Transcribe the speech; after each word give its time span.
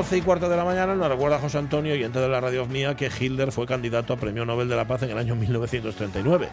12 0.00 0.16
y 0.16 0.22
cuarto 0.22 0.48
de 0.48 0.56
la 0.56 0.64
mañana 0.64 0.94
nos 0.94 1.10
recuerda 1.10 1.38
José 1.38 1.58
Antonio, 1.58 1.94
y 1.94 2.02
de 2.02 2.28
la 2.28 2.40
radio 2.40 2.64
mía, 2.64 2.94
que 2.94 3.10
Hilder 3.10 3.52
fue 3.52 3.66
candidato 3.66 4.14
a 4.14 4.16
Premio 4.16 4.46
Nobel 4.46 4.66
de 4.66 4.74
la 4.74 4.86
Paz 4.86 5.02
en 5.02 5.10
el 5.10 5.18
año 5.18 5.36
1939. 5.36 6.48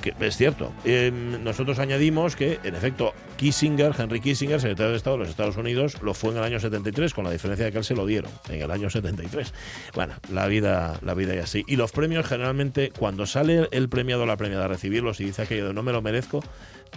Que 0.00 0.14
es 0.20 0.36
cierto. 0.36 0.72
Eh, 0.84 1.10
nosotros 1.12 1.78
añadimos 1.80 2.36
que, 2.36 2.60
en 2.62 2.74
efecto, 2.76 3.12
Kissinger, 3.36 3.92
Henry 3.98 4.20
Kissinger, 4.20 4.60
secretario 4.60 4.92
de 4.92 4.96
Estado 4.96 5.16
de 5.16 5.20
los 5.20 5.28
Estados 5.28 5.56
Unidos, 5.56 6.00
lo 6.02 6.14
fue 6.14 6.30
en 6.30 6.38
el 6.38 6.44
año 6.44 6.60
73, 6.60 7.12
con 7.14 7.24
la 7.24 7.30
diferencia 7.32 7.64
de 7.66 7.72
que 7.72 7.78
él 7.78 7.84
se 7.84 7.94
lo 7.96 8.06
dieron 8.06 8.30
en 8.48 8.62
el 8.62 8.70
año 8.70 8.90
73. 8.90 9.52
Bueno, 9.94 10.14
la 10.30 10.46
vida, 10.46 10.98
la 11.02 11.14
vida 11.14 11.34
y 11.34 11.38
así. 11.38 11.64
Y 11.66 11.76
los 11.76 11.90
premios, 11.92 12.26
generalmente, 12.26 12.92
cuando 12.96 13.26
sale 13.26 13.68
el 13.72 13.88
premiado 13.88 14.22
o 14.22 14.26
la 14.26 14.36
premiada 14.36 14.66
a 14.66 14.68
recibirlos 14.68 15.20
y 15.20 15.24
dice 15.24 15.42
aquello 15.42 15.66
de 15.68 15.74
no 15.74 15.82
me 15.82 15.92
lo 15.92 16.00
merezco, 16.00 16.44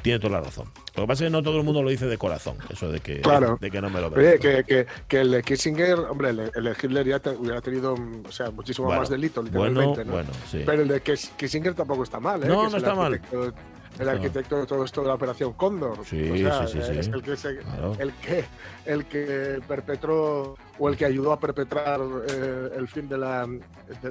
tiene 0.04 0.20
toda 0.20 0.40
la 0.40 0.42
razón. 0.42 0.68
Lo 0.96 1.04
que 1.04 1.08
pasa 1.08 1.24
es 1.26 1.28
que 1.28 1.32
no 1.32 1.44
todo 1.44 1.58
el 1.58 1.64
mundo 1.64 1.84
lo 1.84 1.90
dice 1.90 2.06
de 2.06 2.18
corazón, 2.18 2.56
eso 2.70 2.90
de 2.92 3.02
que, 3.02 3.20
Claro. 3.22 3.58
de 3.60 3.70
que 3.70 3.82
no 3.82 3.90
me 3.90 4.00
lo 4.00 4.08
Oye, 4.08 4.16
merezco. 4.38 4.42
que, 4.42 4.64
que, 4.64 4.86
que 5.08 5.20
el 5.22 5.32
de 5.32 5.44
Kissinger, 5.44 6.00
hombre, 6.00 6.30
el, 6.30 6.40
el 6.56 6.76
Hitler 6.82 7.06
ya 7.06 7.20
te- 7.20 7.32
hubiera 7.32 7.60
tenido 7.62 7.94
o 7.96 8.32
sea, 8.32 8.52
muchísimo 8.52 8.86
Bueno, 8.88 9.02
más 9.02 9.10
delito, 9.10 9.44
bueno, 9.44 9.82
literalmente. 9.82 10.06
¿no? 10.06 10.12
bueno, 10.14 10.30
sí. 10.50 10.64
Pero 10.66 10.82
el 10.84 10.88
de 10.88 11.02
Kiss- 11.02 11.32
Kissinger 11.38 11.74
tampoco 11.74 12.04
está 12.04 12.20
mal, 12.22 12.42
¿eh? 12.42 12.48
No, 12.48 12.64
no 12.64 12.68
es 12.70 12.74
el 12.76 12.84
está 12.92 13.02
mal. 13.02 13.14
arquitecto- 13.14 13.54
El 14.00 14.08
arquitecto 14.10 14.58
de 14.62 14.66
todo 14.66 14.86
esto 14.86 15.02
de 15.02 15.08
la 15.10 15.14
Operación 15.16 15.52
Cóndor. 15.54 16.00
Sí, 16.06 16.32
O 16.32 16.38
sea, 16.38 16.66
sí, 16.66 16.80
sí, 16.82 16.94
sí. 16.94 17.00
Es 17.00 17.08
el 17.10 17.22
que, 17.22 17.36
se- 17.36 17.58
Claro. 17.58 17.94
el, 18.00 18.14
que, 18.14 18.46
el 18.86 19.06
que 19.06 19.60
perpetró 19.68 20.56
o 20.80 20.90
el 20.90 20.96
que 20.98 21.06
ayudó 21.06 21.34
a 21.34 21.40
perpetrar 21.40 22.00
eh, 22.30 22.70
el 22.78 22.88
fin, 22.88 23.10
de 23.10 23.18
la, 23.18 23.48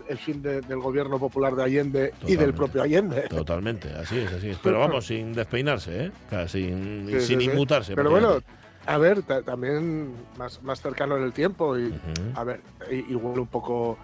el 0.09 0.19
fin 0.19 0.43
de- 0.43 0.61
del 0.61 0.79
gobierno 0.81 1.19
popular 1.19 1.57
de 1.57 1.65
Allende 1.65 2.13
y 2.27 2.37
del 2.37 2.53
propio 2.53 2.83
Allende. 2.83 3.23
Totalmente, 3.23 3.91
así 3.95 4.19
es, 4.19 4.33
así 4.33 4.51
es. 4.51 4.59
Pero 4.63 4.79
vamos, 4.81 5.07
sin 5.07 5.33
despeinarse, 5.33 6.05
¿eh? 6.07 6.13
O 6.27 6.31
sea, 6.31 6.47
sin, 6.47 7.21
sin 7.21 7.41
inmutarse. 7.41 7.95
Pero 7.97 8.11
bueno, 8.11 8.39
a 8.87 8.99
ver, 8.99 9.23
ta- 9.23 9.43
también 9.43 10.13
más, 10.37 10.63
más 10.63 10.81
cercano 10.83 11.17
en 11.17 11.25
el 11.25 11.33
tiempo 11.33 11.77
y, 11.79 11.93
a 12.35 12.45
ver, 12.45 12.61
igual 13.09 13.41
un 13.41 13.47
poco 13.47 13.99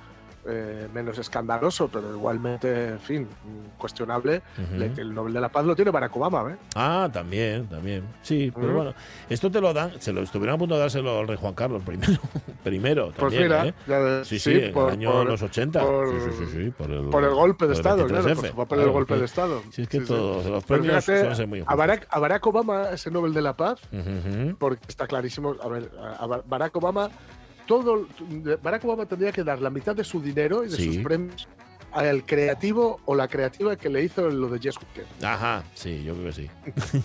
eh, 0.48 0.88
menos 0.92 1.18
escandaloso, 1.18 1.88
pero 1.88 2.10
igualmente, 2.14 2.88
en 2.88 3.00
fin, 3.00 3.28
cuestionable. 3.78 4.42
Ujú. 4.62 4.76
Le- 4.78 4.92
El 5.00 5.14
Nobel 5.14 5.32
de 5.32 5.40
la 5.40 5.48
Paz 5.48 5.64
lo 5.64 5.74
tiene 5.76 5.90
Barack 5.90 6.14
Obama, 6.16 6.50
¿eh? 6.52 6.56
Ah, 6.74 7.08
también, 7.12 7.66
también. 7.66 8.04
Sí, 8.22 8.50
pero 8.54 8.68
Ujú. 8.68 8.76
bueno, 8.76 8.94
esto 9.28 9.50
te 9.50 9.60
lo 9.60 9.72
dan, 9.72 10.00
se 10.00 10.12
lo 10.12 10.22
estuvieron 10.22 10.54
a 10.56 10.58
punto 10.58 10.74
de 10.74 10.80
dárselo 10.80 11.18
al 11.18 11.28
rey 11.28 11.36
Juan 11.40 11.54
Carlos 11.54 11.82
primero, 11.84 12.12
primero 12.64 13.06
Pues 13.06 13.16
también, 13.18 13.42
mira, 13.42 13.66
¿eh? 13.66 13.74
ves, 13.86 14.28
Sí, 14.28 14.38
sí, 14.38 14.50
en 14.52 14.76
el 14.76 14.88
año 14.90 15.12
por- 15.12 15.26
los 15.26 15.42
80. 15.42 15.80
por- 15.80 16.08
sí, 16.08 16.16
sí, 16.30 16.44
sí, 16.46 16.52
sí, 16.64 16.70
por 16.70 16.90
el, 16.90 17.06
por 17.10 17.24
el 17.24 17.30
golpe 17.34 17.64
de 17.66 17.70
por 17.72 17.76
Estado, 17.76 18.06
claro, 18.06 18.24
23F, 18.24 18.34
por 18.36 18.48
su 18.50 18.56
papel 18.56 18.90
golpe 18.90 19.16
de 19.16 19.24
Estado. 19.24 19.62
Sí, 19.70 19.82
es 19.82 19.88
que 19.88 19.98
Sí, 19.98 20.06
sí. 20.06 20.12
todos 20.12 20.46
los 20.46 20.64
Pero 20.64 20.80
premios 20.82 21.04
fíjate, 21.04 21.34
ser 21.34 21.46
muy 21.46 21.62
a. 21.66 21.74
Barack, 21.74 22.06
a 22.10 22.18
Barack 22.18 22.46
Obama, 22.46 22.90
ese 22.90 23.10
Nobel 23.10 23.34
de 23.34 23.42
la 23.42 23.56
Paz, 23.56 23.80
Ujú, 23.92 24.00
ujú. 24.00 24.56
porque 24.58 24.80
está 24.88 25.06
clarísimo, 25.06 25.54
a 25.62 25.68
ver, 25.68 25.90
a 26.18 26.26
Barack 26.46 26.74
Obama, 26.76 27.10
todo, 27.66 28.06
Barack 28.62 28.84
Obama 28.84 29.06
tendría 29.06 29.32
que 29.32 29.42
dar 29.44 29.60
la 29.60 29.70
mitad 29.70 29.94
de 29.94 30.04
su 30.04 30.20
dinero 30.20 30.64
y 30.64 30.68
de 30.68 30.76
Sí. 30.76 30.94
sus 30.94 31.02
premios 31.02 31.48
al 31.92 32.24
creativo 32.26 33.00
o 33.06 33.14
la 33.14 33.26
creativa 33.28 33.76
que 33.76 33.88
le 33.88 34.02
hizo 34.02 34.28
lo 34.28 34.48
de 34.48 34.58
Jess 34.58 34.76
Hooker. 34.76 35.04
Ajá, 35.22 35.64
sí, 35.74 36.02
yo 36.04 36.14
creo 36.14 36.26
que 36.26 36.32
sí. 36.32 36.50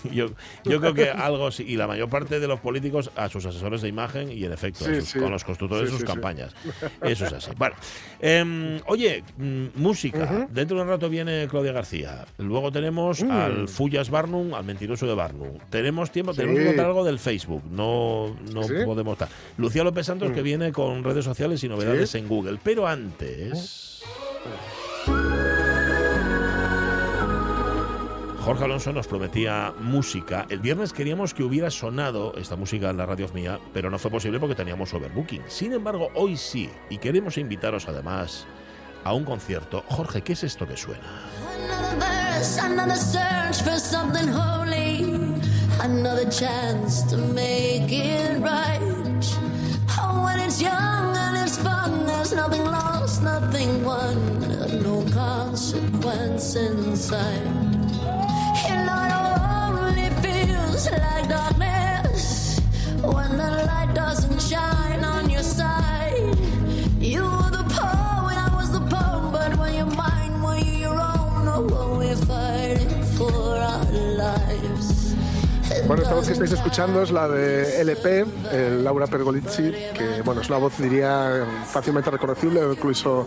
yo, 0.12 0.26
yo 0.64 0.80
creo 0.80 0.92
que 0.94 1.08
algo 1.10 1.50
sí. 1.50 1.64
Y 1.66 1.76
la 1.76 1.86
mayor 1.86 2.08
parte 2.10 2.40
de 2.40 2.46
los 2.46 2.60
políticos 2.60 3.10
a 3.16 3.28
sus 3.28 3.46
asesores 3.46 3.80
de 3.82 3.88
imagen 3.88 4.30
y, 4.30 4.44
en 4.44 4.52
efecto, 4.52 4.84
a 4.84 4.88
Sí, 4.88 4.94
sus- 4.96 5.08
sí. 5.10 5.18
con 5.18 5.30
los 5.30 5.44
constructores 5.44 5.88
Sí, 5.88 5.94
de 5.94 6.00
sus 6.00 6.08
campañas. 6.08 6.54
Eso 7.00 7.24
es 7.26 7.32
así. 7.32 7.50
Bueno, 7.56 7.74
em, 8.20 8.80
oye, 8.86 9.24
mm, 9.38 9.66
música. 9.76 10.46
Dentro 10.50 10.76
de 10.76 10.82
un 10.82 10.88
rato 10.88 11.08
viene 11.08 11.46
Claudia 11.48 11.72
García. 11.72 12.26
Luego 12.38 12.70
tenemos 12.70 13.22
Mm. 13.24 13.30
al 13.30 13.68
Fullas 13.68 14.10
Barnum, 14.10 14.52
al 14.54 14.64
mentiroso 14.64 15.06
de 15.06 15.14
Barnum. 15.14 15.58
Tenemos 15.70 16.10
tiempo, 16.12 16.34
tenemos 16.34 16.58
que 16.58 16.66
contar 16.66 16.86
algo 16.86 17.04
del 17.04 17.18
Facebook. 17.18 17.62
No, 17.70 18.36
no 18.52 18.60
podemos 18.84 19.12
estar. 19.14 19.28
Lucía 19.56 19.84
López 19.84 20.06
Santos, 20.06 20.30
Mm. 20.30 20.34
que 20.34 20.42
viene 20.42 20.72
con 20.72 21.02
redes 21.02 21.24
sociales 21.24 21.64
y 21.64 21.68
novedades 21.68 22.14
en 22.14 22.28
Google. 22.28 22.58
Pero 22.62 22.86
antes. 22.86 24.02
Jorge 28.44 28.64
Alonso 28.64 28.92
nos 28.92 29.06
prometía 29.06 29.72
música. 29.78 30.46
El 30.48 30.58
viernes 30.58 30.92
queríamos 30.92 31.32
que 31.32 31.44
hubiera 31.44 31.70
sonado 31.70 32.34
esta 32.36 32.56
música 32.56 32.90
en 32.90 32.96
la 32.96 33.06
radio 33.06 33.28
mía, 33.32 33.60
pero 33.72 33.88
no 33.88 34.00
fue 34.00 34.10
posible 34.10 34.40
porque 34.40 34.56
teníamos 34.56 34.92
overbooking. 34.92 35.42
Sin 35.46 35.72
embargo, 35.72 36.08
hoy 36.16 36.36
sí, 36.36 36.68
y 36.90 36.98
queremos 36.98 37.38
invitaros 37.38 37.88
además 37.88 38.44
a 39.04 39.14
un 39.14 39.24
concierto. 39.24 39.84
Jorge, 39.86 40.22
¿qué 40.22 40.32
es 40.32 40.42
esto 40.42 40.66
que 40.66 40.76
suena? 40.76 41.06
Nothing 52.32 52.64
lost, 52.64 53.22
nothing 53.22 53.84
won, 53.84 54.82
no 54.82 55.04
consequence 55.12 56.56
inside. 56.56 57.81
Bueno, 75.86 76.02
esta 76.04 76.14
voz 76.14 76.26
que 76.26 76.32
estáis 76.32 76.52
escuchando 76.52 77.02
es 77.02 77.10
la 77.10 77.28
de 77.28 77.80
LP, 77.82 78.24
eh, 78.50 78.80
Laura 78.82 79.06
Pergolizzi, 79.06 79.72
que 79.94 80.22
bueno, 80.24 80.40
es 80.40 80.48
una 80.48 80.58
voz, 80.58 80.78
diría, 80.78 81.46
fácilmente 81.66 82.10
reconocible, 82.10 82.60
incluso 82.72 83.26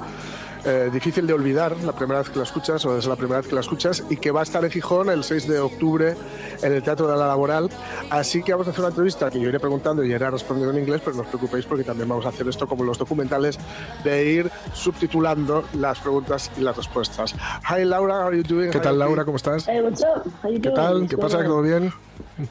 eh, 0.66 0.90
difícil 0.92 1.28
de 1.28 1.34
olvidar 1.34 1.78
la 1.84 1.92
primera 1.92 2.20
vez 2.20 2.30
que 2.30 2.38
la 2.38 2.44
escuchas 2.44 2.86
o 2.86 2.98
es 2.98 3.06
la 3.06 3.16
primera 3.16 3.40
vez 3.40 3.48
que 3.48 3.56
la 3.56 3.62
escuchas 3.62 4.04
y 4.10 4.18
que 4.18 4.32
va 4.32 4.40
a 4.40 4.44
estar 4.44 4.64
en 4.64 4.72
Gijón 4.72 5.10
el 5.10 5.24
6 5.24 5.48
de 5.48 5.60
octubre 5.60 6.16
en 6.62 6.74
el 6.74 6.82
Teatro 6.82 7.08
de 7.08 7.18
la 7.18 7.28
Laboral. 7.28 7.70
Así 8.10 8.42
que 8.42 8.52
vamos 8.52 8.68
a 8.68 8.72
hacer 8.72 8.82
una 8.82 8.90
entrevista 8.90 9.30
que 9.30 9.40
yo 9.40 9.50
iré 9.50 9.60
preguntando 9.60 10.04
y 10.04 10.12
iré 10.12 10.30
respondiendo 10.30 10.74
en 10.74 10.82
inglés, 10.84 11.02
pero 11.04 11.16
no 11.18 11.22
os 11.22 11.28
preocupéis 11.28 11.66
porque 11.66 11.84
también 11.84 12.10
vamos 12.10 12.26
a 12.26 12.30
hacer 12.30 12.48
esto 12.48 12.68
como 12.68 12.84
los 12.84 12.98
documentales 12.98 13.60
de 14.04 14.26
ir 14.26 14.52
subtitulando 14.74 15.64
las 15.74 16.00
preguntas 16.00 16.52
y 16.58 16.62
las 16.62 16.76
respuestas. 16.76 17.36
Hi 17.70 17.86
Laura, 17.86 18.16
how 18.22 18.28
are 18.28 18.38
you 18.38 18.44
doing? 18.44 18.72
¿Qué 18.72 18.80
tal. 18.80 18.98
Laura? 18.98 19.26
¿Cómo 19.26 19.38
estás? 19.38 19.68
Hey, 19.68 19.82
what's 19.82 20.02
up? 20.02 20.32
How 20.44 20.50
you 20.50 20.62
¿Qué 20.62 20.70
doing? 20.70 20.76
tal? 20.76 20.96
What's 21.02 21.10
¿Qué 21.10 21.16
going 21.16 21.32
pasa? 21.32 21.44
¿Todo 21.44 21.62
bien? 21.62 21.94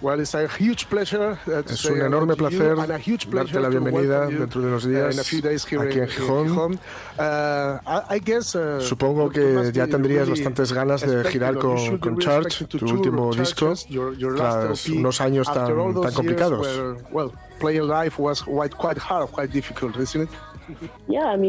Well, 0.00 0.20
it's 0.20 0.34
a 0.34 0.48
huge 0.48 0.88
pleasure, 0.88 1.38
uh, 1.46 1.62
to 1.62 1.72
Es 1.72 1.84
un 1.84 2.00
enorme 2.00 2.36
placer 2.36 2.74
darte 2.76 3.60
la 3.60 3.68
bienvenida 3.68 4.26
dentro 4.26 4.62
de 4.62 4.68
unos 4.68 4.84
uh, 4.84 4.88
días 4.88 5.18
aquí 5.18 5.98
en 5.98 6.08
Gijón. 6.08 6.78
Uh, 7.18 7.78
I, 8.10 8.20
guess, 8.20 8.54
uh, 8.54 8.80
Supongo 8.80 9.30
que 9.30 9.70
ya 9.72 9.86
tendrías 9.86 10.26
really 10.26 10.40
bastantes 10.42 10.72
ganas 10.72 11.00
de 11.06 11.24
girar 11.24 11.56
con, 11.58 11.98
con 11.98 12.16
to 12.18 12.78
tu 12.78 12.86
último 12.86 13.32
disco, 13.34 13.74
your- 13.88 14.16
your 14.16 14.36
last 14.38 14.66
tras 14.66 14.86
LP. 14.88 14.98
unos 14.98 15.20
años 15.20 15.46
tan, 15.52 15.66
tan 16.02 16.12
complicados. 16.14 16.60
where, 16.60 16.94
well, 17.10 17.32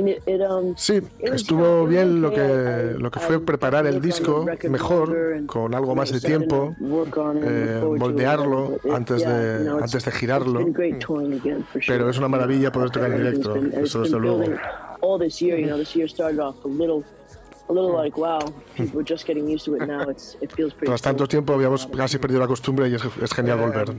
it? 0.10 0.22
Sí, 0.78 1.02
estuvo 1.20 1.86
bien 1.86 2.22
lo 2.22 2.32
que, 2.32 2.96
lo 2.98 3.12
que 3.12 3.20
fue 3.20 3.40
preparar 3.40 3.86
el 3.88 4.02
disco 4.02 4.46
mejor, 4.70 5.46
con 5.46 5.74
algo 5.74 5.96
más 5.96 6.12
de 6.12 6.20
tiempo, 6.20 6.76
eh, 7.44 7.82
moldearlo 7.98 8.80
antes 8.94 9.22
de, 9.26 9.70
antes 9.82 10.06
de 10.06 10.12
girarlo. 10.12 10.66
Pero 11.88 12.10
es 12.10 12.18
una 12.18 12.28
maravilla 12.28 12.72
poder 12.72 12.90
tocar 12.92 13.12
en 13.12 13.18
directo, 13.18 13.56
eso 13.56 14.02
desde 14.02 14.20
luego. 14.20 14.44
Tras 20.84 21.02
tanto 21.02 21.28
tiempo 21.28 21.54
habíamos 21.54 21.88
casi 21.88 22.18
perdido 22.20 22.42
la 22.42 22.48
costumbre 22.48 22.90
y 22.90 22.96
es, 22.96 23.04
es 23.22 23.34
genial 23.34 23.60
volver. 23.60 23.96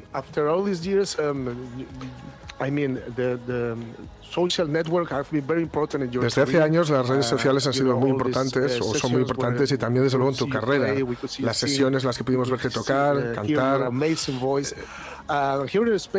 I 2.58 2.70
mean, 2.70 3.00
the, 3.16 3.38
the 3.46 3.76
social 4.22 4.66
network 4.66 5.10
have 5.10 5.30
been 5.30 5.46
very 5.46 5.62
important 5.62 6.04
in 6.04 6.10
your 6.10 6.24
Desde 6.24 6.42
hace 6.42 6.62
años 6.62 6.88
las 6.88 7.06
redes 7.06 7.26
uh, 7.26 7.30
sociales 7.30 7.66
han 7.66 7.74
sido 7.74 7.96
muy 7.96 8.10
importantes 8.10 8.80
o 8.80 8.94
son 8.94 9.12
muy 9.12 9.20
importantes 9.22 9.70
y 9.72 9.78
también 9.78 10.04
desde 10.04 10.16
luego 10.16 10.32
en 10.32 10.38
tu 10.38 10.48
carrera. 10.48 10.94
Las 11.40 11.58
sesiones, 11.58 12.04
las 12.04 12.16
que 12.16 12.24
pudimos 12.24 12.50
verte 12.50 12.70
tocar, 12.70 13.16
uh, 13.16 13.34
cantar. 13.34 13.90
Uh, 13.90 15.66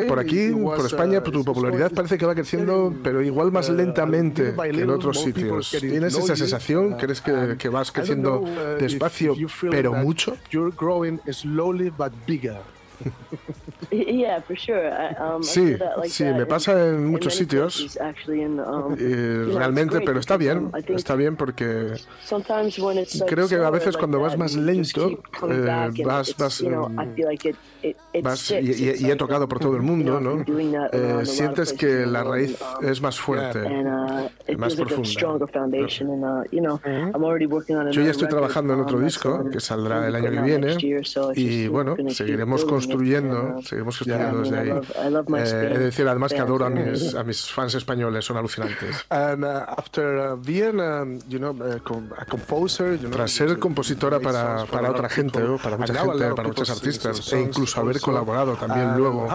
por 0.07 0.19
aquí, 0.19 0.51
por 0.51 0.85
España, 0.85 1.23
tu 1.23 1.43
popularidad 1.43 1.91
parece 1.91 2.17
que 2.17 2.25
va 2.25 2.35
creciendo, 2.35 2.93
pero 3.03 3.21
igual 3.21 3.51
más 3.51 3.69
lentamente 3.69 4.53
que 4.53 4.81
en 4.81 4.89
otros 4.89 5.21
sitios. 5.21 5.75
¿Tienes 5.79 6.15
esa 6.15 6.35
sensación? 6.35 6.97
¿Crees 6.97 7.21
que, 7.21 7.55
que 7.57 7.69
vas 7.69 7.91
creciendo 7.91 8.43
despacio, 8.79 9.35
pero 9.71 9.93
mucho? 9.93 10.35
Um, 13.89 15.43
sí, 15.43 15.75
sí, 16.07 16.23
me 16.25 16.45
pasa 16.45 16.89
en 16.89 17.07
muchos 17.07 17.35
sitios. 17.35 17.97
Um, 18.27 18.95
realmente, 19.55 20.01
pero 20.01 20.19
está 20.19 20.35
bien, 20.37 20.71
está 20.89 21.15
bien 21.15 21.35
porque 21.35 21.93
creo 23.27 23.47
que 23.47 23.55
a 23.55 23.69
veces 23.69 23.95
cuando 23.95 24.19
vas 24.19 24.37
más 24.37 24.55
lento, 24.55 25.21
eh, 25.49 25.91
vas, 26.05 26.35
vas, 26.37 26.63
vas 28.21 28.51
y, 28.51 29.09
he 29.09 29.15
tocado 29.15 29.47
por 29.47 29.59
todo 29.59 29.75
el 29.75 29.83
mundo, 29.83 30.19
¿no? 30.19 30.43
Eh, 30.91 31.25
sientes 31.25 31.71
que 31.73 32.05
la 32.05 32.23
raíz 32.23 32.59
um, 32.61 32.85
es 32.85 33.01
más 33.01 33.19
fuerte, 33.19 33.59
uh, 33.59 34.57
más 34.57 34.75
profunda. 34.75 35.09
Uh, 35.27 35.47
Yo 37.91 38.01
ya 38.01 38.11
estoy 38.11 38.27
trabajando 38.27 38.73
en 38.73 38.81
otro 38.81 38.99
disco 38.99 39.49
que 39.49 39.59
saldrá 39.59 40.07
el 40.07 40.15
año 40.15 40.31
que 40.31 40.41
viene 40.41 40.77
y 41.35 41.67
bueno, 41.67 41.95
seguiremos 42.09 42.65
construyendo, 42.87 43.61
seguimos 43.63 43.97
construyendo 43.97 44.41
desde 44.41 44.59
ahí. 44.59 44.69
Eh, 44.69 45.69
es 45.73 45.79
decir, 45.79 46.07
además 46.07 46.33
que 46.33 46.39
adoro 46.39 46.65
a 46.65 46.69
mis, 46.69 47.13
a 47.15 47.23
mis 47.23 47.51
fans 47.51 47.75
españoles, 47.75 48.25
son 48.25 48.37
alucinantes. 48.37 49.05
Tras 53.11 53.31
ser 53.31 53.59
compositora 53.59 54.19
para, 54.19 54.65
para 54.65 54.91
otra 54.91 55.09
gente, 55.09 55.39
para 55.61 55.77
mucha 55.77 55.93
gente, 55.93 56.33
para 56.35 56.47
muchos 56.47 56.69
artistas, 56.69 57.33
e 57.33 57.41
incluso 57.41 57.79
haber 57.79 57.99
colaborado 57.99 58.55
también 58.55 58.91
uh, 58.91 58.97
luego. 58.97 59.27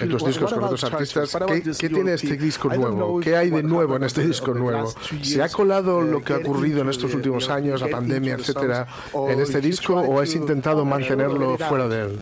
en 0.00 0.08
tus 0.08 0.24
discos 0.24 0.52
con 0.52 0.64
otros 0.64 0.84
artistas, 0.84 1.36
¿qué, 1.46 1.62
¿qué 1.78 1.88
tiene 1.88 2.14
este 2.14 2.36
disco 2.36 2.68
nuevo? 2.68 3.20
¿Qué 3.20 3.36
hay 3.36 3.50
de 3.50 3.62
nuevo 3.62 3.96
en 3.96 4.04
este 4.04 4.26
disco 4.26 4.54
nuevo? 4.54 4.92
¿Se 5.22 5.42
ha 5.42 5.48
colado 5.48 5.98
uh, 5.98 6.02
lo 6.02 6.22
que 6.22 6.34
ha 6.34 6.36
ocurrido 6.38 6.82
en 6.82 6.88
estos 6.88 7.14
últimos 7.14 7.48
años, 7.48 7.80
la 7.80 7.88
pandemia, 7.88 8.34
etcétera, 8.34 8.86
en 9.28 9.40
este 9.40 9.60
disco 9.60 9.94
o 9.94 10.20
has 10.20 10.34
intentado 10.34 10.84
mantenerlo 10.84 11.58
fuera 11.58 11.88
de 11.88 12.02
él? 12.02 12.20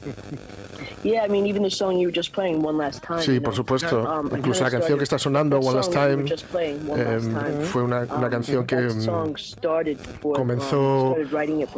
Sí, 3.20 3.40
por 3.40 3.54
supuesto. 3.54 4.02
Um, 4.02 4.36
Incluso 4.36 4.64
la 4.64 4.70
canción 4.70 4.98
que 4.98 5.04
está 5.04 5.18
sonando, 5.18 5.58
One 5.58 5.76
Last 5.76 5.92
Time, 5.92 6.24
em, 6.96 7.60
fue 7.62 7.82
una, 7.82 8.00
una 8.02 8.26
um, 8.26 8.30
canción 8.30 8.66
que 8.66 8.76
em, 8.76 9.06
comenzó, 10.20 11.16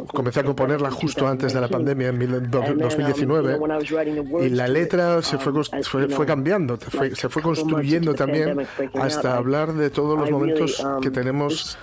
comencé 0.07 0.39
a 0.41 0.43
componerla 0.43 0.91
justo 0.91 1.27
antes 1.27 1.53
de 1.53 1.61
la 1.61 1.67
pandemia, 1.67 2.09
en 2.09 2.51
2019, 2.51 3.57
um, 3.57 4.43
y 4.43 4.49
la 4.49 4.67
letra 4.67 5.21
se 5.21 5.37
fue, 5.37 5.53
fue, 5.83 6.09
fue 6.09 6.25
cambiando, 6.25 6.77
se 7.13 7.29
fue 7.29 7.41
construyendo 7.41 8.13
también 8.13 8.67
hasta 8.95 9.37
hablar 9.37 9.73
de 9.73 9.89
todos 9.89 10.19
los 10.19 10.29
momentos 10.29 10.85
que 11.01 11.11
tenemos 11.11 11.77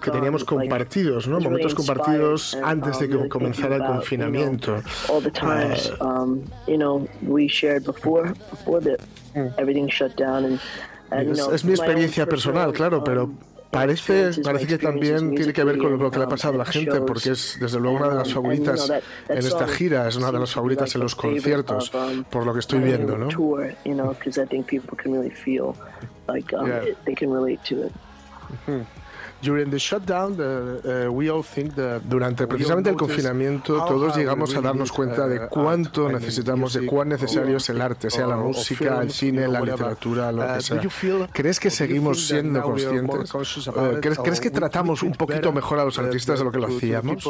que 0.00 0.10
teníamos 0.10 0.44
compartidos, 0.44 1.26
¿no? 1.26 1.40
Momentos 1.40 1.74
compartidos 1.74 2.56
antes 2.62 2.98
de 2.98 3.08
que 3.08 3.28
comenzara 3.28 3.76
el 3.76 3.84
confinamiento 3.84 4.82
you 6.66 6.76
know, 6.76 7.06
we 7.22 7.48
shared 7.48 7.84
before, 7.84 8.34
before 8.50 8.80
the, 8.80 8.98
mm. 9.34 9.52
everything 9.58 9.88
shut 9.88 10.16
down 10.16 10.44
and, 10.44 10.60
and 11.10 11.30
es, 11.30 11.38
you 11.38 11.44
know, 11.44 11.54
es 11.54 11.64
mi 11.64 11.72
experiencia 11.72 12.26
personal, 12.26 12.72
claro, 12.72 13.02
pero 13.02 13.24
um, 13.24 13.38
Parece, 13.74 14.30
parece 14.42 14.66
que 14.68 14.78
también 14.78 15.34
tiene 15.34 15.52
que 15.52 15.64
ver 15.64 15.78
con 15.78 15.98
lo 15.98 16.10
que 16.10 16.18
le 16.18 16.24
ha 16.24 16.28
pasado 16.28 16.54
a 16.54 16.58
la 16.58 16.64
gente, 16.64 17.00
porque 17.00 17.30
es 17.30 17.58
desde 17.60 17.80
luego 17.80 17.96
una 17.96 18.08
de 18.08 18.14
las 18.14 18.32
favoritas 18.32 18.88
en 19.28 19.38
esta 19.38 19.66
gira, 19.66 20.06
es 20.06 20.14
una 20.16 20.30
de 20.30 20.38
las 20.38 20.52
favoritas 20.52 20.94
en 20.94 21.00
los 21.00 21.16
conciertos, 21.16 21.92
um, 21.92 22.22
por 22.24 22.46
lo 22.46 22.52
que 22.52 22.60
estoy 22.60 22.78
viendo, 22.78 23.18
¿no? 23.18 23.28
Durante 32.08 32.46
precisamente 32.46 32.90
el 32.90 32.96
confinamiento, 32.96 33.84
todos 33.84 34.16
llegamos 34.16 34.54
a 34.54 34.60
darnos 34.60 34.92
cuenta 34.92 35.26
de 35.28 35.44
uh, 35.44 35.48
cuánto 35.48 36.08
necesitamos, 36.08 36.72
de 36.74 36.86
cuán 36.86 37.08
necesario 37.08 37.56
es 37.58 37.68
el 37.68 37.80
arte, 37.80 38.10
sea 38.10 38.26
la 38.26 38.36
música, 38.36 39.00
el 39.02 39.10
cine, 39.10 39.46
la 39.48 39.60
literatura, 39.60 40.32
lo 40.32 40.46
que 40.46 40.58
uh, 40.58 40.60
sea. 40.60 41.28
¿Crees 41.32 41.60
que 41.60 41.70
seguimos 41.70 42.26
siendo 42.26 42.62
conscientes? 42.62 43.34
Uh, 43.34 44.00
¿Crees, 44.00 44.18
¿Crees 44.18 44.40
que 44.40 44.50
tratamos 44.50 45.02
un 45.02 45.12
poquito 45.12 45.52
mejor 45.52 45.80
a 45.80 45.84
los 45.84 45.98
artistas 45.98 46.38
de 46.38 46.44
lo 46.44 46.52
que 46.52 46.58
lo 46.58 46.68
hacíamos? 46.68 47.24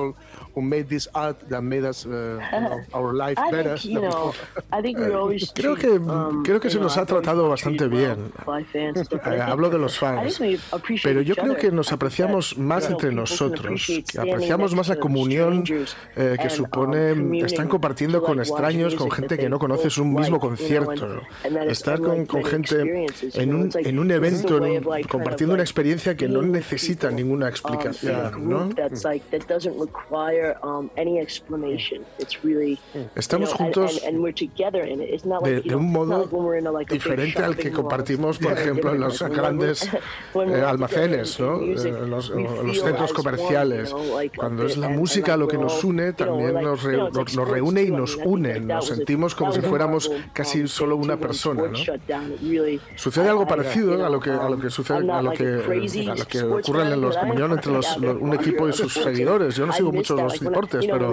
Creo 5.55 5.75
que, 5.75 5.89
um, 5.89 6.43
creo 6.43 6.61
que 6.61 6.71
se 6.71 6.79
nos 6.79 6.97
ha 6.97 7.05
tratado 7.05 7.49
bastante 7.49 7.89
bien. 7.89 8.33
Eh, 8.75 9.41
hablo 9.41 9.71
de 9.71 9.79
los 9.79 9.99
fans. 9.99 10.41
Pero 11.03 11.23
yo 11.23 11.35
creo 11.35 11.57
que 11.57 11.71
nos 11.71 11.93
apreciamos 11.93 12.57
más 12.59 12.89
entre 12.89 13.13
nosotros, 13.13 13.87
que 13.87 14.21
apreciamos 14.21 14.75
más 14.75 14.89
la 14.89 14.97
comunión 14.97 15.65
eh, 16.17 16.37
que 16.41 16.51
supone 16.51 17.41
estar 17.45 17.67
compartiendo 17.69 18.23
con 18.23 18.39
extraños, 18.39 18.95
con 18.95 19.11
gente 19.11 19.39
que 19.39 19.49
no 19.49 19.59
conoces 19.59 19.99
un 19.99 20.15
mismo 20.15 20.39
concierto, 20.39 21.23
estar 21.69 22.01
con, 22.01 22.27
con 22.27 22.45
gente 22.45 23.07
en 23.35 23.55
un, 23.55 23.71
en 23.75 23.99
un 23.99 24.11
evento, 24.11 24.61
compartiendo 25.09 25.55
una 25.55 25.63
experiencia 25.63 26.17
que 26.17 26.29
no 26.29 26.43
necesita 26.43 27.11
ninguna 27.11 27.49
explicación, 27.49 28.49
¿no? 28.49 28.71
Estamos 33.15 33.53
juntos 33.53 34.03
de, 34.03 35.61
de 35.63 35.75
un 35.75 35.93
modo 35.93 36.29
diferente 36.89 37.43
al 37.43 37.57
que 37.57 37.71
compartimos, 37.71 38.39
por 38.39 38.53
ejemplo, 38.53 38.93
en 38.93 39.01
los 39.01 39.21
grandes 39.23 39.89
eh, 40.35 40.63
almacenes, 40.67 41.39
¿no? 41.41 41.61
en 41.63 42.11
los, 42.11 42.33
centros 42.81 43.13
comerciales. 43.13 43.95
Cuando 44.37 44.67
es 44.67 44.77
la 44.77 44.89
música 44.89 45.37
lo 45.37 45.49
que 45.49 45.59
nos 45.59 45.83
une, 45.85 46.13
también 46.13 46.55
nos, 46.55 46.83
reúne 46.83 47.83
y 47.83 47.91
nos 47.91 48.17
une. 48.17 48.61
Nos 48.61 48.89
sentimos 48.89 49.35
como 49.35 49.53
si 49.53 49.61
fuéramos 49.61 50.11
casi 50.33 50.67
solo 50.69 50.97
una 50.97 51.17
persona. 51.17 51.65
¿no? 51.65 51.79
Sucede 52.97 53.29
algo 53.29 53.47
parecido 53.47 54.05
a 54.05 54.09
lo 54.09 54.21
que, 54.21 54.31
a 54.31 54.49
lo 54.49 54.59
que 54.59 54.71
sucede, 54.71 55.11
a 55.11 55.23
lo 55.23 55.33
que, 55.33 55.47
a 55.47 56.15
lo 56.15 56.27
que 56.27 56.43
ocurre 56.43 56.93
en 56.93 57.01
los 57.01 57.17
comunión 57.25 57.53
entre 57.53 57.73
los, 57.73 57.97
un 57.97 58.35
equipo 58.41 58.69
y 58.69 58.73
sus 58.73 58.95
seguidores. 58.95 59.57
Yo 59.57 59.67
no 59.67 59.73
sigo 59.73 59.93
mucho 59.93 60.17
los 60.17 60.34
deportes, 60.41 60.87
pero 60.87 61.13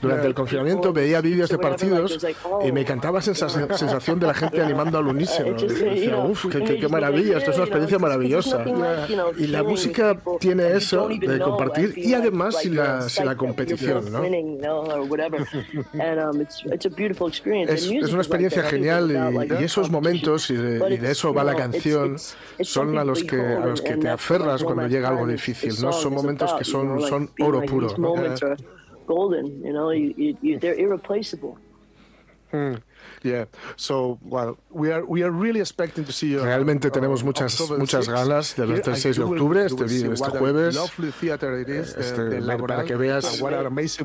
durante 0.00 0.26
el 0.26 0.34
confinamiento 0.34 0.92
veía 0.92 1.20
vídeos 1.20 1.50
de 1.50 1.58
partidos 1.58 2.18
y 2.64 2.72
me 2.72 2.82
encantaba 2.82 3.20
esa 3.20 3.34
sensación 3.48 4.20
de 4.20 4.26
la 4.26 4.34
gente 4.34 4.62
animando 4.62 4.98
al 4.98 5.06
unísono. 5.06 5.56
Uf, 6.28 6.46
qué, 6.46 6.78
qué 6.78 6.88
maravilla, 6.88 7.38
esto 7.38 7.50
es 7.50 7.56
una 7.56 7.64
experiencia 7.64 7.98
maravillosa. 7.98 8.64
Y 9.38 9.46
la 9.46 9.62
música 9.62 10.16
tiene 10.38 10.72
eso 10.72 11.08
de 11.08 11.38
compartir 11.38 11.94
y 11.96 12.14
además 12.14 12.56
sin 12.56 12.76
la, 12.76 13.08
sin 13.08 13.26
la 13.26 13.36
competición, 13.36 14.12
¿no? 14.12 14.22
Es, 17.68 17.90
es 17.90 18.12
una 18.12 18.22
experiencia 18.22 18.62
genial 18.62 19.10
y, 19.10 19.60
y 19.60 19.64
esos 19.64 19.90
momentos, 19.90 20.50
y 20.50 20.56
de, 20.56 20.94
y 20.94 20.96
de, 20.98 21.10
eso 21.10 21.32
va 21.32 21.44
la 21.44 21.54
canción, 21.54 22.16
son 22.60 22.98
a 22.98 23.04
los 23.04 23.24
que, 23.24 23.40
a 23.40 23.66
los 23.66 23.80
que 23.80 23.96
te 23.96 24.08
aferras 24.08 24.62
cuando 24.62 24.86
llega 24.86 25.08
algo 25.08 25.26
difícil, 25.26 25.74
¿no? 25.80 25.92
Son 25.92 26.12
momentos 26.14 26.52
que 26.54 26.64
son, 26.64 27.00
son 27.02 27.30
oro 27.40 27.62
puro. 27.62 27.94
¿no? 27.98 28.14
Yeah. 33.22 33.46
So, 33.76 34.18
well, 34.22 34.58
we 34.70 34.90
are 34.92 35.04
we 35.04 35.22
are 35.22 35.30
really 35.30 35.60
expecting 35.60 36.04
to 36.04 36.12
see 36.12 36.30
you. 36.30 36.42
Realmente 36.42 36.90
tenemos 36.90 37.22
muchas 37.22 37.60
muchas 37.70 38.08
ganas 38.08 38.56
del 38.56 38.82
6 38.82 39.16
de 39.16 39.22
octubre, 39.22 39.66
este, 39.66 39.84
este 39.84 40.30
jueves. 40.30 40.76
Este, 40.76 42.40
para 42.66 42.84
que 42.84 42.96
veas, 42.96 43.42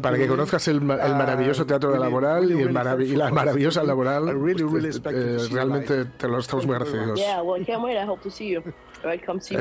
para 0.01 0.17
que 0.17 0.27
conozcas 0.27 0.67
el, 0.67 0.75
el 0.77 1.15
maravilloso 1.15 1.65
teatro 1.65 1.91
de 1.91 1.99
laboral 1.99 2.51
y, 2.51 2.61
el 2.61 2.71
marav 2.71 3.01
y 3.01 3.15
la 3.15 3.31
maravillosa 3.31 3.83
laboral. 3.83 4.37
Pues, 4.37 5.01
eh, 5.05 5.37
realmente 5.51 6.05
te 6.05 6.27
lo 6.27 6.39
estamos 6.39 6.65
muy 6.65 6.75
agradecidos. 6.75 7.19
Yeah, 7.19 7.41
well, 7.41 7.63
can't 7.65 7.83
wait. 7.83 7.97
I 7.97 8.05
hope 8.05 8.21
to 8.23 8.29
see 8.29 8.49
you. 8.49 8.63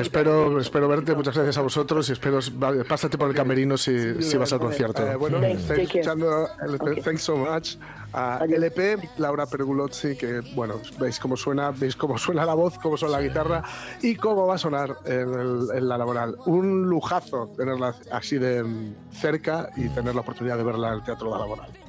Espero, 0.01 0.59
espero 0.59 0.87
verte, 0.87 1.13
muchas 1.15 1.35
gracias 1.35 1.57
a 1.57 1.61
vosotros 1.61 2.09
y 2.09 2.13
espero, 2.13 2.39
pásate 2.87 3.17
por 3.17 3.29
el 3.29 3.35
camerino 3.35 3.77
si, 3.77 4.21
si 4.21 4.37
vas 4.37 4.51
al 4.53 4.59
concierto. 4.59 5.03
Uh, 5.03 5.17
bueno, 5.17 5.43
estáis 5.43 5.87
escuchando 5.87 6.47
LP, 6.61 7.01
thanks 7.01 7.23
so 7.23 7.35
much. 7.35 7.75
A 8.13 8.45
LP, 8.47 8.97
Laura 9.17 9.45
Pergulozzi, 9.45 10.15
que 10.15 10.39
bueno, 10.55 10.75
veis 10.99 11.19
cómo 11.19 11.35
suena, 11.35 11.71
veis 11.71 11.95
cómo 11.95 12.17
suena 12.17 12.45
la 12.45 12.53
voz, 12.53 12.77
cómo 12.79 12.95
suena 12.95 13.17
la 13.17 13.23
guitarra 13.23 13.63
y 14.01 14.15
cómo 14.15 14.47
va 14.47 14.55
a 14.55 14.57
sonar 14.57 14.95
en, 15.05 15.33
el, 15.33 15.67
en 15.75 15.87
la 15.89 15.97
laboral. 15.97 16.35
Un 16.45 16.83
lujazo 16.83 17.51
tenerla 17.57 17.93
así 18.11 18.37
de 18.37 18.65
cerca 19.11 19.69
y 19.75 19.89
tener 19.89 20.15
la 20.15 20.21
oportunidad 20.21 20.57
de 20.57 20.63
verla 20.63 20.89
en 20.89 20.93
el 20.95 21.03
Teatro 21.03 21.27
de 21.27 21.33
la 21.33 21.39
Laboral. 21.39 21.84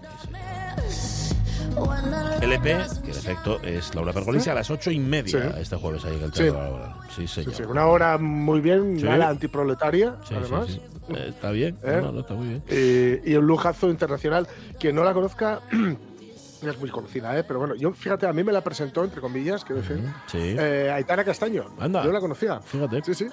LP, 2.40 2.76
que 3.04 3.10
en 3.10 3.16
efecto 3.16 3.60
es 3.62 3.94
Laura 3.94 4.12
Pergolisi, 4.12 4.50
a 4.50 4.54
las 4.54 4.70
ocho 4.70 4.90
y 4.90 4.98
media 4.98 5.54
este 5.58 5.76
jueves 5.76 6.04
ahí 6.04 6.16
en 6.16 6.22
el 6.22 6.32
Teatro 6.32 6.94
sí. 7.14 7.26
Sí, 7.26 7.44
sí, 7.52 7.62
una 7.62 7.86
hora 7.86 8.18
muy 8.18 8.60
bien, 8.60 8.96
nada 9.02 9.28
antiproletaria, 9.28 10.16
además. 10.30 10.78
Eh, 11.08 11.26
está 11.28 11.50
bien, 11.50 11.76
¿Eh? 11.84 12.00
no, 12.02 12.12
no, 12.12 12.20
está 12.20 12.34
muy 12.34 12.48
bien. 12.48 12.62
Y, 12.68 13.32
y, 13.32 13.36
un 13.36 13.46
lujazo 13.46 13.90
internacional 13.90 14.48
que 14.78 14.92
no 14.92 15.04
la 15.04 15.14
conozca. 15.14 15.60
es 16.62 16.78
muy 16.78 16.90
conocida, 16.90 17.38
¿eh? 17.38 17.44
pero 17.44 17.60
bueno, 17.60 17.74
yo 17.74 17.92
fíjate, 17.92 18.26
a 18.26 18.32
mí 18.32 18.42
me 18.42 18.52
la 18.52 18.62
presentó, 18.62 19.04
entre 19.04 19.20
comillas, 19.20 19.64
que 19.64 19.74
decir, 19.74 20.00
eh, 20.34 20.90
Aitana 20.92 21.24
Castaño. 21.24 21.66
Anda. 21.78 22.04
Yo 22.04 22.12
la 22.12 22.20
conocía. 22.20 22.60
Fíjate. 22.60 23.02
Sí, 23.04 23.14
sí. 23.14 23.26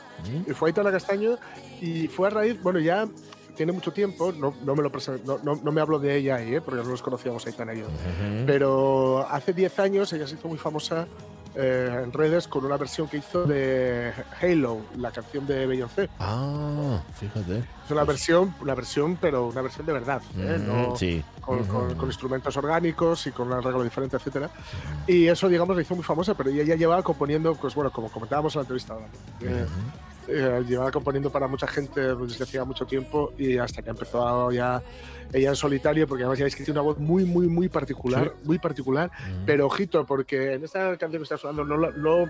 Y 0.45 0.51
fue 0.51 0.69
Aitana 0.69 0.91
Castaño 0.91 1.37
y 1.81 2.07
fue 2.07 2.27
a 2.27 2.31
raíz, 2.31 2.61
bueno, 2.61 2.79
ya 2.79 3.07
tiene 3.55 3.71
mucho 3.71 3.91
tiempo, 3.91 4.31
no, 4.31 4.53
no 4.63 4.75
me 4.75 4.83
lo 4.83 4.91
no, 5.25 5.39
no, 5.43 5.55
no, 5.55 5.71
me 5.71 5.81
hablo 5.81 5.99
de 5.99 6.15
ella 6.15 6.35
ahí, 6.35 6.55
¿eh? 6.55 6.61
porque 6.61 6.81
no 6.81 6.89
nos 6.89 7.01
conocíamos 7.01 7.45
Aitana 7.45 7.73
y 7.73 7.79
yo, 7.79 7.87
pero 8.45 9.25
hace 9.29 9.53
10 9.53 9.79
años 9.79 10.13
ella 10.13 10.27
se 10.27 10.35
hizo 10.35 10.47
muy 10.47 10.57
famosa 10.57 11.07
eh, 11.55 12.01
en 12.03 12.11
redes 12.11 12.47
con 12.47 12.65
una 12.65 12.77
versión 12.77 13.07
que 13.07 13.17
hizo 13.17 13.45
de 13.45 14.11
Halo, 14.41 14.81
la 14.97 15.11
canción 15.11 15.45
de 15.45 15.67
Beyoncé. 15.67 16.09
Ah, 16.19 16.99
fíjate. 17.13 17.59
Es 17.85 17.91
una 17.91 18.03
versión, 18.05 18.55
una 18.59 18.73
versión, 18.73 19.17
pero 19.21 19.47
una 19.47 19.61
versión 19.61 19.85
de 19.85 19.93
verdad, 19.93 20.21
¿eh? 20.35 20.59
no, 20.59 20.95
sí. 20.95 21.23
con, 21.41 21.63
con, 21.63 22.07
instrumentos 22.07 22.57
orgánicos 22.57 23.27
y 23.27 23.31
con 23.31 23.47
un 23.47 23.53
arreglo 23.53 23.83
diferente, 23.83 24.17
etcétera. 24.17 24.49
Y 25.05 25.27
eso, 25.27 25.47
digamos, 25.47 25.75
la 25.75 25.83
hizo 25.83 25.93
muy 25.93 26.03
famosa, 26.03 26.33
pero 26.33 26.49
ella 26.49 26.63
ya 26.63 26.75
llevaba 26.75 27.03
componiendo, 27.03 27.53
pues 27.53 27.75
bueno, 27.75 27.91
como 27.91 28.09
comentábamos 28.09 28.55
en 28.55 28.59
la 28.59 28.63
entrevista, 28.63 28.95
eh, 29.41 29.65
eh, 30.27 30.63
llevaba 30.67 30.91
componiendo 30.91 31.31
para 31.31 31.47
mucha 31.47 31.67
gente 31.67 32.15
pues, 32.15 32.31
desde 32.31 32.43
hacía 32.43 32.63
mucho 32.63 32.85
tiempo 32.85 33.33
y 33.37 33.57
hasta 33.57 33.81
que 33.81 33.89
empezó 33.89 34.51
ya 34.51 34.81
ella 35.31 35.49
en 35.49 35.55
solitario, 35.55 36.07
porque 36.07 36.23
además 36.23 36.39
ya 36.39 36.45
veis 36.45 36.55
que 36.55 36.63
tiene 36.63 36.79
una 36.79 36.87
voz 36.87 36.99
muy, 36.99 37.25
muy, 37.25 37.47
muy 37.47 37.67
particular, 37.67 38.33
muy 38.43 38.59
particular, 38.59 39.11
pero 39.45 39.65
ojito, 39.65 40.05
porque 40.05 40.53
en 40.53 40.63
esta 40.63 40.95
canción 40.97 41.21
que 41.21 41.23
está 41.23 41.37
sonando 41.37 41.65
no, 41.65 41.91
no, 41.91 42.29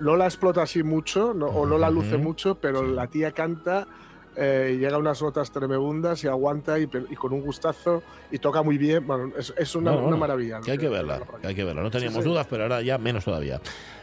no 0.00 0.16
la 0.16 0.24
explota 0.24 0.62
así 0.62 0.82
mucho 0.82 1.30
o 1.30 1.66
no 1.66 1.78
la 1.78 1.90
luce 1.90 2.16
mucho, 2.16 2.54
pero 2.54 2.82
la 2.82 3.06
tía 3.08 3.32
canta 3.32 3.86
eh, 4.36 4.76
llega 4.78 4.96
a 4.96 4.98
unas 4.98 5.20
notas 5.20 5.50
tremebundas 5.50 6.22
y 6.24 6.28
aguanta 6.28 6.78
y, 6.78 6.88
y, 7.10 7.16
con 7.16 7.32
un 7.32 7.42
gustazo 7.42 8.02
y 8.30 8.38
toca 8.38 8.62
muy 8.62 8.78
bien. 8.78 9.06
Bueno, 9.06 9.32
es, 9.36 9.52
es 9.56 9.74
una, 9.74 9.92
no, 9.92 10.02
no, 10.02 10.08
una, 10.08 10.16
maravilla. 10.16 10.60
Que 10.60 10.72
hay 10.72 10.78
que 10.78 10.88
verla, 10.88 11.20
que 11.40 11.48
hay 11.48 11.54
que 11.54 11.64
verla. 11.64 11.82
No 11.82 11.90
teníamos 11.90 12.18
sí, 12.18 12.22
sí. 12.22 12.28
dudas, 12.28 12.46
pero 12.48 12.64
ahora 12.64 12.82
ya 12.82 12.98
menos 12.98 13.24
todavía. 13.24 13.60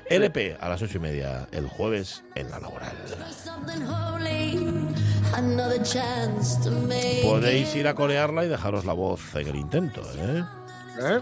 LP 0.10 0.58
a 0.60 0.70
las 0.70 0.82
ocho 0.82 0.98
y 0.98 1.02
media 1.02 1.48
el 1.52 1.68
jueves 1.68 2.24
en 2.36 2.50
la 2.50 2.60
laboral. 2.60 2.94
Podéis 7.24 7.76
ir 7.76 7.88
a 7.88 7.94
corearla 7.94 8.46
y 8.46 8.48
dejaros 8.48 8.86
la 8.86 8.94
voz 8.94 9.36
en 9.36 9.48
el 9.48 9.56
intento, 9.56 10.02
¿eh? 10.16 10.44
¿Eh? 11.02 11.20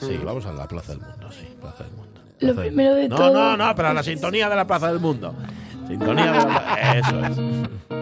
Sí, 0.00 0.18
vamos 0.24 0.46
a 0.46 0.52
la 0.52 0.66
Plaza 0.66 0.92
del 0.92 1.02
Mundo, 1.02 1.30
sí, 1.30 1.48
Plaza 1.60 1.84
del 1.84 1.92
Mundo. 1.92 2.20
Plaza 2.38 2.54
Lo 2.54 2.54
del 2.54 2.66
primero 2.66 2.94
de 2.94 3.08
no, 3.08 3.16
todo. 3.16 3.32
No, 3.32 3.56
no, 3.56 3.74
pero 3.74 3.92
la 3.92 4.02
sintonía 4.02 4.48
de 4.48 4.56
la 4.56 4.66
Plaza 4.66 4.88
del 4.88 5.00
Mundo. 5.00 5.34
Sintonía 5.86 6.32
de 6.32 6.38
la 6.38 6.92
Eso 6.98 7.26
es. 7.26 7.99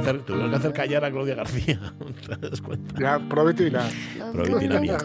Hacer, 0.00 0.22
tuvimos 0.22 0.50
que 0.50 0.56
hacer 0.56 0.72
callar 0.72 1.04
a 1.04 1.10
Claudia 1.10 1.34
García. 1.34 1.80
¿Te 2.40 2.48
das 2.48 2.60
cuenta? 2.60 2.94
Ya, 3.00 3.18
probetina. 3.28 3.88
Probetina 4.32 4.80
mía. 4.80 4.98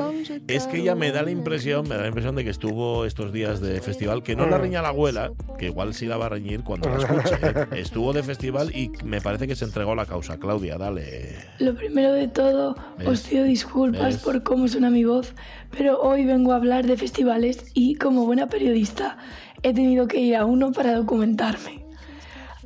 Es 0.47 0.67
que 0.67 0.77
ella 0.77 0.95
me 0.95 1.11
da 1.11 1.23
la 1.23 1.31
impresión, 1.31 1.87
me 1.87 1.95
da 1.95 2.01
la 2.01 2.07
impresión 2.07 2.35
de 2.35 2.43
que 2.43 2.49
estuvo 2.49 3.05
estos 3.05 3.31
días 3.31 3.61
de 3.61 3.81
festival, 3.81 4.23
que 4.23 4.35
no 4.35 4.47
la 4.47 4.57
riña 4.57 4.81
la 4.81 4.89
abuela, 4.89 5.31
que 5.57 5.67
igual 5.67 5.93
sí 5.93 6.05
la 6.05 6.17
va 6.17 6.27
a 6.27 6.29
reñir 6.29 6.63
cuando 6.63 6.89
la 6.89 6.97
escuche. 6.97 7.35
¿eh? 7.41 7.67
Estuvo 7.75 8.13
de 8.13 8.23
festival 8.23 8.75
y 8.75 8.91
me 9.03 9.21
parece 9.21 9.47
que 9.47 9.55
se 9.55 9.65
entregó 9.65 9.95
la 9.95 10.05
causa. 10.05 10.37
Claudia, 10.37 10.77
dale. 10.77 11.35
Lo 11.59 11.75
primero 11.75 12.13
de 12.13 12.27
todo, 12.27 12.75
¿Ves? 12.97 13.07
os 13.07 13.21
pido 13.21 13.43
disculpas 13.43 14.15
¿Ves? 14.15 14.23
por 14.23 14.43
cómo 14.43 14.67
suena 14.67 14.89
mi 14.89 15.03
voz, 15.03 15.33
pero 15.77 16.01
hoy 16.01 16.25
vengo 16.25 16.53
a 16.53 16.57
hablar 16.57 16.85
de 16.85 16.97
festivales 16.97 17.71
y 17.73 17.95
como 17.95 18.25
buena 18.25 18.47
periodista 18.47 19.17
he 19.63 19.73
tenido 19.73 20.07
que 20.07 20.19
ir 20.19 20.35
a 20.35 20.45
uno 20.45 20.71
para 20.71 20.93
documentarme. 20.93 21.84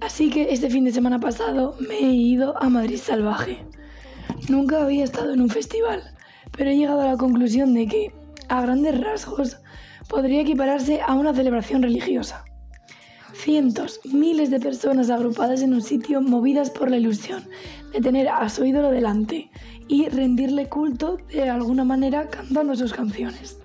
Así 0.01 0.29
que 0.29 0.53
este 0.53 0.69
fin 0.69 0.85
de 0.85 0.93
semana 0.93 1.19
pasado 1.19 1.75
me 1.79 1.95
he 1.99 2.13
ido 2.13 2.55
a 2.61 2.69
Madrid 2.69 2.97
Salvaje. 2.97 3.65
Nunca 4.47 4.81
había 4.81 5.03
estado 5.03 5.33
en 5.33 5.41
un 5.41 5.49
festival, 5.49 6.01
pero 6.55 6.69
he 6.69 6.77
llegado 6.77 7.01
a 7.01 7.07
la 7.07 7.17
conclusión 7.17 7.73
de 7.73 7.85
que, 7.87 8.13
a 8.47 8.61
grandes 8.61 8.99
rasgos, 8.99 9.57
podría 10.07 10.41
equipararse 10.41 11.01
a 11.05 11.15
una 11.15 11.33
celebración 11.33 11.81
religiosa. 11.81 12.45
Cientos, 13.33 13.99
miles 14.05 14.49
de 14.49 14.59
personas 14.59 15.09
agrupadas 15.09 15.61
en 15.61 15.73
un 15.73 15.81
sitio 15.81 16.21
movidas 16.21 16.69
por 16.69 16.89
la 16.89 16.97
ilusión 16.97 17.43
de 17.91 17.99
tener 17.99 18.29
a 18.29 18.47
su 18.49 18.65
ídolo 18.65 18.91
delante 18.91 19.51
y 19.87 20.07
rendirle 20.07 20.69
culto 20.69 21.17
de 21.31 21.49
alguna 21.49 21.83
manera 21.83 22.29
cantando 22.29 22.75
sus 22.75 22.93
canciones. 22.93 23.59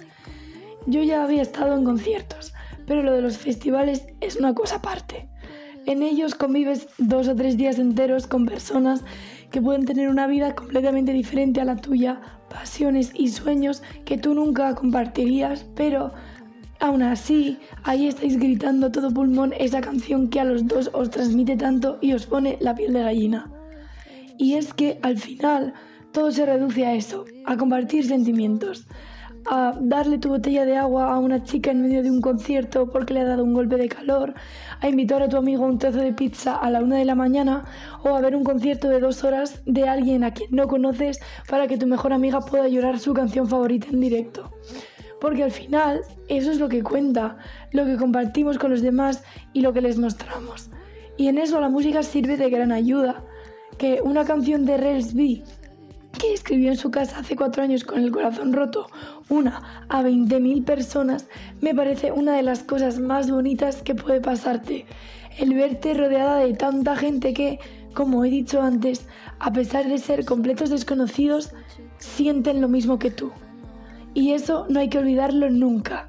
Yo 0.86 1.02
ya 1.02 1.22
había 1.22 1.42
estado 1.42 1.76
en 1.76 1.84
conciertos, 1.84 2.52
pero 2.86 3.02
lo 3.02 3.12
de 3.12 3.22
los 3.22 3.38
festivales 3.38 4.06
es 4.20 4.36
una 4.36 4.52
cosa 4.52 4.76
aparte. 4.76 5.28
En 5.86 6.02
ellos 6.02 6.34
convives 6.34 6.88
dos 6.96 7.28
o 7.28 7.36
tres 7.36 7.58
días 7.58 7.78
enteros 7.78 8.26
con 8.26 8.46
personas 8.46 9.04
que 9.50 9.60
pueden 9.60 9.84
tener 9.84 10.08
una 10.08 10.26
vida 10.26 10.54
completamente 10.54 11.12
diferente 11.12 11.60
a 11.60 11.64
la 11.66 11.76
tuya, 11.76 12.20
pasiones 12.48 13.12
y 13.14 13.28
sueños 13.28 13.82
que 14.06 14.16
tú 14.16 14.34
nunca 14.34 14.74
compartirías, 14.74 15.66
pero 15.76 16.12
aún 16.80 17.02
así, 17.02 17.58
ahí 17.82 18.08
estáis 18.08 18.38
gritando 18.38 18.90
todo 18.90 19.12
pulmón 19.12 19.52
esa 19.58 19.82
canción 19.82 20.28
que 20.28 20.40
a 20.40 20.44
los 20.44 20.66
dos 20.66 20.90
os 20.94 21.10
transmite 21.10 21.56
tanto 21.56 21.98
y 22.00 22.14
os 22.14 22.26
pone 22.26 22.56
la 22.60 22.74
piel 22.74 22.94
de 22.94 23.02
gallina. 23.02 23.50
Y 24.38 24.54
es 24.54 24.72
que 24.72 24.98
al 25.02 25.18
final 25.18 25.74
todo 26.12 26.30
se 26.30 26.46
reduce 26.46 26.86
a 26.86 26.94
eso, 26.94 27.26
a 27.44 27.56
compartir 27.58 28.06
sentimientos, 28.06 28.86
a 29.50 29.74
darle 29.80 30.18
tu 30.18 30.28
botella 30.28 30.64
de 30.64 30.76
agua 30.76 31.12
a 31.12 31.18
una 31.18 31.42
chica 31.42 31.70
en 31.70 31.82
medio 31.82 32.02
de 32.02 32.10
un 32.10 32.20
concierto 32.20 32.90
porque 32.90 33.14
le 33.14 33.20
ha 33.20 33.24
dado 33.24 33.44
un 33.44 33.54
golpe 33.54 33.76
de 33.76 33.88
calor, 33.88 34.34
a 34.80 34.88
invitar 34.88 35.22
a 35.22 35.28
tu 35.28 35.36
amigo 35.36 35.64
a 35.64 35.68
un 35.68 35.78
trozo 35.78 35.98
de 35.98 36.12
pizza 36.12 36.56
a 36.56 36.70
la 36.70 36.80
una 36.80 36.96
de 36.96 37.04
la 37.04 37.14
mañana 37.14 37.64
o 38.02 38.14
a 38.14 38.20
ver 38.20 38.36
un 38.36 38.44
concierto 38.44 38.88
de 38.88 39.00
dos 39.00 39.24
horas 39.24 39.62
de 39.66 39.88
alguien 39.88 40.24
a 40.24 40.32
quien 40.32 40.50
no 40.52 40.68
conoces 40.68 41.20
para 41.48 41.66
que 41.66 41.78
tu 41.78 41.86
mejor 41.86 42.12
amiga 42.12 42.40
pueda 42.40 42.68
llorar 42.68 42.98
su 42.98 43.14
canción 43.14 43.48
favorita 43.48 43.88
en 43.90 44.00
directo. 44.00 44.50
Porque 45.20 45.42
al 45.42 45.52
final 45.52 46.00
eso 46.28 46.50
es 46.50 46.58
lo 46.58 46.68
que 46.68 46.82
cuenta, 46.82 47.38
lo 47.72 47.86
que 47.86 47.96
compartimos 47.96 48.58
con 48.58 48.70
los 48.70 48.82
demás 48.82 49.22
y 49.52 49.60
lo 49.60 49.72
que 49.72 49.80
les 49.80 49.98
mostramos. 49.98 50.70
Y 51.16 51.28
en 51.28 51.38
eso 51.38 51.60
la 51.60 51.68
música 51.68 52.02
sirve 52.02 52.36
de 52.36 52.50
gran 52.50 52.72
ayuda. 52.72 53.22
Que 53.78 54.00
una 54.02 54.24
canción 54.24 54.66
de 54.66 54.76
Rels 54.76 55.14
B 55.14 55.42
que 56.18 56.32
escribió 56.32 56.70
en 56.70 56.76
su 56.76 56.90
casa 56.90 57.18
hace 57.18 57.36
cuatro 57.36 57.62
años 57.62 57.84
con 57.84 58.02
el 58.02 58.10
corazón 58.10 58.52
roto, 58.52 58.86
una 59.28 59.86
a 59.88 60.02
20.000 60.02 60.64
personas, 60.64 61.26
me 61.60 61.74
parece 61.74 62.12
una 62.12 62.36
de 62.36 62.42
las 62.42 62.62
cosas 62.62 62.98
más 62.98 63.30
bonitas 63.30 63.82
que 63.82 63.94
puede 63.94 64.20
pasarte. 64.20 64.86
El 65.38 65.54
verte 65.54 65.94
rodeada 65.94 66.38
de 66.38 66.54
tanta 66.54 66.96
gente 66.96 67.34
que, 67.34 67.58
como 67.92 68.24
he 68.24 68.30
dicho 68.30 68.62
antes, 68.62 69.06
a 69.38 69.52
pesar 69.52 69.88
de 69.88 69.98
ser 69.98 70.24
completos 70.24 70.70
desconocidos, 70.70 71.50
sienten 71.98 72.60
lo 72.60 72.68
mismo 72.68 72.98
que 72.98 73.10
tú. 73.10 73.32
Y 74.14 74.32
eso 74.32 74.66
no 74.68 74.80
hay 74.80 74.88
que 74.88 74.98
olvidarlo 74.98 75.50
nunca. 75.50 76.06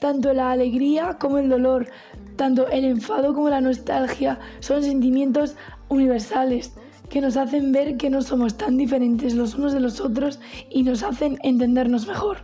Tanto 0.00 0.32
la 0.32 0.50
alegría 0.50 1.16
como 1.18 1.38
el 1.38 1.48
dolor, 1.48 1.88
tanto 2.36 2.68
el 2.68 2.84
enfado 2.84 3.34
como 3.34 3.48
la 3.48 3.60
nostalgia 3.60 4.38
son 4.60 4.82
sentimientos 4.82 5.56
universales 5.88 6.72
que 7.08 7.20
nos 7.20 7.36
hacen 7.36 7.72
ver 7.72 7.96
que 7.96 8.10
no 8.10 8.22
somos 8.22 8.56
tan 8.56 8.76
diferentes 8.76 9.34
los 9.34 9.54
unos 9.54 9.72
de 9.72 9.80
los 9.80 10.00
otros 10.00 10.40
y 10.70 10.82
nos 10.82 11.02
hacen 11.02 11.38
entendernos 11.42 12.06
mejor. 12.06 12.38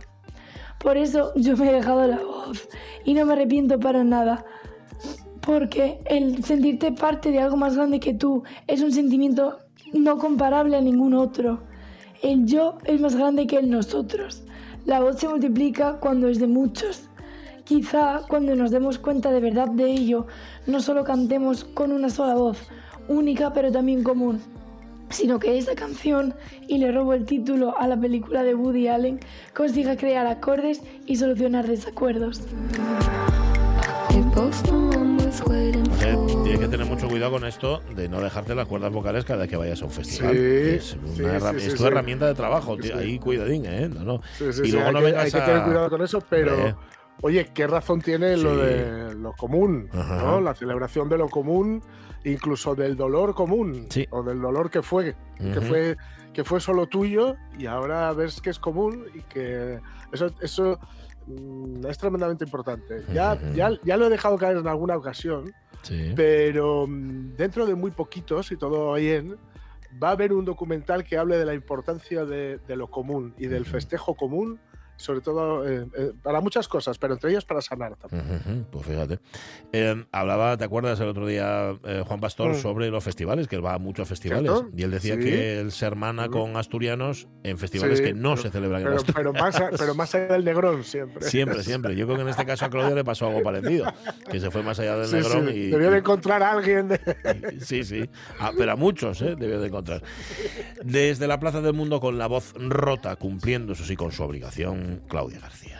Por 0.79 0.97
eso 0.97 1.31
yo 1.35 1.55
me 1.57 1.69
he 1.69 1.73
dejado 1.73 2.05
la 2.07 2.17
voz 2.17 2.67
y 3.05 3.13
no 3.13 3.25
me 3.25 3.33
arrepiento 3.33 3.79
para 3.79 4.03
nada. 4.03 4.45
porque 5.45 5.99
el 6.05 6.41
sentirte 6.43 6.93
parte 6.93 7.29
de 7.31 7.39
algo 7.39 7.57
más 7.57 7.75
grande 7.75 7.99
que 7.99 8.13
tú 8.13 8.43
es 8.67 8.81
un 8.81 8.93
sentimiento 8.93 9.59
no 9.91 10.17
comparable 10.17 10.77
a 10.77 10.81
ningún 10.81 11.13
otro. 11.13 11.63
El 12.21 12.45
yo 12.45 12.77
es 12.85 13.01
más 13.01 13.15
grande 13.15 13.45
que 13.45 13.57
el 13.57 13.69
nosotros. 13.69 14.43
La 14.85 15.01
voz 15.01 15.19
se 15.19 15.27
multiplica 15.27 15.99
cuando 15.99 16.27
es 16.29 16.39
de 16.39 16.47
muchos. 16.47 17.09
Quizá 17.65 18.21
cuando 18.29 18.55
nos 18.55 18.71
demos 18.71 18.99
cuenta 18.99 19.31
de 19.31 19.39
verdad 19.39 19.69
de 19.69 19.91
ello, 19.91 20.27
no 20.67 20.79
solo 20.79 21.03
cantemos 21.03 21.63
con 21.63 21.91
una 21.91 22.09
sola 22.09 22.35
voz, 22.35 22.57
única 23.07 23.53
pero 23.53 23.71
también 23.71 24.03
común, 24.03 24.41
sino 25.09 25.39
que 25.39 25.57
esta 25.57 25.75
canción, 25.75 26.33
y 26.67 26.77
le 26.79 26.91
robo 26.91 27.13
el 27.13 27.25
título 27.25 27.77
a 27.77 27.87
la 27.87 27.97
película 27.99 28.43
de 28.43 28.55
Woody 28.55 28.87
Allen, 28.87 29.19
consiga 29.55 29.95
crear 29.97 30.25
acordes 30.27 30.81
y 31.05 31.15
solucionar 31.17 31.67
desacuerdos. 31.67 32.41
Eh, 36.05 36.17
tienes 36.43 36.59
que 36.59 36.67
tener 36.67 36.85
mucho 36.85 37.07
cuidado 37.07 37.31
con 37.31 37.45
esto 37.45 37.81
de 37.95 38.09
no 38.09 38.19
dejarte 38.21 38.53
las 38.55 38.67
cuerdas 38.67 38.91
vocales 38.91 39.23
cada 39.25 39.39
vez 39.41 39.49
que 39.49 39.57
vayas 39.57 39.81
a 39.81 39.85
un 39.85 39.91
festival. 39.91 40.33
Sí, 40.33 40.39
es, 40.39 40.97
sí, 41.15 41.21
una 41.23 41.39
herram- 41.39 41.51
sí, 41.51 41.57
es 41.57 41.63
sí, 41.63 41.69
tu 41.71 41.77
sí. 41.77 41.85
herramienta 41.85 42.27
de 42.27 42.33
trabajo, 42.35 42.75
Sí, 42.75 42.81
tío, 42.83 42.93
sí. 42.97 43.03
ahí 43.03 43.19
cuidadín, 43.19 43.65
¿eh? 43.65 43.89
No, 43.89 44.03
no. 44.03 44.21
Sí, 44.37 44.45
sí, 44.53 44.61
y 44.63 44.65
sí, 44.65 44.71
luego 44.73 44.87
hay, 44.87 44.93
no 44.93 44.99
que, 44.99 45.05
vengas 45.05 45.23
hay 45.25 45.31
que 45.31 45.37
a- 45.37 45.45
tener 45.45 45.63
cuidado 45.63 45.89
con 45.89 46.01
eso, 46.01 46.21
pero 46.29 46.53
Hombre. 46.55 46.75
Oye, 47.23 47.49
¿qué 47.53 47.65
razón 47.65 48.01
tiene 48.01 48.37
lo 48.37 48.55
de 48.57 49.15
lo 49.15 49.33
común? 49.33 49.89
¿no? 49.93 50.39
La 50.41 50.53
celebración 50.53 51.09
de 51.09 51.17
lo 51.17 51.29
común, 51.29 51.81
incluso 52.23 52.75
del 52.75 52.95
dolor 52.95 53.33
común, 53.33 53.87
Sí. 53.89 54.05
o 54.11 54.21
del 54.21 54.39
dolor 54.39 54.69
que 54.69 54.81
fue, 54.83 55.15
que 55.37 55.59
fue 55.61 55.97
que 56.33 56.43
fue 56.43 56.59
solo 56.59 56.87
tuyo 56.87 57.35
y 57.59 57.67
ahora 57.67 58.11
ves 58.13 58.41
que 58.41 58.49
es 58.49 58.57
común 58.57 59.05
y 59.13 59.21
que 59.21 59.79
eso, 60.11 60.31
eso 60.41 60.79
mm, 61.27 61.85
es 61.85 61.97
tremendamente 61.99 62.43
importante. 62.43 63.03
Ya, 63.13 63.39
ya, 63.53 63.69
ya 63.83 63.97
lo 63.97 64.07
he 64.07 64.09
dejado 64.09 64.35
caer 64.39 64.57
en 64.57 64.67
alguna 64.67 64.97
ocasión, 64.97 65.53
Sí. 65.83 66.11
pero 66.15 66.87
mm, 66.87 67.35
dentro 67.35 67.67
de 67.67 67.75
muy 67.75 67.91
poquitos, 67.91 68.51
y 68.51 68.57
todo 68.57 68.87
va 68.91 68.97
bien, 68.97 69.37
va 70.03 70.09
a 70.09 70.11
haber 70.13 70.33
un 70.33 70.43
documental 70.43 71.03
que 71.03 71.19
hable 71.19 71.37
de 71.37 71.45
la 71.45 71.53
importancia 71.53 72.25
de, 72.25 72.57
de 72.57 72.75
lo 72.75 72.89
común 72.89 73.35
y 73.37 73.45
del 73.45 73.65
festejo 73.67 74.15
común, 74.15 74.59
sobre 75.03 75.21
todo 75.21 75.67
eh, 75.69 75.85
eh, 75.97 76.11
para 76.23 76.39
muchas 76.41 76.67
cosas, 76.67 76.97
pero 76.97 77.13
entre 77.13 77.31
ellas 77.31 77.43
para 77.45 77.61
sanar 77.61 77.95
también. 77.97 78.65
Pues 78.71 78.85
fíjate. 78.85 79.19
Eh, 79.73 80.05
hablaba, 80.11 80.55
¿te 80.57 80.63
acuerdas 80.63 80.99
el 81.01 81.07
otro 81.09 81.27
día, 81.27 81.75
eh, 81.83 82.03
Juan 82.07 82.19
Pastor, 82.21 82.51
Mm. 82.51 82.55
sobre 82.55 82.89
los 82.89 83.03
festivales? 83.03 83.47
Que 83.47 83.57
él 83.57 83.65
va 83.65 83.73
a 83.73 83.79
muchos 83.79 84.07
festivales. 84.07 84.51
¿Cierto? 84.51 84.69
Y 84.75 84.83
él 84.83 84.91
decía 84.91 85.15
Sí. 85.15 85.21
que 85.21 85.59
él 85.59 85.71
se 85.71 85.85
hermana 85.85 86.29
con 86.29 86.55
asturianos 86.57 87.27
en 87.43 87.57
festivales 87.57 87.99
Sí, 87.99 88.05
que 88.05 88.13
no 88.13 88.31
pero- 88.35 88.41
se 88.43 88.49
celebran 88.51 88.81
en 88.81 88.85
Pero, 88.87 88.95
Asturias. 88.97 89.15
pero, 89.15 89.33
más, 89.33 89.61
pero 89.77 89.95
más 89.95 90.15
allá 90.15 90.27
del 90.27 90.45
Negrón 90.45 90.83
siempre. 90.83 91.25
Siempre, 91.25 91.63
siempre. 91.63 91.95
Yo 91.95 92.05
creo 92.05 92.15
que 92.17 92.23
en 92.23 92.29
este 92.29 92.45
caso 92.45 92.65
a 92.65 92.69
Claudia 92.69 92.95
le 92.95 93.03
pasó 93.03 93.27
algo 93.27 93.43
parecido. 93.43 93.85
Que 94.31 94.39
se 94.39 94.49
fue 94.51 94.63
más 94.63 94.79
allá 94.79 94.95
del 94.97 95.07
Sí, 95.07 95.15
Negrón 95.17 95.49
y. 95.49 95.67
Debió 95.69 95.91
de 95.91 95.97
encontrar 95.97 96.41
a 96.43 96.51
alguien. 96.51 96.87
de- 96.87 97.57
Sí, 97.59 97.83
sí. 97.83 98.09
Ah, 98.39 98.51
pero 98.57 98.71
a 98.71 98.75
muchos, 98.77 99.21
¿eh? 99.21 99.35
Debió 99.37 99.59
de 99.59 99.67
encontrar. 99.67 100.01
Desde 100.83 101.27
la 101.27 101.39
Plaza 101.39 101.61
del 101.61 101.73
Mundo 101.73 101.99
con 101.99 102.17
la 102.17 102.27
voz 102.27 102.53
rota, 102.57 103.15
cumpliendo, 103.15 103.73
eso 103.73 103.83
sí, 103.83 103.95
con 103.95 104.11
su 104.11 104.23
obligación, 104.23 104.92
Claudia 105.07 105.39
García. 105.39 105.79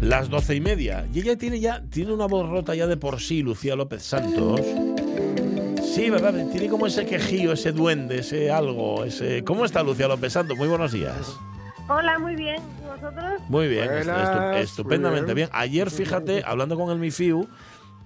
Las 0.00 0.28
doce 0.28 0.54
y 0.54 0.60
media. 0.60 1.06
Y 1.12 1.20
ella 1.20 1.36
tiene 1.36 1.60
ya 1.60 1.82
tiene 1.90 2.12
una 2.12 2.26
voz 2.26 2.48
rota 2.48 2.74
ya 2.74 2.86
de 2.86 2.96
por 2.96 3.20
sí, 3.20 3.42
Lucía 3.42 3.76
López 3.76 4.02
Santos. 4.02 4.60
Sí, 5.82 6.10
¿verdad? 6.10 6.34
Tiene 6.50 6.68
como 6.68 6.86
ese 6.86 7.06
quejío, 7.06 7.52
ese 7.52 7.72
duende, 7.72 8.18
ese 8.18 8.50
algo, 8.50 9.04
ese... 9.04 9.42
¿Cómo 9.44 9.64
está 9.64 9.82
Lucía 9.82 10.08
López 10.08 10.32
Santos? 10.32 10.56
Muy 10.56 10.68
buenos 10.68 10.92
días. 10.92 11.36
Hola, 11.88 12.18
muy 12.18 12.36
bien. 12.36 12.56
¿Y 12.82 12.86
vosotros? 12.86 13.40
Muy 13.48 13.68
bien, 13.68 13.86
Buenas, 13.86 14.56
estupendamente 14.58 15.32
bien. 15.32 15.48
bien. 15.48 15.50
Ayer, 15.52 15.90
fíjate, 15.90 16.42
hablando 16.44 16.76
con 16.76 16.90
el 16.90 16.98
MIFIU, 16.98 17.48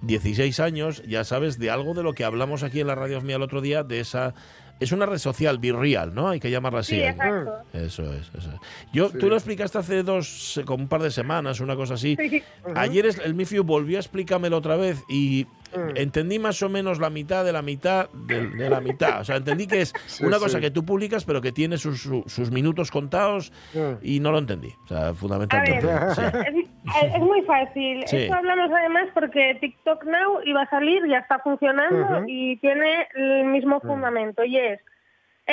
16 0.03 0.59
años, 0.59 1.03
ya 1.07 1.23
sabes, 1.23 1.57
de 1.59 1.69
algo 1.69 1.93
de 1.93 2.03
lo 2.03 2.13
que 2.13 2.23
hablamos 2.23 2.63
aquí 2.63 2.79
en 2.79 2.87
la 2.87 2.95
radio 2.95 3.19
mía 3.21 3.35
el 3.37 3.41
otro 3.41 3.59
día, 3.61 3.83
de 3.83 3.99
esa... 3.99 4.35
Es 4.81 4.91
una 4.91 5.05
red 5.05 5.19
social, 5.19 5.59
Virreal, 5.59 6.13
¿no? 6.13 6.27
Hay 6.29 6.39
que 6.39 6.49
llamarla 6.51 6.79
así. 6.79 6.95
Sí, 6.95 7.01
¿eh? 7.01 7.09
exacto. 7.09 7.53
Eso 7.71 8.03
es, 8.13 8.29
eso 8.37 8.49
es. 8.51 8.59
Yo, 8.91 9.09
Sí. 9.09 9.17
Tú 9.19 9.29
lo 9.29 9.35
explicaste 9.35 9.77
hace 9.77 10.03
dos, 10.03 10.57
eh, 10.57 10.63
como 10.65 10.83
un 10.83 10.89
par 10.89 11.01
de 11.01 11.11
semanas, 11.11 11.59
una 11.59 11.75
cosa 11.75 11.93
así. 11.93 12.17
Sí. 12.19 12.43
Ayer 12.75 13.05
es- 13.05 13.19
el 13.19 13.33
MIFIU 13.35 13.63
volvió 13.63 13.97
a 13.97 14.01
explicármelo 14.01 14.57
otra 14.57 14.75
vez 14.75 15.03
y 15.07 15.45
Mm. 15.75 15.95
entendí 15.95 16.37
más 16.39 16.61
o 16.63 16.67
menos 16.67 16.99
la 16.99 17.09
mitad 17.09 17.45
de 17.45 17.53
la 17.53 17.61
mitad 17.61 18.09
de, 18.09 18.47
de 18.49 18.69
la 18.69 18.81
mitad. 18.81 19.21
O 19.21 19.23
sea, 19.23 19.37
entendí 19.37 19.67
que 19.67 19.81
es 19.81 19.93
Sí, 20.07 20.25
una 20.25 20.37
cosa 20.39 20.57
sí. 20.57 20.61
que 20.61 20.71
tú 20.71 20.83
publicas, 20.83 21.23
pero 21.23 21.39
que 21.41 21.51
tiene 21.53 21.77
sus, 21.77 22.01
su- 22.01 22.23
sus 22.27 22.51
minutos 22.51 22.91
contados 22.91 23.53
Mm. 23.73 23.79
y 24.03 24.19
no 24.19 24.31
lo 24.31 24.39
entendí. 24.39 24.73
O 24.85 24.87
sea, 24.89 25.09
A 25.09 25.13
fundamentalmente. 25.13 25.85
ver, 25.85 25.99
sí. 26.15 26.67
Es, 26.85 27.15
es 27.15 27.19
muy 27.19 27.41
fácil. 27.43 28.03
Sí. 28.07 28.17
Esto 28.17 28.35
hablamos 28.35 28.71
además 28.71 29.07
porque 29.13 29.57
TikTok 29.59 30.03
Now 30.05 30.41
iba 30.45 30.61
a 30.63 30.69
salir, 30.69 31.07
ya 31.07 31.19
está 31.19 31.39
funcionando 31.39 32.23
y 32.27 32.57
tiene 32.57 33.07
el 33.15 33.45
mismo 33.45 33.79
fundamento 33.81 34.43
y 34.43 34.57
es 34.57 34.79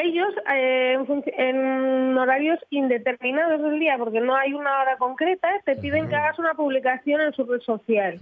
ellos 0.00 0.28
eh, 0.54 0.98
en, 1.36 2.16
horarios 2.16 2.58
indeterminados 2.70 3.62
del 3.62 3.78
día, 3.78 3.96
porque 3.98 4.20
no 4.20 4.36
hay 4.36 4.52
una 4.54 4.80
hora 4.80 4.96
concreta, 4.96 5.48
te 5.64 5.76
piden 5.76 6.08
que 6.08 6.16
hagas 6.16 6.38
una 6.38 6.54
publicación 6.54 7.20
en 7.20 7.32
su 7.32 7.44
red 7.44 7.60
social. 7.60 8.18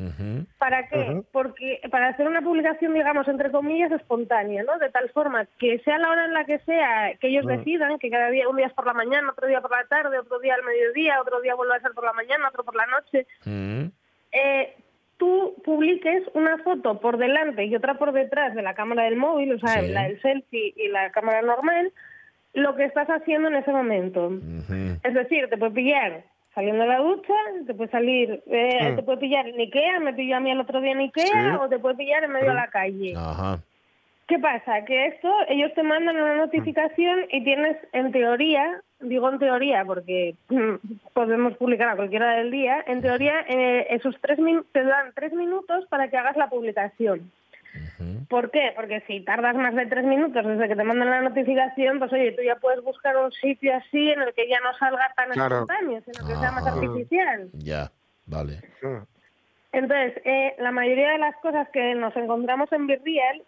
¿Para 0.58 0.88
qué? 0.88 1.22
Porque 1.32 1.80
para 1.90 2.08
hacer 2.08 2.26
una 2.26 2.42
publicación, 2.42 2.94
digamos, 2.94 3.28
entre 3.28 3.50
comillas, 3.50 3.92
espontánea, 3.92 4.62
¿no? 4.64 4.78
De 4.78 4.90
tal 4.90 5.08
forma 5.10 5.46
que 5.58 5.78
sea 5.80 5.98
la 5.98 6.10
hora 6.10 6.24
en 6.24 6.34
la 6.34 6.44
que 6.44 6.58
sea, 6.60 7.14
que 7.20 7.28
ellos 7.28 7.46
decidan, 7.46 7.98
que 7.98 8.10
cada 8.10 8.30
día, 8.30 8.48
un 8.48 8.56
día 8.56 8.66
es 8.66 8.74
por 8.74 8.86
la 8.86 8.94
mañana, 8.94 9.30
otro 9.30 9.46
día 9.46 9.60
por 9.60 9.70
la 9.70 9.84
tarde, 9.84 10.18
otro 10.18 10.38
día 10.38 10.54
al 10.54 10.64
mediodía, 10.64 11.20
otro 11.20 11.40
día 11.40 11.54
vuelve 11.54 11.76
a 11.76 11.80
ser 11.80 11.92
por 11.92 12.04
la 12.04 12.12
mañana, 12.12 12.48
otro 12.48 12.64
por 12.64 12.76
la 12.76 12.86
noche, 12.86 13.26
eh, 14.32 14.74
tú 15.18 15.54
publiques 15.64 16.22
una 16.34 16.58
foto 16.58 17.00
por 17.00 17.16
delante 17.18 17.64
y 17.64 17.74
otra 17.74 17.94
por 17.94 18.12
detrás 18.12 18.54
de 18.54 18.62
la 18.62 18.74
cámara 18.74 19.04
del 19.04 19.16
móvil, 19.16 19.52
o 19.52 19.58
sea, 19.58 19.80
Sí. 19.82 19.88
la 19.88 20.04
del 20.04 20.20
selfie 20.20 20.74
y 20.76 20.88
la 20.88 21.10
cámara 21.10 21.42
normal, 21.42 21.92
lo 22.54 22.74
que 22.76 22.84
estás 22.84 23.08
haciendo 23.08 23.48
en 23.48 23.56
ese 23.56 23.70
momento. 23.72 24.30
Es 25.02 25.14
decir, 25.14 25.48
te 25.48 25.56
puede 25.58 25.72
pillar 25.72 26.24
saliendo 26.54 26.82
de 26.84 26.88
la 26.88 26.98
ducha, 27.00 27.34
te 27.66 27.74
puede 27.74 27.90
salir, 27.90 28.42
eh, 28.46 28.92
Mm. 28.92 28.96
te 28.96 29.02
puede 29.02 29.18
pillar 29.18 29.46
en 29.46 29.60
Ikea, 29.60 30.00
me 30.00 30.14
pilló 30.14 30.36
a 30.36 30.40
mí 30.40 30.50
el 30.50 30.60
otro 30.60 30.80
día 30.80 30.92
en 30.92 31.00
Ikea, 31.00 31.24
Sí. 31.26 31.56
o 31.60 31.68
te 31.68 31.78
puede 31.78 31.96
pillar 31.96 32.24
en 32.24 32.32
medio 32.32 32.48
de 32.48 32.54
la 32.54 32.68
calle. 32.68 33.12
Ajá. 33.16 33.58
¿Qué 34.28 34.38
pasa? 34.40 34.84
Que 34.84 35.06
esto, 35.06 35.32
ellos 35.48 35.72
te 35.74 35.82
mandan 35.84 36.16
una 36.16 36.34
notificación 36.34 37.26
y 37.30 37.44
tienes, 37.44 37.76
en 37.92 38.10
teoría, 38.10 38.80
digo 38.98 39.28
en 39.30 39.38
teoría 39.38 39.84
porque 39.84 40.34
mm, 40.48 40.74
podemos 41.12 41.56
publicar 41.58 41.90
a 41.90 41.96
cualquier 41.96 42.22
hora 42.22 42.36
del 42.38 42.50
día, 42.50 42.82
en 42.88 43.02
teoría 43.02 43.44
eh, 43.48 43.86
esos 43.90 44.16
tres 44.20 44.38
min- 44.40 44.64
te 44.72 44.82
dan 44.82 45.12
tres 45.14 45.32
minutos 45.32 45.86
para 45.88 46.08
que 46.08 46.16
hagas 46.16 46.36
la 46.36 46.48
publicación. 46.48 47.30
¿Por 48.28 48.50
qué? 48.50 48.72
Porque 48.74 49.02
si 49.06 49.20
tardas 49.20 49.54
más 49.54 49.74
de 49.74 49.86
tres 49.86 50.04
minutos 50.04 50.44
desde 50.44 50.66
que 50.68 50.74
te 50.76 50.82
mandan 50.82 51.10
la 51.10 51.20
notificación, 51.20 51.98
pues 52.00 52.12
oye, 52.12 52.32
tú 52.32 52.42
ya 52.42 52.56
puedes 52.56 52.82
buscar 52.82 53.16
un 53.16 53.30
sitio 53.32 53.76
así 53.76 54.10
en 54.10 54.22
el 54.22 54.32
que 54.34 54.48
ya 54.48 54.58
no 54.60 54.76
salga 54.78 55.12
tan 55.14 55.30
Claro. 55.30 55.54
espontáneo, 55.60 56.00
sino 56.04 56.26
que 56.26 56.34
sea 56.36 56.50
más 56.50 56.66
Ajá. 56.66 56.74
artificial. 56.74 57.48
Ya, 57.52 57.90
vale. 58.26 58.60
Mm. 58.82 59.04
Entonces, 59.72 60.20
eh, 60.24 60.54
la 60.58 60.72
mayoría 60.72 61.10
de 61.10 61.18
las 61.18 61.36
cosas 61.36 61.68
que 61.68 61.94
nos 61.94 62.16
encontramos 62.16 62.72
en 62.72 62.86
Virreal 62.86 63.42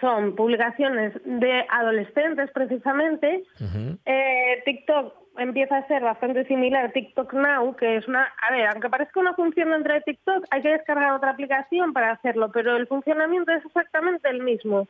son 0.00 0.34
publicaciones 0.34 1.12
de 1.24 1.64
adolescentes 1.70 2.50
precisamente. 2.52 3.42
Eh, 4.04 4.62
TikTok 4.64 5.14
empieza 5.38 5.78
a 5.78 5.86
ser 5.86 6.02
bastante 6.02 6.44
similar 6.46 6.86
a 6.86 6.92
TikTok 6.92 7.32
Now, 7.34 7.76
que 7.76 7.96
es 7.96 8.08
una... 8.08 8.32
A 8.46 8.52
ver, 8.52 8.68
aunque 8.68 8.88
parezca 8.88 9.20
una 9.20 9.34
función 9.34 9.70
dentro 9.70 9.94
de 9.94 10.00
TikTok, 10.02 10.44
hay 10.50 10.62
que 10.62 10.70
descargar 10.70 11.12
otra 11.12 11.30
aplicación 11.30 11.92
para 11.92 12.12
hacerlo, 12.12 12.50
pero 12.52 12.76
el 12.76 12.86
funcionamiento 12.86 13.52
es 13.52 13.64
exactamente 13.64 14.28
el 14.28 14.42
mismo. 14.42 14.88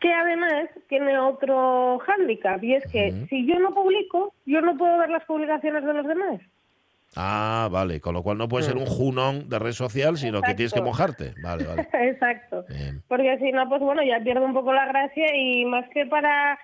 Que 0.00 0.12
además 0.12 0.68
tiene 0.88 1.18
otro 1.18 1.98
hándicap, 2.00 2.62
y 2.62 2.74
es 2.74 2.92
que 2.92 3.12
si 3.28 3.46
yo 3.46 3.58
no 3.58 3.70
publico, 3.70 4.34
yo 4.44 4.60
no 4.60 4.76
puedo 4.76 4.98
ver 4.98 5.10
las 5.10 5.24
publicaciones 5.24 5.84
de 5.84 5.94
los 5.94 6.06
demás. 6.06 6.40
Ah, 7.16 7.68
vale. 7.70 8.00
Con 8.00 8.14
lo 8.14 8.22
cual 8.22 8.38
no 8.38 8.48
puede 8.48 8.64
ser 8.64 8.76
un 8.76 8.86
junón 8.86 9.48
de 9.48 9.58
red 9.58 9.72
social, 9.72 10.16
sino 10.16 10.42
que 10.42 10.54
tienes 10.54 10.72
que 10.72 10.80
mojarte. 10.82 11.34
Vale, 11.42 11.64
vale. 11.64 11.88
Exacto. 12.10 12.64
Bien. 12.68 13.02
Porque 13.08 13.38
si 13.38 13.52
no, 13.52 13.68
pues 13.68 13.80
bueno, 13.80 14.02
ya 14.02 14.18
pierde 14.22 14.44
un 14.44 14.54
poco 14.54 14.72
la 14.72 14.86
gracia 14.86 15.26
y 15.36 15.64
más 15.64 15.88
que 15.90 16.06
para 16.06 16.58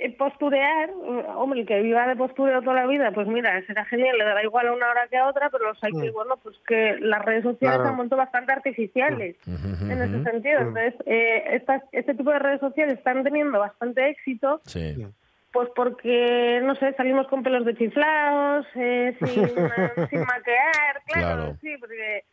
eh, 0.00 0.16
posturear, 0.16 0.90
eh, 0.90 1.24
hombre, 1.34 1.60
el 1.62 1.66
que 1.66 1.82
viva 1.82 2.06
de 2.06 2.14
postureo 2.14 2.60
toda 2.62 2.74
la 2.76 2.86
vida, 2.86 3.10
pues 3.10 3.26
mira, 3.26 3.60
será 3.66 3.84
genial, 3.86 4.16
le 4.16 4.24
dará 4.24 4.44
igual 4.44 4.68
a 4.68 4.72
una 4.72 4.88
hora 4.88 5.08
que 5.10 5.16
a 5.16 5.26
otra, 5.26 5.50
pero 5.50 5.64
los 5.72 5.82
hay 5.82 5.90
que, 5.90 6.10
bueno, 6.12 6.36
pues 6.40 6.54
que 6.68 6.94
las 7.00 7.24
redes 7.24 7.42
sociales 7.42 7.58
Claro. 7.78 7.82
se 7.82 7.88
han 7.90 7.96
vuelto 7.96 8.16
bastante 8.16 8.52
artificiales 8.52 9.34
en 9.46 10.00
ese 10.02 10.22
sentido. 10.22 10.60
Entonces, 10.60 10.94
eh, 11.06 11.42
estas, 11.54 11.82
este 11.90 12.14
tipo 12.14 12.30
de 12.30 12.38
redes 12.38 12.60
sociales 12.60 12.98
están 12.98 13.24
teniendo 13.24 13.58
bastante 13.58 14.08
éxito, 14.10 14.60
Sí. 14.64 15.04
Pues 15.52 15.68
porque, 15.74 16.60
no 16.62 16.74
sé, 16.76 16.92
salimos 16.94 17.26
con 17.28 17.42
pelos 17.42 17.64
de 17.64 17.74
chiflados, 17.76 18.66
eh, 18.74 19.16
sin, 19.18 19.28
sin 20.10 20.20
maquear, 20.20 21.02
claro, 21.06 21.36
Claro. 21.36 21.56
sí, 21.60 21.76
porque 21.80 22.24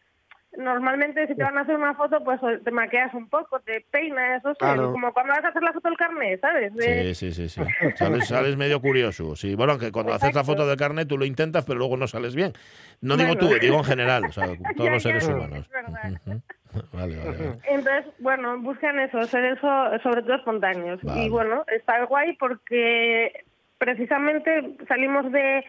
normalmente 0.57 1.27
si 1.27 1.35
te 1.35 1.43
van 1.43 1.57
a 1.57 1.61
hacer 1.61 1.75
una 1.75 1.95
foto, 1.95 2.23
pues 2.23 2.39
te 2.63 2.71
maquillas 2.71 3.13
un 3.13 3.27
poco, 3.29 3.59
te 3.59 3.85
peinas, 3.91 4.39
eso 4.39 4.51
sí, 4.51 4.57
Claro. 4.59 4.91
como 4.93 5.11
cuando 5.13 5.33
vas 5.33 5.43
a 5.43 5.49
hacer 5.49 5.61
la 5.61 5.73
foto 5.73 5.89
del 5.89 5.97
carnet, 5.97 6.39
¿sabes? 6.39 6.71
Sí, 6.77 7.13
sí, 7.15 7.31
sí, 7.33 7.49
sí. 7.49 7.61
Sales, 7.95 8.27
sales 8.27 8.55
medio 8.55 8.79
curioso. 8.81 9.35
Sí, 9.35 9.55
bueno, 9.55 9.73
aunque 9.73 9.91
cuando 9.91 10.13
haces 10.13 10.33
la 10.33 10.43
foto 10.45 10.65
de 10.67 10.77
carnet 10.77 11.07
tú 11.07 11.17
lo 11.17 11.25
intentas, 11.25 11.65
pero 11.65 11.79
luego 11.79 11.97
no 11.97 12.07
sales 12.07 12.35
bien. 12.35 12.53
No 13.01 13.17
digo 13.17 13.35
tú, 13.37 13.47
digo 13.59 13.77
en 13.77 13.83
general, 13.83 14.23
o 14.25 14.31
sea, 14.31 14.45
todos 14.77 14.85
Ya, 14.87 14.91
los 14.91 15.03
seres 15.03 15.27
ya, 15.27 15.33
humanos. 15.35 15.59
es 15.59 15.69
verdad. 15.69 16.39
Vale, 16.93 17.17
vale, 17.17 17.37
vale. 17.37 17.59
Entonces, 17.67 18.13
bueno, 18.19 18.59
buscan 18.59 18.99
eso, 18.99 19.23
ser 19.23 19.45
eso, 19.45 19.67
sobre 20.03 20.21
todo 20.23 20.35
espontáneos. 20.35 21.01
Vale. 21.03 21.25
Y 21.25 21.29
bueno, 21.29 21.63
está 21.67 22.03
guay 22.05 22.35
porque 22.37 23.45
precisamente 23.77 24.77
salimos 24.87 25.31
de 25.31 25.63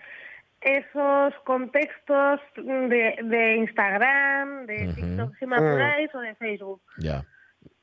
esos 0.61 1.35
contextos 1.45 2.40
de, 2.57 3.19
de 3.23 3.57
Instagram, 3.57 4.66
de. 4.66 4.92
TikTok, 4.95 5.37
si 5.38 5.47
me 5.47 5.57
apuráis, 5.57 6.14
o 6.14 6.21
de 6.21 6.35
Facebook. 6.35 6.81
Ya. 6.99 7.25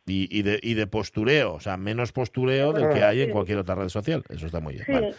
Y, 0.05 0.27
y, 0.37 0.41
de, 0.41 0.59
y 0.61 0.73
de 0.73 0.85
postureo, 0.85 1.53
o 1.53 1.59
sea, 1.61 1.77
menos 1.77 2.11
postureo 2.11 2.73
del 2.73 2.93
que 2.93 3.03
hay 3.03 3.21
en 3.21 3.31
cualquier 3.31 3.59
otra 3.59 3.75
red 3.75 3.87
social. 3.87 4.23
Eso 4.27 4.47
está 4.47 4.59
muy 4.59 4.73
bien. 4.73 4.85
Sí. 4.85 4.91
vale. 4.91 5.15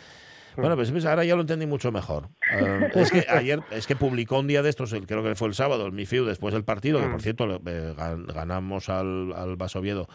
Bueno, 0.56 0.76
pues 0.76 0.90
ves, 0.90 1.04
ahora 1.04 1.24
ya 1.24 1.34
lo 1.34 1.40
entendí 1.42 1.66
mucho 1.66 1.90
mejor. 1.92 2.28
Eh, 2.52 2.90
es 2.94 3.10
que 3.10 3.24
ayer, 3.28 3.60
es 3.70 3.86
que 3.86 3.96
publicó 3.96 4.38
un 4.38 4.46
día 4.46 4.62
de 4.62 4.70
estos, 4.70 4.92
el- 4.92 5.06
creo 5.06 5.22
que 5.22 5.34
fue 5.34 5.48
el 5.48 5.54
sábado, 5.54 5.86
el 5.86 5.92
Mifiu, 5.92 6.24
después 6.24 6.54
del 6.54 6.64
partido, 6.64 7.00
que 7.00 7.08
por 7.08 7.22
cierto 7.22 7.44
eh, 7.66 7.94
gan- 7.96 8.26
ganamos 8.32 8.88
al, 8.88 9.32
al 9.34 9.56
Vasoviedo. 9.56 10.08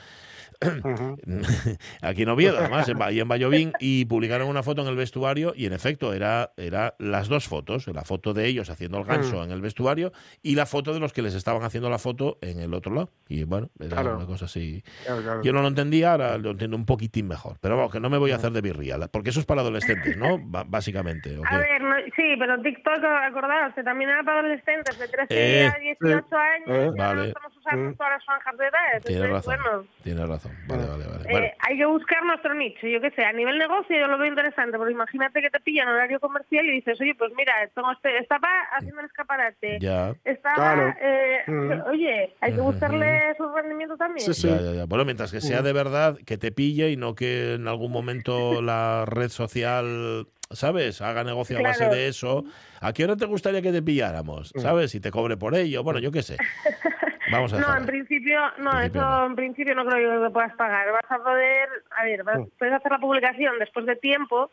Aquí 2.02 2.24
en 2.24 2.30
Oviedo, 2.30 2.58
además, 2.60 2.88
y 3.14 3.20
en 3.20 3.28
Vallovín, 3.28 3.72
y 3.80 4.06
publicaron 4.06 4.48
una 4.50 4.64
foto 4.64 4.82
en 4.82 4.88
el 4.90 4.96
vestuario, 4.96 5.54
y 5.56 5.66
en 5.66 5.74
efecto, 5.74 6.14
era, 6.14 6.52
era 6.58 6.96
las 7.00 7.28
dos 7.30 7.48
fotos, 7.48 7.88
la 7.88 8.04
foto 8.04 8.34
de 8.34 8.46
ellos 8.48 8.70
haciendo 8.70 8.98
el 8.98 9.06
ganso 9.06 9.44
en 9.44 9.52
el 9.52 9.62
vestuario 9.62 10.12
y 10.42 10.56
la 10.56 10.66
foto 10.66 10.94
de 10.94 11.00
los 11.00 11.14
que 11.14 11.22
les 11.22 11.34
estaban 11.34 11.64
haciendo 11.64 11.90
la 11.90 11.98
foto 11.98 12.38
en 12.42 12.60
el 12.60 12.74
otro 12.74 12.94
lado. 12.94 13.10
Y 13.28 13.44
bueno, 13.44 13.70
era 13.80 13.90
Claro. 14.02 14.18
una 14.18 14.26
cosa 14.26 14.46
así. 14.46 14.84
Claro, 15.06 15.22
claro. 15.22 15.42
Yo 15.44 15.54
no 15.54 15.62
lo 15.62 15.68
entendía, 15.70 16.12
ahora 16.12 16.38
lo 16.38 16.52
entiendo 16.52 16.76
un 16.76 16.86
poquitín 16.86 17.28
mejor. 17.28 17.58
Pero 17.62 17.78
vamos, 17.78 17.92
que 17.92 18.00
no 18.00 18.10
me 18.10 18.18
voy 18.18 18.32
a 18.32 18.36
hacer 18.36 18.52
de 18.52 18.62
birria, 18.62 18.98
porque 19.12 19.30
eso 19.30 19.40
es 19.40 19.46
para 19.46 19.62
adolescentes, 19.62 20.18
¿no? 20.18 20.29
Básicamente. 20.68 21.38
¿o 21.38 21.44
A 21.50 21.58
ver, 21.58 21.82
no- 21.82 21.96
sí, 22.16 22.36
pero 22.38 22.62
TikTok, 22.62 23.04
acordaos, 23.04 23.74
que 23.74 23.84
también 23.84 24.10
era 24.10 24.24
para 24.24 24.40
adolescentes 24.40 24.98
de 24.98 25.08
13 25.08 25.28
Eh, 25.30 25.68
a 25.68 25.80
18 25.80 26.38
años, 26.38 26.68
eh, 26.68 26.86
no 26.86 26.94
vale. 26.96 27.28
estamos 27.30 27.58
usando 27.58 27.90
Mm. 27.92 27.96
todas 27.96 28.12
las 28.14 28.26
franjas 28.26 28.58
de 28.58 28.66
edad. 28.66 29.02
Tienes 29.06 29.24
Entonces, 29.24 29.30
razón. 29.32 29.64
bueno, 29.64 29.88
Tienes 30.04 30.28
razón. 30.28 30.52
Vale, 30.68 30.86
vale, 30.88 31.06
vale. 31.06 31.24
Eh, 31.26 31.32
Bueno, 31.32 31.48
hay 31.60 31.78
que 31.78 31.86
buscar 31.86 32.24
nuestro 32.26 32.54
nicho, 32.54 32.88
yo 32.88 33.00
qué 33.02 33.12
sé, 33.12 33.24
a 33.26 33.34
nivel 33.34 33.58
negocio 33.58 33.98
yo 34.00 34.08
lo 34.08 34.18
veo 34.18 34.28
interesante, 34.28 34.78
porque 34.78 34.94
imagínate 34.94 35.42
que 35.42 35.50
te 35.50 35.60
pillan 35.60 35.88
horario 35.88 36.20
comercial 36.20 36.66
y 36.66 36.72
dices, 36.72 37.00
oye, 37.02 37.14
pues 37.16 37.32
mira, 37.38 37.54
tengo 37.76 37.92
este, 37.92 38.18
estaba 38.18 38.48
haciendo 38.72 39.02
el 39.02 39.08
escaparate, 39.08 39.78
ya. 39.80 40.14
estaba, 40.24 40.56
Claro. 40.56 40.94
eh, 41.02 41.44
Mm. 41.48 41.72
oye, 41.90 42.36
hay 42.42 42.54
que 42.54 42.62
buscarle 42.62 43.36
su 43.38 43.48
rendimiento 43.54 43.98
también. 43.98 44.26
Sí, 44.26 44.34
sí. 44.34 44.50
Ya, 44.50 44.62
ya, 44.62 44.72
ya. 44.74 44.86
Bueno, 44.86 45.06
mientras 45.06 45.32
que 45.32 45.42
sea 45.42 45.62
de 45.62 45.74
verdad 45.74 46.18
que 46.26 46.38
te 46.38 46.52
pille 46.52 46.90
y 46.92 46.98
no 46.98 47.14
que 47.16 47.54
en 47.56 47.68
algún 47.68 47.92
momento 47.92 48.62
la 48.62 49.06
red 49.06 49.30
social, 49.30 50.19
¿sabes? 50.52 51.02
Haga 51.02 51.24
negocio 51.24 51.58
a 51.58 51.62
base 51.62 51.86
de 51.90 52.08
eso. 52.08 52.44
¿A 52.82 52.94
qué 52.94 53.04
hora 53.04 53.16
te 53.16 53.26
gustaría 53.26 53.62
que 53.62 53.72
te 53.72 53.82
pilláramos? 53.82 54.52
¿Sabes? 54.56 54.94
Y 54.96 55.00
te 55.00 55.12
cobre 55.12 55.38
por 55.38 55.56
ello. 55.56 55.84
Bueno, 55.84 56.00
yo 56.00 56.12
qué 56.12 56.22
sé. 56.24 56.38
Vamos 57.32 57.54
a 57.54 57.60
No, 57.60 57.78
en 57.78 57.86
principio, 57.86 58.40
no, 58.58 58.72
principio 58.72 59.02
eso 59.02 59.10
no. 59.10 59.26
en 59.28 59.36
principio 59.36 59.76
no 59.76 59.86
creo 59.86 60.24
que 60.24 60.30
puedas 60.32 60.56
pagar. 60.56 60.92
Vas 60.92 61.12
a 61.12 61.24
poder, 61.24 61.70
a 61.96 62.04
ver, 62.04 62.24
vas- 62.24 62.48
puedes 62.58 62.74
hacer 62.74 62.92
la 62.92 62.98
publicación 63.00 63.60
después 63.60 63.86
de 63.86 63.96
tiempo, 63.98 64.52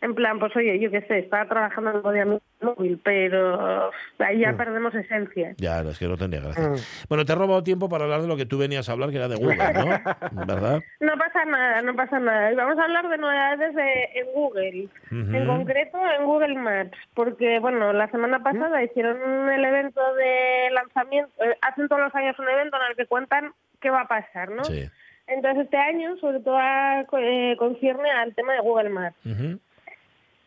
en 0.00 0.14
plan, 0.14 0.38
pues 0.38 0.54
oye, 0.56 0.78
yo 0.78 0.90
qué 0.90 1.00
sé, 1.02 1.18
estaba 1.18 1.46
trabajando 1.48 2.12
en 2.14 2.16
el 2.32 2.40
móvil, 2.60 3.00
pero 3.02 3.90
ahí 4.18 4.38
ya 4.40 4.52
perdemos 4.56 4.94
esencia. 4.94 5.54
Ya, 5.56 5.80
es 5.80 5.98
que 5.98 6.06
no 6.06 6.16
tendría 6.16 6.40
gracia. 6.42 6.68
Mm. 6.68 6.76
Bueno, 7.08 7.24
te 7.24 7.32
he 7.32 7.36
robado 7.36 7.62
tiempo 7.64 7.88
para 7.88 8.04
hablar 8.04 8.22
de 8.22 8.28
lo 8.28 8.36
que 8.36 8.46
tú 8.46 8.58
venías 8.58 8.88
a 8.88 8.92
hablar, 8.92 9.10
que 9.10 9.16
era 9.16 9.28
de 9.28 9.36
Google, 9.36 9.56
¿no? 9.74 9.86
¿Verdad? 10.46 10.80
No 11.00 11.12
pasa 11.18 11.44
nada, 11.44 11.82
no 11.82 11.94
pasa 11.96 12.20
nada. 12.20 12.52
Y 12.52 12.54
vamos 12.54 12.78
a 12.78 12.84
hablar 12.84 13.08
de 13.08 13.18
novedades 13.18 13.74
de- 13.74 14.08
en 14.14 14.26
Google, 14.34 14.88
en 15.10 15.46
concreto 15.46 15.98
en 16.18 16.24
Google 16.26 16.54
Maps, 16.54 16.96
porque 17.14 17.58
bueno, 17.58 17.92
la 17.92 18.08
semana 18.10 18.40
pasada 18.42 18.82
hicieron 18.82 19.48
el 19.50 19.64
evento 19.64 20.00
de 20.14 20.70
lanzamiento, 20.72 21.32
eh, 21.42 21.56
hacen 21.62 21.88
todos 21.88 22.02
los 22.02 22.14
años 22.14 22.38
un 22.38 22.48
evento 22.48 22.76
en 22.76 22.90
el 22.90 22.96
que 22.96 23.06
cuentan 23.06 23.52
qué 23.80 23.90
va 23.90 24.02
a 24.02 24.08
pasar, 24.08 24.50
¿no? 24.50 24.64
Sí. 24.64 24.88
Entonces 25.26 25.64
este 25.64 25.76
año 25.76 26.16
sobre 26.18 26.40
todo 26.40 26.56
a- 26.56 27.04
eh, 27.20 27.56
concierne 27.58 28.10
al 28.10 28.34
tema 28.34 28.54
de 28.54 28.60
Google 28.60 28.88
Maps. 28.90 29.16
Ujú. 29.26 29.58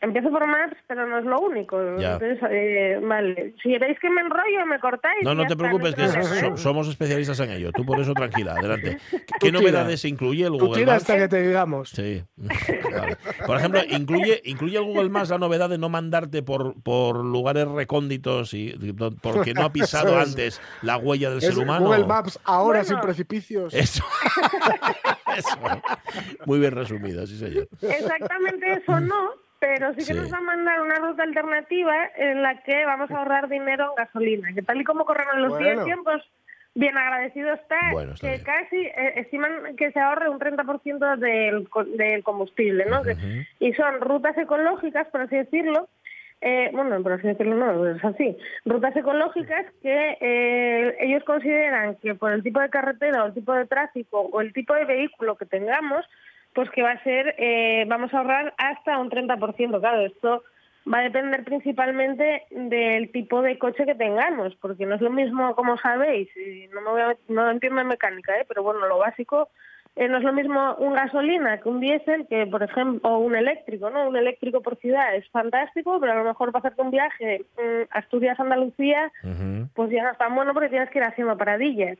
Empiezo 0.01 0.31
por 0.31 0.47
Maps, 0.47 0.75
pero 0.87 1.05
no 1.07 1.19
es 1.19 1.25
lo 1.25 1.39
único. 1.39 1.77
Ya. 1.99 2.13
Entonces, 2.13 2.39
eh, 2.49 2.99
vale, 3.03 3.53
si 3.61 3.69
queréis 3.69 3.99
que 3.99 4.09
me 4.09 4.21
enrollo, 4.21 4.65
me 4.65 4.79
cortáis. 4.79 5.23
No, 5.23 5.35
no 5.35 5.45
te 5.45 5.55
preocupes, 5.55 5.93
que 5.93 6.03
problema, 6.07 6.39
so- 6.39 6.57
somos 6.57 6.87
especialistas 6.87 7.39
en 7.41 7.51
ello. 7.51 7.71
Tú 7.71 7.85
por 7.85 7.99
eso 7.99 8.13
tranquila, 8.13 8.53
adelante. 8.53 8.97
¿Qué, 9.39 9.51
Tú 9.51 9.59
novedades 9.59 10.03
incluye 10.05 10.45
el 10.45 10.53
Tú 10.57 10.65
Google 10.65 10.79
tira 10.79 10.93
Maps? 10.93 11.03
hasta 11.03 11.17
que 11.17 11.27
te 11.27 11.41
digamos. 11.47 11.89
Sí. 11.91 12.23
Vale. 12.37 13.17
Por 13.45 13.57
ejemplo, 13.57 13.81
incluye, 13.87 14.41
incluye 14.45 14.77
el 14.79 14.85
Google 14.85 15.09
Maps 15.09 15.29
la 15.29 15.37
novedad 15.37 15.69
de 15.69 15.77
no 15.77 15.87
mandarte 15.89 16.41
por, 16.41 16.81
por 16.81 17.23
lugares 17.23 17.67
recónditos 17.67 18.53
y 18.55 18.73
porque 19.21 19.53
no 19.53 19.65
ha 19.65 19.71
pisado 19.71 20.17
antes 20.19 20.59
la 20.81 20.97
huella 20.97 21.29
del 21.29 21.37
Es 21.39 21.45
ser 21.53 21.59
humano. 21.63 21.85
Google 21.85 22.05
Maps 22.07 22.39
ahora 22.45 22.79
Bueno. 22.79 22.85
sin 22.95 22.99
precipicios. 23.01 23.73
Eso. 23.73 24.03
Eso. 25.37 25.57
Muy 26.45 26.59
bien 26.59 26.71
resumido, 26.71 27.25
sí 27.27 27.37
señor. 27.37 27.67
Exactamente 27.81 28.73
eso 28.73 28.99
no, 28.99 29.29
pero 29.61 29.91
sí 29.91 29.97
que 29.99 30.05
Sí. 30.05 30.13
nos 30.15 30.33
va 30.33 30.39
a 30.39 30.41
mandar 30.41 30.81
una 30.81 30.95
ruta 30.95 31.21
alternativa 31.21 31.95
en 32.17 32.41
la 32.41 32.61
que 32.63 32.83
vamos 32.83 33.11
a 33.11 33.19
ahorrar 33.19 33.47
dinero 33.47 33.91
en 33.91 34.03
gasolina, 34.03 34.49
que 34.55 34.63
tal 34.63 34.81
y 34.81 34.83
como 34.83 35.05
corren 35.05 35.39
los 35.41 35.51
Bueno. 35.57 35.85
tiempos, 35.85 36.27
bien 36.73 36.97
agradecido 36.97 37.53
está, 37.53 37.77
Bueno, 37.91 38.13
está 38.13 38.25
que 38.27 38.33
bien. 38.33 38.43
casi 38.43 38.75
eh, 38.87 39.13
estiman 39.17 39.75
que 39.77 39.91
se 39.91 39.99
ahorre 39.99 40.29
un 40.29 40.39
30% 40.39 41.15
del, 41.17 41.67
del 41.95 42.23
combustible, 42.23 42.85
¿no? 42.87 43.03
Que-. 43.03 43.15
Y 43.59 43.71
son 43.73 44.01
rutas 44.01 44.35
ecológicas, 44.35 45.07
por 45.09 45.21
así 45.21 45.35
decirlo, 45.37 45.87
eh, 46.43 46.71
bueno, 46.73 46.99
por 47.03 47.11
así 47.11 47.27
decirlo, 47.27 47.55
no, 47.55 47.87
es 47.87 48.03
así. 48.03 48.35
Rutas 48.65 48.95
ecológicas 48.95 49.63
que 49.83 50.17
eh, 50.21 50.95
ellos 51.01 51.23
consideran 51.23 51.97
que 51.97 52.15
por 52.15 52.31
el 52.31 52.41
tipo 52.41 52.59
de 52.59 52.71
carretera 52.71 53.23
o 53.23 53.27
el 53.27 53.35
tipo 53.35 53.53
de 53.53 53.67
tráfico 53.67 54.21
o 54.21 54.41
el 54.41 54.51
tipo 54.53 54.73
de 54.73 54.85
vehículo 54.85 55.35
que 55.35 55.45
tengamos, 55.45 56.03
pues 56.53 56.69
que 56.71 56.83
va 56.83 56.91
a 56.91 57.03
ser, 57.03 57.35
eh, 57.37 57.85
vamos 57.87 58.13
a 58.13 58.19
ahorrar 58.19 58.53
hasta 58.57 58.97
un 58.97 59.09
30%. 59.09 59.79
Claro, 59.79 60.01
esto 60.01 60.43
va 60.91 60.99
a 60.99 61.03
depender 61.03 61.43
principalmente 61.43 62.43
del 62.49 63.11
tipo 63.11 63.41
de 63.41 63.57
coche 63.59 63.85
que 63.85 63.95
tengamos, 63.95 64.55
porque 64.55 64.85
no 64.85 64.95
es 64.95 65.01
lo 65.01 65.11
mismo, 65.11 65.55
como 65.55 65.77
sabéis, 65.77 66.27
y 66.35 66.67
no, 66.73 66.81
me 66.81 66.89
voy 66.91 67.01
a- 67.01 67.17
no 67.27 67.49
entiendo 67.51 67.79
de 67.79 67.85
mecánica, 67.85 68.33
¿eh? 68.39 68.45
pero 68.47 68.63
bueno, 68.63 68.87
lo 68.87 68.97
básico 68.97 69.49
eh, 69.95 70.07
no 70.07 70.17
es 70.19 70.23
lo 70.23 70.31
mismo 70.31 70.75
un 70.75 70.93
gasolina 70.95 71.59
que 71.59 71.67
un 71.67 71.81
diésel, 71.81 72.25
que 72.29 72.47
por 72.47 72.63
ejemplo, 72.63 73.01
o 73.09 73.17
un 73.19 73.35
eléctrico, 73.35 73.89
¿no? 73.89 74.07
Un 74.07 74.15
eléctrico 74.15 74.61
por 74.61 74.77
ciudad 74.77 75.13
es 75.15 75.29
fantástico, 75.31 75.99
pero 75.99 76.13
a 76.13 76.15
lo 76.15 76.23
mejor 76.23 76.51
para 76.53 76.59
hacerte 76.61 76.81
un 76.81 76.91
viaje 76.91 77.43
mm, 77.57 77.87
Asturias-Andalucía, 77.91 79.11
pues 79.75 79.89
ya 79.91 80.03
no 80.03 80.11
es 80.11 80.17
tan 80.17 80.33
bueno 80.33 80.53
porque 80.53 80.69
tienes 80.69 80.89
que 80.89 80.99
ir 80.99 81.03
haciendo 81.03 81.37
paradillas. 81.37 81.97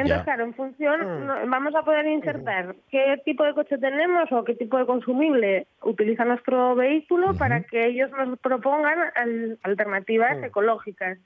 Entonces, 0.00 0.18
Ya. 0.18 0.24
claro, 0.24 0.44
en 0.44 0.54
función, 0.54 1.26
no- 1.26 1.36
vamos 1.46 1.74
a 1.74 1.82
poder 1.82 2.06
insertar 2.06 2.74
qué 2.90 3.20
tipo 3.24 3.44
de 3.44 3.54
coche 3.54 3.78
tenemos 3.78 4.30
o 4.32 4.44
qué 4.44 4.54
tipo 4.54 4.78
de 4.78 4.86
consumible 4.86 5.66
utiliza 5.82 6.24
nuestro 6.24 6.74
vehículo 6.74 7.34
para 7.34 7.62
que 7.62 7.86
ellos 7.86 8.10
nos 8.12 8.38
propongan 8.38 8.98
al- 9.14 9.58
alternativas 9.62 10.42
ecológicas. 10.42 11.18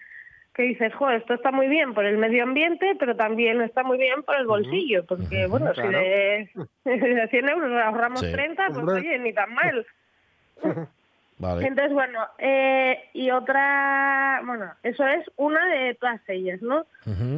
Que 0.55 0.63
dices, 0.63 0.95
jo, 0.95 1.11
esto 1.11 1.35
está 1.35 1.51
muy 1.51 1.67
bien 1.67 1.95
por 1.95 2.05
el 2.05 2.17
medio 2.17 2.45
ambiente, 2.45 2.95
pero 3.01 3.17
también 3.17 3.61
está 3.61 3.83
muy 3.83 3.99
bien 3.99 4.23
por 4.23 4.37
el 4.37 4.47
bolsillo, 4.47 5.05
porque, 5.05 5.47
bueno, 5.49 5.73
claro. 5.73 5.91
si 5.91 5.95
de, 5.97 6.49
de 6.85 7.29
100 7.29 7.49
euros 7.49 7.83
ahorramos 7.83 8.21
Sí. 8.21 8.31
30, 8.31 8.67
pues 8.69 8.79
Hombre. 8.79 8.95
oye, 9.01 9.19
ni 9.19 9.33
tan 9.33 9.53
mal. 9.53 9.85
Vale. 11.39 11.67
Entonces, 11.67 11.93
bueno, 11.93 12.21
eh, 12.39 13.09
y 13.13 13.33
otra, 13.33 14.41
bueno, 14.47 14.71
eso 14.85 15.05
es 15.05 15.29
una 15.37 15.67
de 15.67 15.95
todas 15.95 16.21
ellas, 16.29 16.63
¿no? 16.63 16.87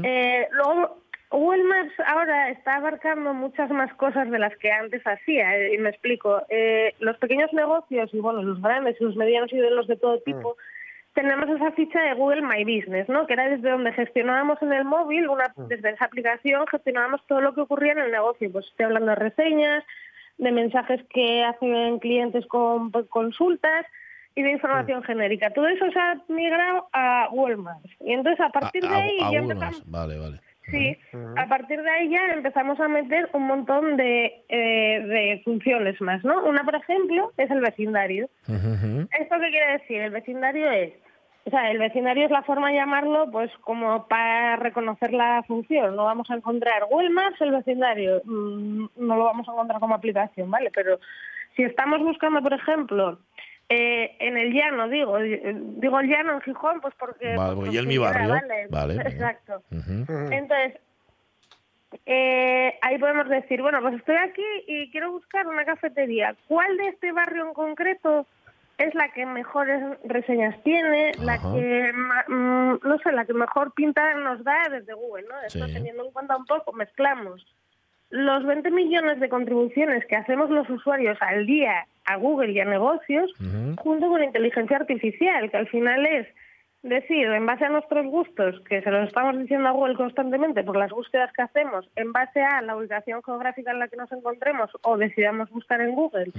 Eh, 0.04 0.46
luego, 0.52 1.00
Google 1.30 1.64
Maps 1.64 1.92
ahora 2.06 2.50
está 2.50 2.76
abarcando 2.76 3.34
muchas 3.34 3.68
más 3.70 3.92
cosas 3.94 4.30
de 4.30 4.38
las 4.38 4.56
que 4.58 4.70
antes 4.70 5.02
hacía, 5.06 5.56
eh, 5.58 5.74
y 5.74 5.78
me 5.78 5.90
explico. 5.90 6.42
Eh, 6.48 6.94
los 7.00 7.16
pequeños 7.18 7.52
negocios, 7.52 8.12
y 8.14 8.20
bueno, 8.20 8.42
los 8.42 8.62
grandes 8.62 9.00
los 9.00 9.16
medianos 9.16 9.52
y 9.52 9.56
de 9.58 9.70
los 9.70 9.86
de 9.88 9.96
todo 9.96 10.20
tipo, 10.20 10.56
tenemos 11.14 11.48
esa 11.48 11.72
ficha 11.72 12.00
de 12.00 12.14
Google 12.14 12.42
My 12.42 12.62
Business, 12.64 13.08
¿no? 13.08 13.26
Que 13.26 13.32
era 13.32 13.48
desde 13.48 13.70
donde 13.70 13.92
gestionábamos 13.92 14.60
en 14.62 14.72
el 14.72 14.84
móvil, 14.84 15.28
una, 15.28 15.52
desde 15.56 15.90
esa 15.90 16.04
aplicación 16.04 16.66
gestionábamos 16.68 17.26
todo 17.26 17.40
lo 17.40 17.54
que 17.54 17.62
ocurría 17.62 17.92
en 17.92 17.98
el 17.98 18.12
negocio. 18.12 18.52
Pues 18.52 18.66
estoy 18.66 18.84
hablando 18.86 19.10
de 19.10 19.16
reseñas, 19.16 19.82
de 20.38 20.52
mensajes 20.52 21.00
que 21.08 21.42
hacen 21.44 21.98
clientes 22.00 22.46
con 22.46 22.90
con 22.92 23.06
consultas 23.06 23.86
y 24.34 24.42
de 24.42 24.52
información 24.52 25.02
genérica. 25.02 25.48
Todo 25.50 25.66
eso 25.68 25.90
se 25.90 25.98
ha 25.98 26.20
migrado 26.28 26.86
a 26.92 27.28
Google 27.30 27.56
Maps. 27.56 27.88
Y 28.00 28.12
entonces 28.12 28.38
a 28.44 28.50
partir 28.50 28.84
A- 28.84 28.88
de 28.90 28.94
ahí 28.94 29.18
a 29.22 29.30
ya 29.32 29.38
empezamos... 29.38 29.78
Maps. 29.86 29.90
Vale, 29.90 30.18
vale. 30.18 30.40
Sí, 30.70 30.98
a 31.36 31.46
partir 31.46 31.80
de 31.80 31.90
ahí 31.90 32.08
ya 32.10 32.26
empezamos 32.32 32.80
a 32.80 32.88
meter 32.88 33.28
un 33.32 33.46
montón 33.46 33.96
de, 33.96 34.42
eh, 34.48 35.00
de 35.06 35.42
funciones 35.44 36.00
más, 36.00 36.24
¿no? 36.24 36.44
Una, 36.44 36.64
por 36.64 36.74
ejemplo, 36.74 37.32
es 37.36 37.50
el 37.50 37.60
vecindario. 37.60 38.28
¿Esto 38.48 39.36
qué 39.40 39.50
quiere 39.50 39.72
decir? 39.78 40.00
El 40.00 40.10
vecindario 40.10 40.70
es, 40.72 40.92
O 41.44 41.50
sea, 41.50 41.70
el 41.70 41.78
vecindario 41.78 42.24
es 42.24 42.32
la 42.32 42.42
forma 42.42 42.70
de 42.70 42.76
llamarlo, 42.78 43.30
pues 43.30 43.50
como 43.60 44.08
para 44.08 44.56
reconocer 44.56 45.12
la 45.12 45.44
función. 45.46 45.94
No 45.94 46.04
vamos 46.04 46.28
a 46.30 46.34
encontrar 46.34 46.84
Google 46.90 47.10
Maps, 47.10 47.40
el 47.40 47.52
vecindario, 47.52 48.20
mm, 48.24 48.86
no 48.96 49.16
lo 49.16 49.24
vamos 49.24 49.48
a 49.48 49.52
encontrar 49.52 49.78
como 49.78 49.94
aplicación, 49.94 50.50
¿vale? 50.50 50.72
Pero 50.74 50.98
si 51.54 51.62
estamos 51.62 52.00
buscando, 52.00 52.42
por 52.42 52.52
ejemplo, 52.52 53.20
eh, 53.68 54.16
en 54.20 54.36
el 54.36 54.52
llano, 54.52 54.88
digo, 54.88 55.18
eh, 55.18 55.40
digo 55.54 55.98
el 56.00 56.08
llano 56.08 56.34
en 56.34 56.40
Gijón, 56.42 56.80
pues 56.80 56.94
porque... 56.98 57.34
Vale, 57.36 57.54
por 57.54 57.64
porque 57.64 57.72
ya 57.74 57.80
en 57.80 57.88
mi 57.88 57.98
barrio. 57.98 58.28
¿vale? 58.28 58.66
Vale. 58.70 58.94
Exacto. 58.94 59.62
Entonces, 59.70 60.78
eh, 62.04 62.78
ahí 62.82 62.98
podemos 62.98 63.28
decir, 63.28 63.62
bueno, 63.62 63.80
pues 63.80 63.94
estoy 63.94 64.16
aquí 64.16 64.44
y 64.66 64.90
quiero 64.90 65.12
buscar 65.12 65.46
una 65.46 65.64
cafetería. 65.64 66.36
¿Cuál 66.48 66.76
de 66.76 66.88
este 66.88 67.12
barrio 67.12 67.46
en 67.46 67.54
concreto 67.54 68.26
es 68.78 68.94
la 68.94 69.08
que 69.12 69.24
mejores 69.24 69.82
reseñas 70.04 70.62
tiene, 70.62 71.12
la 71.20 71.38
que, 71.38 71.92
ma- 71.94 72.24
mm, 72.28 72.80
no 72.82 72.98
sé, 72.98 73.10
la 73.12 73.24
que 73.24 73.32
mejor 73.32 73.72
pinta 73.72 74.14
nos 74.14 74.44
da 74.44 74.68
desde 74.70 74.92
Google, 74.92 75.26
¿no? 75.28 75.40
Esto 75.42 75.66
Sí. 75.66 75.72
teniendo 75.72 76.04
en 76.04 76.12
cuenta 76.12 76.36
un 76.36 76.44
poco, 76.44 76.72
mezclamos 76.74 77.46
los 78.10 78.44
20 78.44 78.70
millones 78.70 79.18
de 79.20 79.28
contribuciones 79.28 80.04
que 80.06 80.16
hacemos 80.16 80.48
los 80.50 80.68
usuarios 80.70 81.18
al 81.20 81.46
día 81.46 81.86
a 82.04 82.16
Google 82.16 82.52
y 82.52 82.60
a 82.60 82.64
negocios, 82.64 83.32
junto 83.78 84.08
con 84.08 84.22
inteligencia 84.22 84.76
artificial, 84.76 85.50
que 85.50 85.56
al 85.56 85.68
final 85.68 86.06
es 86.06 86.26
decir, 86.82 87.26
en 87.26 87.44
base 87.46 87.64
a 87.64 87.68
nuestros 87.68 88.06
gustos, 88.06 88.60
que 88.68 88.80
se 88.80 88.90
los 88.92 89.08
estamos 89.08 89.36
diciendo 89.36 89.68
a 89.68 89.72
Google 89.72 89.96
constantemente 89.96 90.62
por 90.62 90.76
las 90.76 90.90
búsquedas 90.92 91.32
que 91.32 91.42
hacemos, 91.42 91.88
en 91.96 92.12
base 92.12 92.40
a 92.42 92.62
la 92.62 92.76
ubicación 92.76 93.24
geográfica 93.24 93.72
en 93.72 93.80
la 93.80 93.88
que 93.88 93.96
nos 93.96 94.12
encontremos 94.12 94.70
o 94.82 94.96
decidamos 94.96 95.50
buscar 95.50 95.80
en 95.80 95.92
Google, 95.96 96.30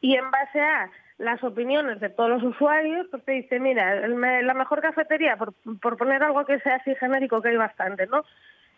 y 0.00 0.16
en 0.16 0.28
base 0.32 0.60
a 0.60 0.90
las 1.18 1.44
opiniones 1.44 2.00
de 2.00 2.08
todos 2.08 2.30
los 2.30 2.42
usuarios, 2.42 3.06
pues 3.12 3.24
te 3.24 3.30
dice, 3.32 3.60
mira, 3.60 3.92
el 4.04 4.16
me- 4.16 4.42
la 4.42 4.54
mejor 4.54 4.80
cafetería, 4.80 5.36
por, 5.36 5.52
por 5.80 5.96
poner 5.96 6.20
algo 6.24 6.44
que 6.46 6.58
sea 6.60 6.76
así 6.76 6.96
genérico, 6.96 7.40
que 7.40 7.50
hay 7.50 7.56
bastante, 7.56 8.08
¿no? 8.08 8.24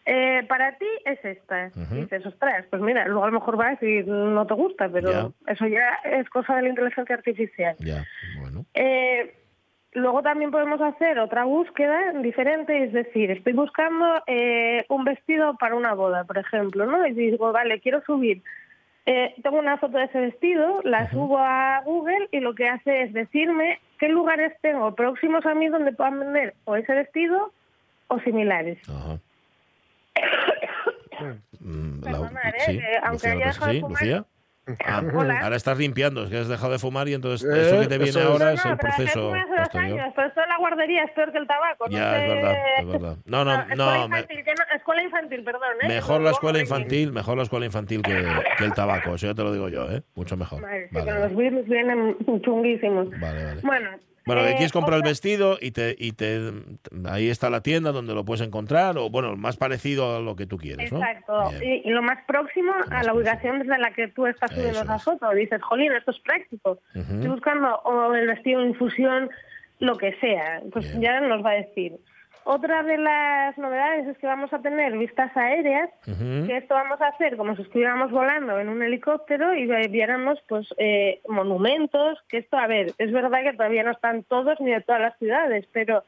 Eh, 0.07 0.43
para 0.49 0.77
ti 0.77 0.87
es 1.07 1.25
esta. 1.25 1.71
Ujú. 1.75 1.95
Y 1.95 2.01
dices, 2.03 2.27
ostras, 2.27 2.67
pues 2.71 2.83
mira, 2.83 3.07
luego 3.07 3.25
a 3.25 3.29
lo 3.29 3.40
mejor 3.40 3.57
vas 3.57 3.83
y 3.83 4.03
no 4.05 4.47
te 4.47 4.55
gusta, 4.55 4.88
pero 4.90 5.11
Ya. 5.11 5.53
eso 5.53 5.67
ya 5.67 5.95
es 6.05 6.29
cosa 6.29 6.57
de 6.57 6.62
la 6.62 6.69
inteligencia 6.69 7.14
artificial. 7.14 7.75
Ya, 7.79 8.05
bueno. 8.38 8.67
Eh, 8.75 9.35
luego 9.93 10.23
también 10.23 10.51
podemos 10.51 10.81
hacer 10.83 11.19
otra 11.19 11.45
búsqueda 11.45 12.12
diferente, 12.21 12.85
es 12.85 12.93
decir, 12.93 13.31
estoy 13.31 13.55
buscando 13.55 14.23
eh, 14.27 14.85
un 14.90 15.05
vestido 15.05 15.57
para 15.57 15.75
una 15.75 15.95
boda, 15.95 16.25
por 16.25 16.37
ejemplo, 16.37 16.85
¿no? 16.85 17.07
Y 17.07 17.12
digo, 17.12 17.51
vale, 17.53 17.81
quiero 17.81 18.03
subir. 18.03 18.43
Eh, 19.07 19.35
tengo 19.43 19.59
una 19.59 19.77
foto 19.79 19.99
de 19.99 20.05
ese 20.05 20.19
vestido, 20.21 20.81
la 20.83 21.11
subo 21.11 21.38
a 21.38 21.81
Google 21.85 22.29
y 22.31 22.40
lo 22.40 22.55
que 22.55 22.69
hace 22.69 23.03
es 23.03 23.12
decirme 23.12 23.79
qué 23.99 24.09
lugares 24.09 24.53
tengo 24.62 24.95
próximos 24.95 25.45
a 25.47 25.55
mí 25.55 25.69
donde 25.69 25.93
puedan 25.93 26.21
vender 26.21 26.55
o 26.64 26.75
ese 26.77 26.95
vestido 26.95 27.53
o 28.09 28.19
similares. 28.21 28.79
Ajá. 28.88 29.19
La- 31.20 32.03
Perdonar, 32.03 32.55
¿eh? 32.57 32.61
sí, 32.66 32.81
aunque 33.03 33.12
Lucía, 33.29 33.33
haya 33.33 33.46
dejado 33.46 33.66
de 33.68 33.72
sí, 33.74 33.81
fumar- 33.81 33.90
Lucía. 33.90 34.24
Ah, 34.87 35.03
Hola. 35.14 35.40
ahora 35.42 35.57
estás 35.57 35.77
limpiando, 35.77 36.24
es 36.24 36.31
que 36.31 36.38
has 36.38 36.48
dejado 36.48 36.72
de 36.72 36.79
fumar 36.79 37.07
y 37.07 37.12
entonces 37.12 37.46
Eh, 37.46 37.66
eso 37.66 37.81
que 37.83 37.87
te 37.87 37.98
viene 37.98 38.18
ahora 38.22 38.46
No, 38.46 38.50
es 38.53 38.64
el 38.64 38.79
proceso 38.79 39.35
hace 39.35 39.50
dos 39.59 39.74
años, 39.74 40.12
pero 40.16 40.29
esto 40.29 40.40
de 40.40 40.46
la 40.46 40.57
guardería 40.57 41.05
es 41.05 41.11
peor 41.11 41.33
que 41.33 41.37
el 41.38 41.46
tabaco. 41.46 41.85
no 41.87 41.92
Ya, 41.92 42.16
es 42.16 42.22
sé- 42.31 42.35
verdad, 42.35 42.57
es 42.79 42.87
verdad. 42.87 43.16
No, 43.27 43.44
no, 43.44 43.53
escuela 43.61 43.74
no, 43.77 44.09
me- 44.09 44.16
infantil, 44.20 44.44
que 44.44 44.55
no- 44.55 44.77
escuela 44.77 45.03
infantil, 45.03 45.44
perdón. 45.44 45.62
¿eh? 45.83 45.88
mejor 45.88 46.20
la 46.22 46.31
escuela 46.31 46.59
infantil, 46.61 47.12
mejor 47.12 47.37
la 47.37 47.42
escuela 47.42 47.66
infantil 47.66 48.00
que, 48.00 48.27
que 48.57 48.64
el 48.64 48.72
tabaco, 48.72 49.14
eso 49.16 49.27
ya 49.27 49.35
te 49.35 49.42
lo 49.42 49.53
digo 49.53 49.68
yo, 49.68 49.90
¿eh? 49.92 50.03
Mucho 50.14 50.35
mejor. 50.38 50.62
Madre, 50.62 50.88
sí, 50.88 50.94
Vale, 50.94 51.05
pero 51.05 51.20
vale. 51.20 51.29
los 51.35 51.38
virus 51.38 51.66
vienen 51.68 52.16
chunguísimos. 52.42 53.11
Vale, 53.20 53.44
vale. 53.44 53.61
Bueno, 53.62 53.90
Bueno, 54.27 54.43
que 54.43 54.51
eh, 54.51 54.55
quieres 54.55 54.73
comprar 54.73 54.97
el 54.99 55.03
vestido 55.03 55.59
y 55.61 55.73
te 55.73 55.95
y 55.99 56.13
te 56.13 56.41
ahí 57.09 57.29
está 57.29 57.51
la 57.51 57.63
tienda 57.63 57.93
donde 57.93 58.15
lo 58.15 58.25
puedes 58.25 58.47
encontrar 58.47 58.97
o 58.99 59.11
bueno, 59.11 59.37
más 59.37 59.57
parecido 59.57 60.17
a 60.17 60.21
lo 60.21 60.35
que 60.35 60.47
tú 60.47 60.57
quieres, 60.57 60.91
¿no? 60.93 60.99
Exacto. 60.99 61.53
Y, 61.63 61.89
y 61.89 61.91
lo 61.91 62.03
más 62.03 62.19
próximo 62.27 62.73
más 62.73 62.91
a 62.91 63.03
la 63.03 63.15
ubicación 63.15 63.61
desde 63.61 63.79
la 63.79 63.93
que 63.93 64.09
tú 64.09 64.27
estás 64.27 64.51
subiendo 64.51 64.83
esa 64.83 64.97
es. 64.97 65.03
foto. 65.03 65.31
Dices, 65.31 65.63
jolín, 65.63 65.93
esto 65.93 66.11
es 66.11 66.19
práctico. 66.21 66.79
Ujú. 66.95 67.15
Estoy 67.15 67.29
buscando 67.29 67.77
o 67.85 68.15
el 68.15 68.27
vestido 68.27 68.61
en 68.63 68.69
infusión, 68.69 69.31
lo 69.81 69.97
que 69.97 70.15
sea. 70.21 70.63
Pues 70.73 70.87
Bien. 70.99 71.03
ya 71.03 71.21
nos 71.21 71.45
va 71.45 71.51
a 71.51 71.55
decir. 71.55 71.93
Otra 72.46 72.83
de 72.83 72.98
las 72.98 73.57
novedades 73.57 74.07
es 74.07 74.18
que 74.18 74.26
vamos 74.26 74.52
a 74.52 74.59
tener 74.59 74.96
vistas 74.98 75.35
aéreas, 75.35 75.88
que 76.04 76.57
esto 76.59 76.74
vamos 76.74 77.00
a 77.00 77.09
hacer 77.09 77.38
como 77.38 77.57
si 77.57 77.62
estuviéramos 77.62 78.11
volando 78.11 78.59
en 78.61 78.68
un 78.68 78.83
helicóptero 78.83 79.54
y 79.54 79.66
viéramos 79.88 80.38
pues 80.46 80.66
eh, 80.76 81.20
monumentos, 81.26 82.18
que 82.28 82.38
esto, 82.38 82.59
a 82.59 82.66
ver, 82.66 82.92
es 82.98 83.12
verdad 83.12 83.42
que 83.42 83.54
todavía 83.54 83.83
no 83.83 83.92
están 83.92 84.24
todos 84.24 84.61
ni 84.61 84.72
de 84.72 84.83
todas 84.83 85.00
las 85.00 85.18
ciudades, 85.18 85.66
pero 85.72 86.04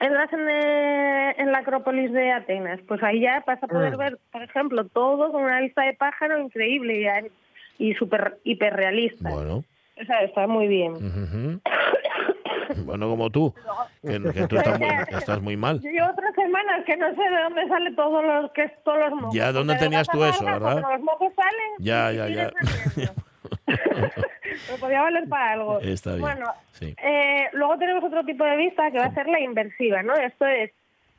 entras 0.00 0.32
en, 0.32 0.48
eh, 0.48 1.34
en 1.36 1.52
la 1.52 1.58
Acrópolis 1.58 2.12
de 2.12 2.32
Atenas, 2.32 2.80
pues 2.88 3.02
ahí 3.02 3.20
ya 3.20 3.44
vas 3.46 3.62
a 3.62 3.66
poder 3.66 3.98
ver, 3.98 4.18
por 4.32 4.42
ejemplo, 4.42 4.86
todo 4.86 5.32
con 5.32 5.44
una 5.44 5.60
vista 5.60 5.82
de 5.82 5.92
pájaro 5.92 6.38
increíble 6.40 7.30
y, 7.78 7.90
y 7.90 7.94
súper 7.94 8.38
hiperrealista. 8.44 9.28
Bueno. 9.28 9.64
O 10.00 10.04
sea, 10.04 10.22
está 10.22 10.46
muy 10.46 10.66
bien. 10.66 11.60
Bueno, 12.84 13.08
como 13.08 13.30
tú, 13.30 13.54
que, 14.02 14.20
que 14.32 14.46
tú 14.46 14.56
estás 14.56 14.78
muy, 14.78 14.88
que 15.08 15.14
estás 15.16 15.40
muy 15.42 15.56
mal. 15.56 15.80
Yo 15.80 15.90
llevo 15.90 16.08
tres 16.16 16.34
semanas 16.34 16.84
que 16.84 16.96
no 16.96 17.08
sé 17.14 17.22
de 17.22 17.42
dónde 17.42 17.68
sale 17.68 17.92
todos 17.92 18.24
los 18.24 18.50
que 18.52 18.68
todos 18.84 18.98
los 18.98 19.10
mocos. 19.12 19.34
Ya, 19.34 19.52
¿dónde 19.52 19.74
tenías 19.76 20.08
tú 20.08 20.24
eso, 20.24 20.44
verdad? 20.44 20.82
los 20.90 21.00
mocos 21.00 21.32
salen. 21.34 21.72
Ya, 21.78 22.12
ya, 22.12 22.28
ya. 22.28 22.50
Me 23.66 24.78
podía 24.80 25.02
valer 25.02 25.28
para 25.28 25.52
algo. 25.52 25.80
Está 25.82 26.10
bien, 26.10 26.22
Bueno, 26.22 26.46
sí. 26.72 26.94
eh, 27.02 27.48
luego 27.52 27.78
tenemos 27.78 28.04
otro 28.04 28.24
tipo 28.24 28.44
de 28.44 28.56
vista 28.56 28.90
que 28.90 28.98
va 28.98 29.06
a 29.06 29.14
ser 29.14 29.26
la 29.28 29.40
inversiva, 29.40 30.02
¿no? 30.02 30.14
Esto 30.14 30.46
es 30.46 30.70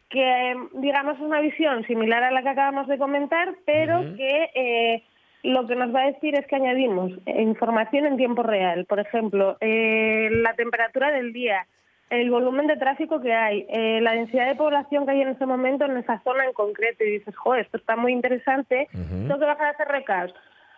que, 0.09 0.55
digamos, 0.73 1.15
es 1.15 1.21
una 1.21 1.41
visión 1.41 1.85
similar 1.87 2.23
a 2.23 2.31
la 2.31 2.41
que 2.43 2.49
acabamos 2.49 2.87
de 2.87 2.97
comentar, 2.97 3.55
pero 3.65 4.01
que 4.15 4.49
eh, 4.53 5.03
lo 5.45 5.67
que 5.67 5.75
nos 5.75 5.93
va 5.93 6.01
a 6.01 6.11
decir 6.11 6.35
es 6.35 6.45
que 6.47 6.55
añadimos 6.55 7.11
información 7.25 8.05
en 8.05 8.17
tiempo 8.17 8.43
real. 8.43 8.85
Por 8.85 8.99
ejemplo, 8.99 9.57
eh, 9.61 10.29
la 10.31 10.53
temperatura 10.53 11.11
del 11.11 11.33
día, 11.33 11.67
el 12.09 12.29
volumen 12.29 12.67
de 12.67 12.77
tráfico 12.77 13.21
que 13.21 13.33
hay, 13.33 13.65
eh, 13.69 13.99
la 14.01 14.13
densidad 14.13 14.47
de 14.47 14.55
población 14.55 15.05
que 15.05 15.11
hay 15.11 15.21
en 15.21 15.29
ese 15.29 15.45
momento 15.45 15.85
en 15.85 15.97
esa 15.97 16.19
zona 16.23 16.45
en 16.45 16.53
concreto. 16.53 17.03
Y 17.03 17.11
dices, 17.11 17.35
joder, 17.35 17.65
esto 17.65 17.77
está 17.77 17.95
muy 17.95 18.11
interesante, 18.11 18.87
Ujú. 18.93 19.27
tengo 19.27 19.39
que 19.39 19.45
bajar 19.45 19.67
a 19.67 19.71
hacer 19.71 19.87
recaos. 19.87 20.33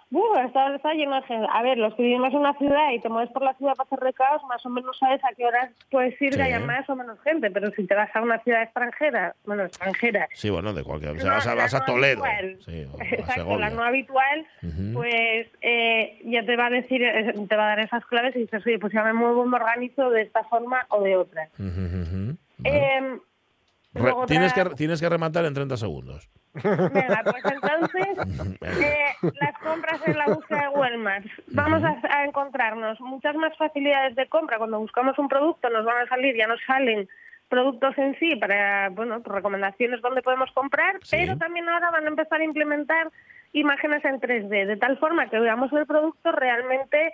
Buh, 0.10 0.38
está, 0.46 0.74
está 0.74 0.94
lleno 0.94 1.16
de 1.18 1.22
gente. 1.24 1.48
A 1.52 1.62
ver, 1.64 1.78
los 1.78 1.94
que 1.96 2.04
vivimos 2.04 2.32
en 2.32 2.40
una 2.40 2.54
ciudad 2.54 2.92
y 2.94 3.00
te 3.02 3.10
mueves 3.10 3.30
por 3.32 3.42
la 3.44 3.54
ciudad 3.56 3.74
para 3.76 3.88
hacer 3.88 4.00
recados, 4.00 4.42
más 4.46 4.66
o 4.66 4.70
menos 4.70 4.98
sabes 4.98 5.22
a 5.26 5.34
qué 5.36 5.46
horas 5.46 5.70
puedes 5.92 6.14
ir 6.22 6.32
Sí. 6.32 6.38
que 6.38 6.44
haya 6.44 6.60
más 6.62 6.90
o 6.90 6.96
menos 6.96 7.20
gente. 7.22 7.52
Pero 7.52 7.72
si 7.72 7.86
te 7.86 7.94
vas 7.94 8.10
a 8.16 8.22
una 8.22 8.40
ciudad 8.40 8.64
extranjera, 8.64 9.36
bueno, 9.46 9.64
extranjera, 9.64 10.30
Sí, 10.34 10.50
bueno, 10.50 10.72
de 10.74 10.84
cualquier. 10.86 11.12
O 11.18 11.20
sea, 11.20 11.30
no, 11.30 11.36
vas 11.36 11.48
a, 11.48 11.56
la 11.56 11.62
vas 11.64 11.74
a 11.74 11.80
no 11.80 11.86
Toledo. 11.86 12.24
habitual. 12.24 12.58
Sí, 12.66 12.86
o 12.90 13.02
a 13.02 13.06
Exacto, 13.16 13.58
la 13.60 13.70
no 13.70 13.84
habitual, 13.84 14.48
pues 14.94 15.48
eh, 15.62 16.22
ya 16.24 16.46
te 16.46 16.56
va 16.56 16.68
a 16.68 16.70
decir, 16.70 17.04
eh, 17.04 17.34
te 17.48 17.56
va 17.58 17.66
a 17.66 17.68
dar 17.76 17.80
esas 17.82 18.06
claves 18.06 18.34
y 18.38 18.40
dices, 18.40 18.66
oye, 18.66 18.80
pues 18.80 18.94
ya 18.94 19.04
me 19.04 19.12
muevo, 19.14 19.46
me 19.46 19.58
organizo 19.58 20.10
de 20.10 20.22
esta 20.22 20.44
forma 20.46 20.86
o 20.90 21.02
de 21.02 21.18
otra. 21.18 21.50
Ujú, 21.60 21.68
ujú. 21.68 22.38
Vale. 22.60 22.78
Eh, 22.78 23.20
Re- 23.94 24.02
luego 24.04 24.26
tienes, 24.26 24.54
que, 24.54 24.62
otra- 24.62 24.76
tienes 24.76 25.02
que 25.02 25.10
rematar 25.10 25.44
en 25.46 25.54
30 25.54 25.76
segundos. 25.76 26.30
Venga, 26.54 27.24
pues 27.24 27.44
entonces, 27.46 28.58
eh, 28.62 29.30
las 29.40 29.58
compras 29.60 30.02
en 30.08 30.18
la 30.18 30.26
búsqueda 30.26 30.72
de 30.90 30.98
Maps. 30.98 31.30
Vamos 31.48 31.84
a, 31.84 31.96
a 32.10 32.26
encontrarnos 32.26 33.00
muchas 33.02 33.36
más 33.36 33.56
facilidades 33.58 34.16
de 34.16 34.28
compra. 34.28 34.58
Cuando 34.58 34.80
buscamos 34.80 35.18
un 35.20 35.28
producto 35.28 35.70
nos 35.70 35.86
van 35.86 36.06
a 36.06 36.10
salir, 36.10 36.36
ya 36.36 36.48
nos 36.48 36.60
salen 36.66 37.08
productos 37.50 37.98
en 37.98 38.18
sí 38.20 38.36
para, 38.36 38.90
bueno, 38.90 39.22
pues 39.22 39.36
recomendaciones 39.36 40.02
donde 40.02 40.22
podemos 40.22 40.52
comprar, 40.52 40.98
Sí. 41.04 41.18
pero 41.20 41.38
también 41.38 41.68
ahora 41.70 41.92
van 41.92 42.06
a 42.06 42.10
empezar 42.10 42.42
a 42.42 42.44
implementar 42.44 43.10
imágenes 43.54 44.04
en 44.04 44.20
3D, 44.20 44.66
de 44.66 44.78
tal 44.78 44.98
forma 44.98 45.30
que 45.30 45.40
veamos 45.40 45.72
el 45.74 45.86
producto 45.86 46.32
realmente 46.34 47.14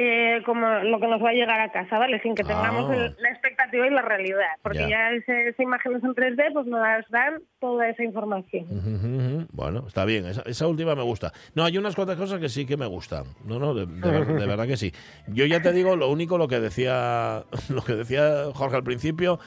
eh, 0.00 0.42
como 0.46 0.64
lo 0.84 1.00
que 1.00 1.08
nos 1.08 1.20
va 1.22 1.30
a 1.30 1.32
llegar 1.32 1.58
a 1.60 1.72
casa, 1.72 1.98
¿vale? 1.98 2.20
Sin 2.22 2.36
que 2.36 2.44
tengamos 2.44 2.88
Ah. 2.88 2.94
el- 2.94 3.16
la 3.18 3.30
expectativa 3.30 3.84
y 3.84 3.90
la 3.90 4.02
realidad, 4.02 4.46
porque 4.62 4.78
Ya. 4.78 4.88
ya, 4.88 5.10
ese- 5.10 5.48
esas 5.48 5.58
imágenes 5.60 6.04
en 6.04 6.14
3D 6.14 6.52
pues 6.52 6.66
nos 6.66 6.80
dan 7.10 7.40
toda 7.60 7.88
esa 7.88 8.04
información. 8.04 9.46
Bueno, 9.52 9.84
está 9.88 10.04
bien, 10.04 10.26
esa, 10.26 10.42
esa 10.42 10.66
última 10.68 10.94
me 10.94 11.02
gusta. 11.02 11.32
No, 11.54 11.64
hay 11.64 11.76
unas 11.78 11.96
cuantas 11.96 12.16
cosas 12.16 12.38
que 12.40 12.48
sí 12.48 12.64
que 12.64 12.76
me 12.76 12.86
gustan. 12.86 13.24
No, 13.44 13.58
no, 13.58 13.74
de, 13.74 13.86
de 13.86 14.10
ver- 14.10 14.26
de 14.26 14.46
verdad 14.46 14.66
que 14.66 14.76
sí. 14.76 14.92
Yo 15.26 15.44
ya 15.46 15.60
te 15.60 15.72
digo, 15.72 15.96
lo 15.96 16.08
único, 16.10 16.38
lo 16.38 16.46
que 16.48 16.60
decía, 16.60 17.42
lo 17.68 17.82
que 17.82 17.94
decía 17.94 18.44
Jorge 18.54 18.76
al 18.76 18.84
principio, 18.84 19.40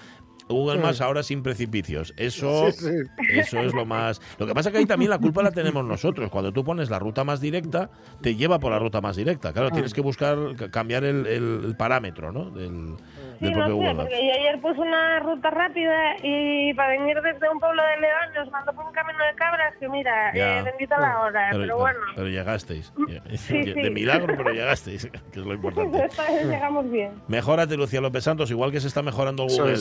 Google 0.51 0.79
Maps 0.79 1.01
ahora 1.01 1.23
sin 1.23 1.41
precipicios. 1.43 2.13
Eso, 2.17 2.71
Sí, 2.71 2.87
sí. 2.87 2.95
eso 3.39 3.59
es 3.59 3.73
lo 3.73 3.85
más. 3.85 4.21
Lo 4.39 4.45
que 4.47 4.53
pasa 4.53 4.69
es 4.69 4.73
que 4.73 4.79
ahí 4.79 4.85
también 4.85 5.09
la 5.09 5.17
culpa 5.19 5.41
la 5.43 5.51
tenemos 5.51 5.83
nosotros. 5.85 6.29
Cuando 6.29 6.51
tú 6.51 6.63
pones 6.63 6.89
la 6.89 6.99
ruta 6.99 7.23
más 7.23 7.41
directa, 7.41 7.89
te 8.21 8.35
lleva 8.35 8.59
por 8.59 8.71
la 8.71 8.79
ruta 8.79 9.01
más 9.01 9.15
directa. 9.15 9.53
Claro, 9.53 9.69
tienes 9.71 9.93
que 9.93 10.01
buscar 10.01 10.37
ca- 10.57 10.69
cambiar 10.71 11.03
el 11.03 11.75
parámetro, 11.77 12.31
¿no? 12.31 12.49
Del, 12.51 12.95
Sí, 13.41 13.49
del 13.49 13.57
no 13.57 13.65
sé, 13.65 13.71
Google 13.73 13.93
Maps. 13.95 14.09
porque 14.09 14.27
yo 14.27 14.33
ayer 14.33 14.61
puse 14.61 14.79
una 14.81 15.19
ruta 15.19 15.49
rápida 15.49 16.15
y 16.23 16.73
para 16.75 16.89
venir 16.89 17.17
desde 17.21 17.49
un 17.49 17.59
pueblo 17.59 17.81
de 17.83 18.01
León 18.01 18.33
nos 18.35 18.51
mandó 18.51 18.73
por 18.73 18.85
un 18.85 18.91
camino 18.93 19.17
de 19.25 19.35
cabras 19.35 19.73
que 19.79 19.89
mira, 19.89 20.29
eh, 20.33 20.61
bendita 20.63 20.97
la 20.99 21.19
hora, 21.21 21.47
pero, 21.51 21.63
pero, 21.63 21.77
bueno, 21.77 21.99
pero 22.15 22.27
llegasteis. 22.27 22.93
Sí, 23.35 23.57
de 23.63 23.73
sí. 23.83 23.89
milagro, 23.89 24.33
pero 24.37 24.51
llegasteis, 24.51 25.09
que 25.33 25.39
es 25.39 25.45
lo 25.45 25.53
importante. 25.53 26.05
esta 26.05 26.23
vez 26.31 26.45
llegamos 26.45 26.89
bien. 26.91 27.11
Mejórate, 27.27 27.75
Lucía 27.77 27.99
López 28.01 28.23
Santos, 28.23 28.49
igual 28.51 28.71
que 28.71 28.79
se 28.79 28.87
está 28.87 29.01
mejorando 29.01 29.45
Google, 29.47 29.75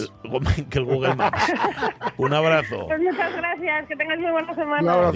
que 0.70 0.79
el 0.79 0.85
Google 0.85 1.14
Maps. 1.14 1.53
Un 2.16 2.33
abrazo. 2.35 2.87
Pues 2.87 3.01
muchas 3.01 3.35
gracias, 3.37 3.87
que 3.88 3.96
tengas 3.96 4.18
muy 4.18 4.31
buena 4.31 4.51
Un 4.51 4.57
semana. 4.57 4.92
abrazo. 4.92 5.11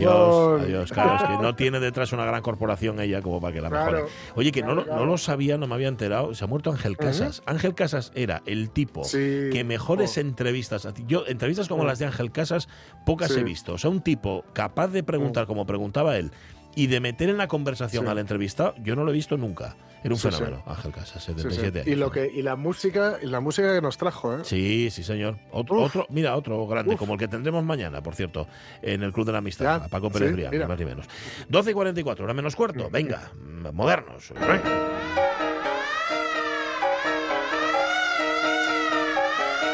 Adiós, 0.57 0.63
adiós. 0.63 0.93
Claro, 0.93 1.17
es 1.17 1.23
que 1.23 1.43
no 1.43 1.55
tiene 1.57 1.81
detrás 1.81 2.13
una 2.13 2.25
gran 2.25 2.43
corporación 2.43 3.01
ella 3.01 3.23
como 3.23 3.41
para 3.41 3.53
que 3.55 3.61
la 3.61 3.69
Claro. 3.71 3.93
mejore. 3.93 4.13
Oye, 4.37 4.53
que 4.53 4.63
no, 4.63 4.75
no 4.75 5.05
lo 5.05 5.19
sabía, 5.19 5.57
no 5.59 5.67
me 5.67 5.75
había 5.75 5.89
enterado. 5.89 6.35
Se 6.35 6.45
ha 6.45 6.47
muerto 6.47 6.71
Ángel 6.71 6.97
Casas. 6.97 7.43
Ángel 7.47 7.75
Casas 7.75 8.13
era 8.15 8.34
el 8.47 8.70
tipo 8.70 9.05
Sí. 9.05 9.51
que 9.53 9.64
mejores 9.64 10.16
Oh. 10.16 10.20
entrevistas. 10.20 10.87
Yo, 11.07 11.25
entrevistas 11.27 11.68
como 11.68 11.83
Oh. 11.83 11.87
las 11.87 11.99
de 11.99 12.07
Ángel 12.07 12.33
Casas, 12.33 12.68
pocas 13.07 13.33
Sí. 13.33 13.40
he 13.40 13.44
visto. 13.44 13.75
O 13.75 13.79
sea, 13.79 13.90
un 13.90 14.01
tipo 14.01 14.44
capaz 14.53 14.88
de 14.88 15.03
preguntar 15.03 15.47
como 15.47 15.66
preguntaba 15.66 16.16
él 16.16 16.31
y 16.77 16.88
de 16.88 17.01
meter 17.01 17.29
en 17.31 17.38
la 17.38 17.47
conversación 17.49 18.05
Sí. 18.05 18.11
al 18.11 18.18
entrevistado, 18.18 18.75
yo 18.83 18.97
no 18.97 19.05
lo 19.05 19.11
he 19.11 19.14
visto 19.14 19.37
nunca. 19.37 19.77
Era 20.03 20.12
un 20.12 20.20
Sí, 20.20 20.29
sí. 20.31 20.35
fenómeno, 20.37 20.62
Ángel 20.66 20.92
Casas, 20.92 21.25
Sí, 21.25 21.33
sí. 21.33 21.40
77 21.40 21.79
Y 21.87 21.92
años. 21.92 21.99
lo 22.01 22.11
que 22.11 22.27
y 22.27 22.42
la 22.42 22.57
música 22.57 23.16
y 23.23 23.27
la 23.27 23.40
música 23.40 23.73
que 23.75 23.81
nos 23.81 23.97
trajo, 23.97 24.35
¿eh? 24.37 24.40
Sí, 24.44 24.90
sí, 24.90 25.03
señor. 25.03 25.38
Otro, 25.51 25.77
Uf. 25.81 25.87
otro, 25.97 26.07
mira, 26.11 26.37
otro 26.37 26.66
grande, 26.66 26.92
Uf. 26.92 26.99
como 26.99 27.14
el 27.14 27.18
que 27.18 27.27
tendremos 27.27 27.64
mañana, 27.64 28.03
por 28.03 28.14
cierto, 28.14 28.47
en 28.83 29.03
el 29.03 29.14
Club 29.14 29.25
de 29.25 29.33
la 29.33 29.38
Amistad, 29.38 29.64
Ya, 29.81 29.85
a 29.87 29.88
Paco 29.88 30.11
Pérez 30.11 30.33
Brián, 30.33 30.68
más 30.68 30.79
ni 30.79 30.85
menos. 30.85 31.07
12 31.49 31.70
y 31.70 31.75
44, 31.75 32.23
hora 32.25 32.35
menos 32.35 32.55
cuarto. 32.55 32.90
Venga, 32.90 33.31
mm, 33.35 33.75
modernos. 33.75 34.31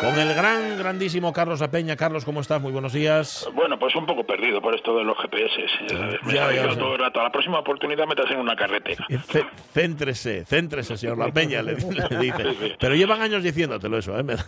Con 0.00 0.18
el 0.18 0.34
gran, 0.34 0.78
grandísimo 0.78 1.30
Carlos 1.32 1.60
Apeña. 1.60 1.94
Carlos, 1.94 2.24
¿cómo 2.24 2.40
estás? 2.40 2.60
Muy 2.60 2.72
buenos 2.72 2.94
días. 2.94 3.46
Bueno, 3.54 3.78
pues 3.78 3.94
un 3.94 4.06
poco 4.06 4.24
perdido 4.24 4.62
por 4.62 4.74
esto 4.74 4.96
de 4.96 5.04
los 5.04 5.14
GPS. 5.18 5.62
ya 5.88 6.18
Me 6.22 6.32
Ya, 6.34 6.74
todo 6.78 6.94
el 6.94 7.00
rato. 7.00 7.20
A 7.20 7.24
la 7.24 7.30
próxima 7.32 7.58
oportunidad 7.58 8.06
metas 8.06 8.30
en 8.30 8.38
una 8.38 8.56
carretera. 8.56 9.04
Eh, 9.10 9.18
cé- 9.28 9.44
Céntrese, 9.74 10.44
céntrese, 10.46 10.96
señor 10.96 11.18
La 11.18 11.30
Peña, 11.30 11.60
le, 11.62 11.72
le 12.10 12.16
dice. 12.18 12.42
Sí, 12.44 12.56
sí. 12.60 12.72
Pero 12.80 12.94
llevan 12.94 13.20
años 13.20 13.42
diciéndotelo 13.42 13.98
eso, 13.98 14.18
¿eh? 14.18 14.22
Me 14.22 14.36
da- 14.36 14.46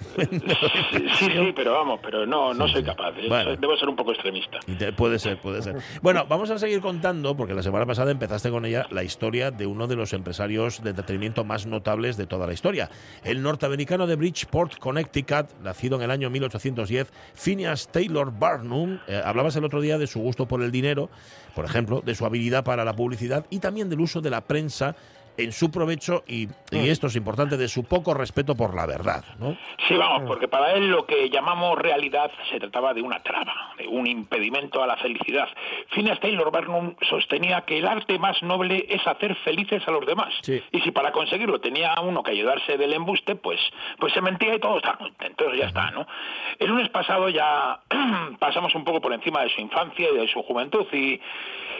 Sí, 1.18 1.28
sí, 1.28 1.52
pero 1.54 1.72
vamos, 1.74 2.00
pero 2.02 2.24
no, 2.26 2.54
no 2.54 2.66
soy 2.68 2.82
capaz. 2.82 3.10
¿eh? 3.18 3.26
Bueno. 3.28 3.54
Debo 3.56 3.76
ser 3.76 3.90
un 3.90 3.96
poco 3.96 4.12
extremista. 4.12 4.58
Puede 4.96 5.18
ser, 5.18 5.38
puede 5.38 5.60
ser. 5.60 5.76
Bueno, 6.00 6.24
vamos 6.28 6.50
a 6.50 6.58
seguir 6.58 6.80
contando, 6.80 7.36
porque 7.36 7.52
la 7.52 7.62
semana 7.62 7.84
pasada 7.84 8.10
empezaste 8.10 8.50
con 8.50 8.64
ella 8.64 8.86
la 8.90 9.02
historia 9.04 9.50
de 9.50 9.66
uno 9.66 9.86
de 9.86 9.96
los 9.96 10.14
empresarios 10.14 10.82
de 10.82 10.90
entretenimiento 10.90 11.44
más 11.44 11.66
notables 11.66 12.16
de 12.16 12.26
toda 12.26 12.46
la 12.46 12.54
historia. 12.54 12.88
El 13.22 13.42
norteamericano 13.42 14.06
de 14.06 14.16
Bridgeport, 14.16 14.78
Connecticut, 14.78 15.41
nacido 15.62 15.96
en 15.96 16.02
el 16.02 16.10
año 16.10 16.30
1810, 16.30 17.08
Phineas 17.34 17.88
Taylor 17.88 18.32
Barnum. 18.36 18.98
Eh, 19.06 19.20
hablabas 19.24 19.56
el 19.56 19.64
otro 19.64 19.80
día 19.80 19.98
de 19.98 20.06
su 20.06 20.20
gusto 20.20 20.46
por 20.46 20.62
el 20.62 20.70
dinero, 20.70 21.10
por 21.54 21.64
ejemplo, 21.64 22.02
de 22.04 22.14
su 22.14 22.24
habilidad 22.24 22.64
para 22.64 22.84
la 22.84 22.94
publicidad 22.94 23.46
y 23.50 23.58
también 23.58 23.88
del 23.88 24.00
uso 24.00 24.20
de 24.20 24.30
la 24.30 24.42
prensa 24.42 24.96
en 25.38 25.52
su 25.52 25.70
provecho 25.70 26.24
y, 26.26 26.48
y 26.70 26.88
esto 26.90 27.06
es 27.06 27.16
importante, 27.16 27.56
de 27.56 27.68
su 27.68 27.84
poco 27.84 28.12
respeto 28.14 28.54
por 28.54 28.74
la 28.74 28.86
verdad, 28.86 29.24
¿no? 29.38 29.56
Sí, 29.88 29.94
vamos, 29.94 30.24
porque 30.26 30.46
para 30.48 30.72
él 30.74 30.90
lo 30.90 31.06
que 31.06 31.30
llamamos 31.30 31.78
realidad 31.78 32.30
se 32.50 32.58
trataba 32.60 32.92
de 32.92 33.00
una 33.02 33.22
traba, 33.22 33.54
de 33.78 33.88
un 33.88 34.06
impedimento 34.06 34.82
a 34.82 34.86
la 34.86 34.96
felicidad. 34.98 35.48
Phineas 35.94 36.20
Taylor 36.20 36.50
Barnum 36.52 36.94
sostenía 37.08 37.62
que 37.62 37.78
el 37.78 37.86
arte 37.86 38.18
más 38.18 38.42
noble 38.42 38.84
es 38.88 39.06
hacer 39.06 39.34
felices 39.36 39.82
a 39.86 39.90
los 39.90 40.04
demás. 40.06 40.32
Sí. 40.42 40.62
Y 40.70 40.80
si 40.80 40.90
para 40.90 41.12
conseguirlo 41.12 41.60
tenía 41.60 41.94
uno 42.02 42.22
que 42.22 42.32
ayudarse 42.32 42.76
del 42.76 42.92
embuste, 42.92 43.34
pues, 43.34 43.60
pues 43.98 44.12
se 44.12 44.20
mentía 44.20 44.54
y 44.54 44.60
todo 44.60 44.76
está 44.78 44.96
contento, 44.98 45.52
ya 45.54 45.66
está, 45.66 45.90
¿no? 45.92 46.06
El 46.58 46.68
lunes 46.68 46.88
pasado 46.90 47.28
ya 47.30 47.80
pasamos 48.38 48.74
un 48.74 48.84
poco 48.84 49.00
por 49.00 49.12
encima 49.12 49.42
de 49.42 49.50
su 49.50 49.60
infancia 49.60 50.08
y 50.12 50.16
de 50.16 50.28
su 50.28 50.42
juventud 50.42 50.86
y, 50.92 51.20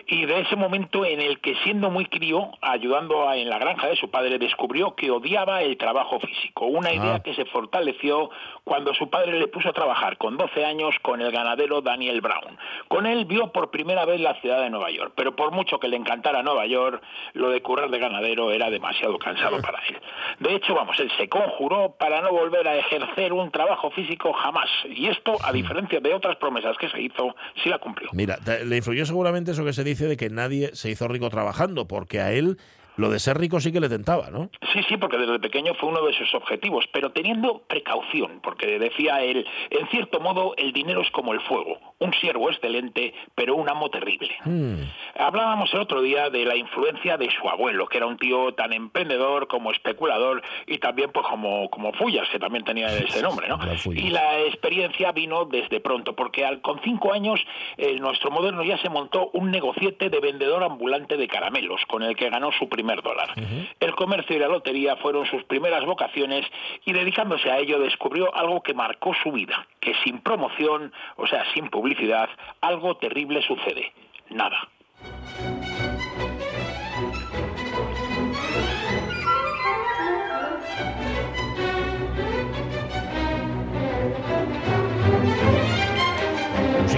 y 0.07 0.25
de 0.27 0.41
ese 0.41 0.57
momento 0.57 1.05
en 1.05 1.21
el 1.21 1.41
que 1.41 1.55
siendo 1.65 1.91
muy 1.91 2.07
crío, 2.07 2.51
ayudando 2.61 3.29
a- 3.29 3.37
en 3.43 3.51
la 3.51 3.59
granja 3.59 3.89
de 3.89 3.97
su 3.97 4.11
padre, 4.11 4.39
descubrió 4.39 4.95
que 4.95 5.11
odiaba 5.11 5.63
el 5.63 5.77
trabajo 5.77 6.19
físico, 6.21 6.67
una 6.67 6.93
idea 6.93 7.15
Ah. 7.17 7.23
que 7.23 7.35
se 7.35 7.45
fortaleció 7.47 8.31
cuando 8.65 8.95
su 8.95 9.11
padre 9.11 9.39
le 9.39 9.49
puso 9.49 9.69
a 9.69 9.73
trabajar 9.73 10.17
con 10.17 10.37
12 10.37 10.65
años 10.65 10.95
con 11.03 11.21
el 11.21 11.31
ganadero 11.33 11.83
Daniel 11.83 12.21
Brown. 12.21 12.57
Con 12.89 13.07
él 13.07 13.25
vio 13.27 13.53
por 13.53 13.71
primera 13.71 14.05
vez 14.05 14.21
la 14.21 14.35
ciudad 14.41 14.61
de 14.63 14.71
Nueva 14.71 14.91
York, 14.91 15.13
pero 15.17 15.37
por 15.37 15.51
mucho 15.53 15.79
que 15.79 15.89
le 15.89 15.97
encantara 15.97 16.43
Nueva 16.43 16.67
York, 16.67 17.03
lo 17.35 17.51
de 17.51 17.61
currar 17.61 17.91
de 17.91 17.99
ganadero 17.99 18.51
era 18.53 18.71
demasiado 18.71 19.19
cansado 19.19 19.61
para 19.61 19.81
él. 19.89 19.99
De 20.39 20.55
hecho, 20.55 20.75
vamos, 20.75 20.99
él 21.01 21.11
se 21.19 21.29
conjuró 21.29 21.97
para 21.99 22.21
no 22.23 22.31
volver 22.31 22.67
a 22.69 22.77
ejercer 22.77 23.33
un 23.33 23.51
trabajo 23.51 23.91
físico 23.91 24.33
jamás, 24.33 24.69
y 24.89 25.09
esto, 25.09 25.37
a 25.45 25.53
diferencia 25.53 26.01
de 26.01 26.15
otras 26.15 26.37
promesas 26.37 26.77
que 26.79 26.89
se 26.89 27.01
hizo, 27.01 27.35
sí 27.63 27.69
la 27.69 27.79
cumplió. 27.79 28.09
Mira, 28.13 28.39
le 28.65 28.77
influyó 28.77 29.05
seguramente 29.05 29.51
eso 29.51 29.65
que 29.65 29.73
se 29.73 29.85
dice 29.85 30.07
de 30.07 30.17
que 30.17 30.31
nadie 30.31 30.75
se 30.75 30.91
hizo 30.91 31.09
rico 31.09 31.29
trabajando, 31.31 31.87
porque 31.87 32.21
a 32.21 32.33
él 32.33 32.57
lo 32.97 33.11
de 33.11 33.19
ser 33.19 33.39
rico 33.39 33.61
sí 33.61 33.73
que 33.73 33.81
le 33.81 33.89
tentaba, 33.89 34.31
¿no? 34.31 34.51
Sí, 34.73 34.83
sí, 34.89 34.97
porque 34.97 35.17
desde 35.17 35.39
pequeño 35.39 35.75
fue 35.75 35.89
uno 35.89 36.05
de 36.05 36.13
sus 36.13 36.35
objetivos, 36.35 36.85
pero 36.93 37.11
teniendo 37.13 37.63
precaución, 37.67 38.41
porque 38.43 38.79
decía 38.79 39.23
él, 39.23 39.47
en 39.71 39.89
cierto 39.89 40.21
modo 40.21 40.55
el 40.57 40.73
dinero 40.73 41.01
es 41.01 41.11
como 41.11 41.33
el 41.33 41.41
fuego, 41.41 41.79
un 41.99 42.13
siervo 42.15 42.51
excelente, 42.51 43.15
pero 43.35 43.55
un 43.55 43.69
amo 43.69 43.91
terrible. 43.91 44.31
Mm. 44.45 44.83
Hablábamos 45.19 45.73
el 45.73 45.81
otro 45.81 46.03
día 46.03 46.31
de 46.31 46.45
la 46.45 46.57
influencia 46.57 47.17
de 47.17 47.31
su 47.31 47.49
abuelo, 47.49 47.87
que 47.87 47.97
era 47.97 48.07
un 48.07 48.19
tío 48.19 48.53
tan 48.55 48.73
emprendedor 48.73 49.49
como 49.49 49.73
especulador 49.73 50.43
y 50.67 50.79
también 50.79 51.11
pues 51.13 51.27
como, 51.27 51.71
como 51.71 51.93
Fullas, 51.95 52.29
que 52.31 52.39
también 52.39 52.65
tenía 52.65 52.87
ese 52.97 53.23
nombre, 53.23 53.49
¿no? 53.49 53.59
Fullas. 53.59 54.05
Y 54.05 54.11
la 54.11 54.41
experiencia 54.41 55.13
vino 55.13 55.47
desde 55.47 55.81
pronto, 55.81 56.15
porque 56.15 56.45
al, 56.45 56.61
con 56.61 56.81
cinco 56.83 57.13
años 57.13 57.41
eh, 57.77 57.99
nuestro 57.99 58.31
moderno 58.31 58.63
ya 58.63 58.79
se 58.79 58.91
montó 58.91 59.31
un 59.33 59.51
negociete 59.51 60.11
de 60.11 60.21
vendedor 60.21 60.63
ambulante 60.63 61.17
de 61.17 61.29
caramelos, 61.29 61.81
con 61.87 62.03
el 62.03 62.17
que 62.17 62.29
ganó 62.29 62.51
su 62.53 62.69
primer 62.69 62.82
dólar. 63.03 63.35
El 63.81 63.95
comercio 63.95 64.37
y 64.37 64.38
la 64.38 64.49
lotería 64.49 64.97
fueron 64.97 65.27
sus 65.27 65.45
primeras 65.45 65.85
vocaciones 65.85 66.45
y 66.85 66.92
dedicándose 66.92 67.51
a 67.51 67.59
ello 67.59 67.79
descubrió 67.79 68.35
algo 68.35 68.62
que 68.62 68.75
marcó 68.75 69.14
su 69.23 69.33
vida, 69.33 69.66
que 69.81 69.95
sin 70.05 70.21
promoción, 70.21 70.92
o 71.16 71.27
sea, 71.27 71.45
sin 71.55 71.68
publicidad, 71.68 72.29
algo 72.61 72.97
terrible 72.97 73.42
sucede. 73.42 73.92
Nada. 74.31 74.68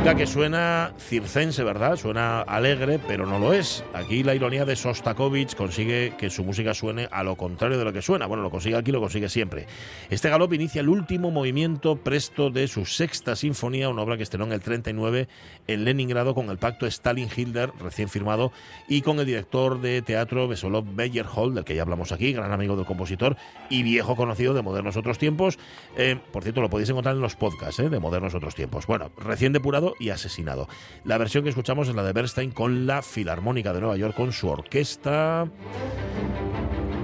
Que 0.05 0.29
suena 0.29 0.93
circense, 0.97 1.65
¿verdad? 1.65 1.97
Suena 1.97 2.43
alegre, 2.43 3.01
pero 3.05 3.27
no 3.27 3.41
lo 3.41 3.53
es. 3.53 3.83
Aquí 3.95 4.23
la 4.23 4.37
ironía 4.37 4.65
de 4.65 4.77
Sostakovich 4.77 5.57
consigue 5.57 6.15
que 6.17 6.31
su 6.31 6.45
música 6.45 6.73
suene 6.73 7.09
a 7.11 7.25
lo 7.25 7.35
contrario 7.35 7.79
de 7.79 7.85
lo 7.85 7.93
que 7.93 8.01
suena. 8.01 8.27
Bueno, 8.27 8.45
lo 8.45 8.51
consigue 8.51 8.77
aquí, 8.77 8.93
lo 8.93 9.01
consigue 9.01 9.29
siempre. 9.29 9.67
Este 10.11 10.29
galop 10.29 10.53
inicia 10.53 10.83
el 10.83 10.89
último 10.89 11.33
movimiento 11.33 11.97
presto 11.97 12.51
de 12.51 12.69
su 12.69 12.87
sexta 12.87 13.35
sinfonía, 13.35 13.89
una 13.89 14.03
obra 14.03 14.17
que 14.17 14.23
estrenó 14.23 14.45
en 14.45 14.53
el 14.53 14.61
39 14.61 15.27
en 15.67 15.85
Leningrado 15.85 16.33
con 16.33 16.49
el 16.49 16.59
pacto 16.59 16.87
Stalin-Hitler 16.87 17.73
recién 17.81 18.09
firmado 18.09 18.53
y 18.87 19.03
con 19.03 19.19
el 19.19 19.27
director 19.27 19.81
de 19.81 20.01
teatro 20.01 20.47
Besolov 20.47 20.85
Meyerhold, 20.85 21.57
del 21.57 21.65
que 21.65 21.75
ya 21.75 21.83
hablamos 21.83 22.13
aquí, 22.13 22.33
gran 22.33 22.53
amigo 22.53 22.77
del 22.77 22.87
compositor 22.87 23.37
y 23.69 23.83
viejo 23.83 24.15
conocido 24.15 24.55
de 24.55 24.63
Modernos 24.63 24.97
Otros 24.97 25.19
Tiempos. 25.19 25.59
Eh, 25.97 26.21
por 26.31 26.45
cierto, 26.45 26.61
lo 26.61 26.71
podéis 26.71 26.91
encontrar 26.91 27.17
en 27.17 27.21
los 27.21 27.35
podcasts 27.35 27.81
eh, 27.81 27.89
de 27.89 27.99
Modernos 27.99 28.35
Otros 28.35 28.55
Tiempos. 28.55 28.87
Bueno, 28.87 29.11
recién 29.19 29.53
depurado 29.53 29.94
y 29.99 30.11
asesinado. 30.11 30.69
La 31.05 31.19
versión 31.19 31.45
que 31.45 31.51
escuchamos 31.51 31.89
es 31.89 31.95
la 31.95 32.03
de 32.03 32.13
Bernstein 32.13 32.51
con 32.51 32.87
la 32.87 33.03
Filarmónica 33.03 33.73
de 33.73 33.81
Nueva 33.81 33.97
York, 33.97 34.15
con 34.15 34.33
su 34.33 34.49
orquesta. 34.49 35.47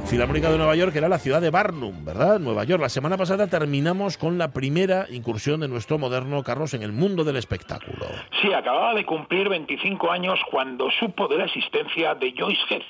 Filarmónica 0.07 0.51
de 0.51 0.59
Nueva 0.59 0.75
York 0.75 0.95
era 0.97 1.09
la 1.09 1.19
ciudad 1.19 1.41
de 1.41 1.51
Barnum, 1.51 2.05
¿verdad? 2.05 2.41
Nueva 2.41 2.65
York. 2.65 2.83
La 2.83 2.89
semana 2.89 3.17
pasada 3.17 3.47
terminamos 3.47 4.19
con 4.19 4.39
la 4.39 4.53
primera 4.53 5.07
incursión 5.09 5.61
de 5.61 5.69
nuestro 5.69 5.99
moderno 5.99 6.43
Carlos 6.43 6.75
en 6.75 6.83
el 6.83 6.91
mundo 6.91 7.23
del 7.23 7.37
espectáculo. 7.37 8.07
Sí, 8.43 8.53
acababa 8.53 8.95
de 8.95 9.07
cumplir 9.07 9.49
25 9.49 10.11
años 10.11 10.41
cuando 10.51 10.91
supo 10.99 11.29
de 11.29 11.39
la 11.39 11.45
existencia 11.45 12.17
de 12.17 12.35
Joyce 12.37 12.61
Heath, 12.71 12.83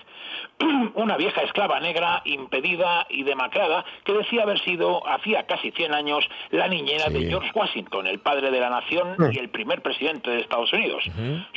una 0.94 1.16
vieja 1.16 1.42
esclava 1.42 1.80
negra 1.80 2.22
impedida 2.24 3.06
y 3.10 3.22
demacrada 3.24 3.84
que 4.04 4.12
decía 4.12 4.42
haber 4.44 4.60
sido, 4.60 5.06
hacía 5.08 5.44
casi 5.44 5.70
100 5.72 5.94
años, 5.94 6.24
la 6.50 6.68
niñera 6.68 7.06
Sí. 7.06 7.12
de 7.14 7.28
George 7.30 7.50
Washington, 7.54 8.06
el 8.06 8.20
padre 8.20 8.50
de 8.50 8.60
la 8.60 8.70
nación 8.70 9.16
y 9.32 9.38
el 9.38 9.48
primer 9.48 9.82
presidente 9.82 10.30
de 10.30 10.40
Estados 10.40 10.72
Unidos. 10.72 11.04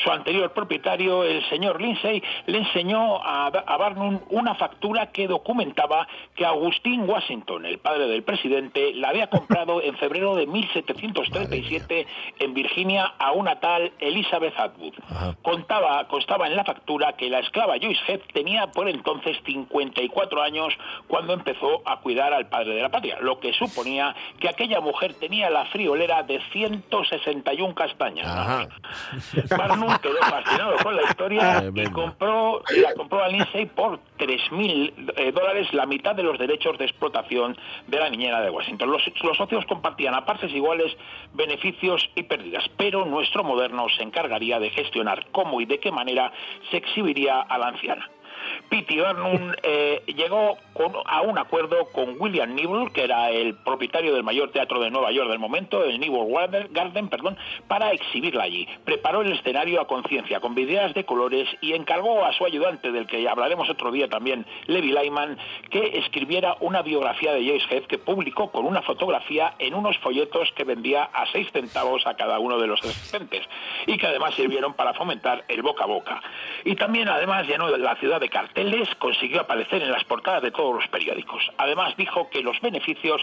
Su 0.03 0.11
anterior 0.11 0.51
propietario, 0.53 1.23
el 1.23 1.47
señor 1.49 1.81
Lindsay, 1.81 2.21
le 2.47 2.59
enseñó 2.59 3.17
a, 3.23 3.47
a 3.47 3.77
Barnum 3.77 4.19
una 4.29 4.55
factura 4.55 5.11
que 5.11 5.27
documenta 5.27 5.43
documentaba 5.53 6.07
que 6.35 6.45
Agustín 6.45 7.07
Washington, 7.07 7.65
el 7.65 7.77
padre 7.77 8.07
del 8.07 8.23
presidente, 8.23 8.93
la 8.95 9.09
había 9.09 9.27
comprado 9.27 9.81
en 9.81 9.95
febrero 9.97 10.35
de 10.35 10.47
1737 10.47 12.07
en 12.39 12.53
Virginia 12.53 13.13
a 13.19 13.31
una 13.33 13.59
tal 13.59 13.91
Elizabeth 13.99 14.57
Atwood. 14.57 14.93
Contaba, 15.41 16.07
constaba 16.07 16.47
en 16.47 16.55
la 16.55 16.63
factura 16.63 17.13
que 17.13 17.29
la 17.29 17.39
esclava 17.39 17.75
Joyce 17.81 18.01
Head 18.07 18.21
tenía 18.33 18.67
por 18.67 18.87
entonces 18.93 19.37
54 19.45 20.41
años 20.41 20.73
cuando 21.07 21.33
empezó 21.33 21.81
a 21.85 21.99
cuidar 21.99 22.33
al 22.33 22.47
padre 22.47 22.75
de 22.75 22.81
la 22.81 22.89
patria, 22.89 23.19
lo 23.19 23.39
que 23.39 23.53
suponía 23.53 24.15
que 24.39 24.49
aquella 24.49 24.79
mujer 24.79 25.13
tenía 25.15 25.49
la 25.49 25.65
friolera 25.65 26.23
de 26.23 26.39
161 26.51 27.75
castañas. 27.75 28.27
Ajá. 28.27 28.67
Barnum 29.57 29.95
quedó 29.97 30.17
fascinado 30.17 30.77
con 30.83 30.95
la 30.95 31.03
historia 31.03 31.71
y 31.73 31.83
compró, 31.89 32.61
la 32.81 32.93
compró 32.93 33.23
a 33.23 33.27
Lindsay 33.27 33.65
por 33.65 33.99
3.000 34.17 35.13
eh, 35.15 35.31
dólares 35.31 35.73
la 35.73 35.85
mitad 35.85 36.15
de 36.15 36.23
los 36.23 36.37
derechos 36.37 36.77
de 36.77 36.85
explotación 36.85 37.57
de 37.87 37.99
la 37.99 38.09
niñera 38.09 38.41
de 38.41 38.49
Washington. 38.49 38.91
Los, 38.91 39.03
los 39.23 39.37
socios 39.37 39.65
compartían 39.65 40.13
a 40.13 40.25
partes 40.25 40.51
iguales 40.51 40.95
beneficios 41.33 42.09
y 42.15 42.23
pérdidas, 42.23 42.63
pero 42.77 43.05
nuestro 43.05 43.43
moderno 43.43 43.87
se 43.97 44.03
encargaría 44.03 44.59
de 44.59 44.69
gestionar 44.69 45.27
cómo 45.31 45.61
y 45.61 45.65
de 45.65 45.79
qué 45.79 45.91
manera 45.91 46.31
se 46.71 46.77
exhibiría 46.77 47.41
a 47.41 47.57
la 47.57 47.67
anciana. 47.67 48.09
P.T. 48.69 49.01
Barnum 49.01 49.51
eh, 49.63 50.03
llegó 50.07 50.57
con- 50.73 50.93
a 51.05 51.21
un 51.21 51.37
acuerdo 51.37 51.89
con 51.91 52.15
William 52.19 52.53
Nibble, 52.55 52.91
que 52.93 53.03
era 53.03 53.29
el 53.29 53.55
propietario 53.55 54.13
del 54.13 54.23
mayor 54.23 54.51
teatro 54.51 54.79
de 54.79 54.89
Nueva 54.91 55.11
York 55.11 55.29
del 55.29 55.39
momento, 55.39 55.83
el 55.83 55.99
Nibble 55.99 56.67
Garden, 56.71 57.09
perdón, 57.09 57.37
para 57.67 57.91
exhibirla 57.91 58.43
allí. 58.43 58.67
Preparó 58.85 59.21
el 59.21 59.31
escenario 59.33 59.81
a 59.81 59.87
conciencia, 59.87 60.39
con 60.39 60.55
videos 60.55 60.93
de 60.93 61.05
colores, 61.05 61.47
y 61.61 61.73
encargó 61.73 62.25
a 62.25 62.33
su 62.33 62.45
ayudante, 62.45 62.91
del 62.91 63.07
que 63.07 63.27
hablaremos 63.27 63.69
otro 63.69 63.91
día 63.91 64.07
también, 64.07 64.45
Levi 64.67 64.91
Lyman, 64.91 65.37
que 65.69 65.97
escribiera 65.99 66.55
una 66.59 66.81
biografía 66.81 67.33
de 67.33 67.45
Joyce 67.47 67.67
Head 67.69 67.83
que 67.83 67.97
publicó 67.97 68.51
con 68.51 68.65
una 68.65 68.81
fotografía 68.81 69.53
en 69.59 69.73
unos 69.73 69.97
folletos 69.99 70.51
que 70.55 70.63
vendía 70.63 71.03
a 71.03 71.25
seis 71.31 71.47
centavos 71.51 72.05
a 72.07 72.15
cada 72.15 72.39
uno 72.39 72.57
de 72.59 72.67
los 72.67 72.79
asistentes 72.83 73.41
y 73.87 73.97
que 73.97 74.07
además 74.07 74.33
sirvieron 74.35 74.73
para 74.73 74.93
fomentar 74.93 75.43
el 75.47 75.61
boca 75.61 75.83
a 75.83 75.87
boca. 75.87 76.21
Y 76.65 76.75
también 76.75 77.09
además 77.09 77.47
llenó 77.47 77.67
la 77.77 77.95
ciudad 77.97 78.22
de 78.23 78.29
carteles, 78.29 78.87
consiguió 78.99 79.41
aparecer 79.41 79.83
en 79.83 79.91
las 79.91 80.05
portadas 80.05 80.41
de 80.41 80.51
todos 80.51 80.73
los 80.73 80.87
periódicos. 80.87 81.43
Además 81.57 81.95
dijo 81.97 82.29
que 82.29 82.41
los 82.41 82.59
beneficios 82.61 83.21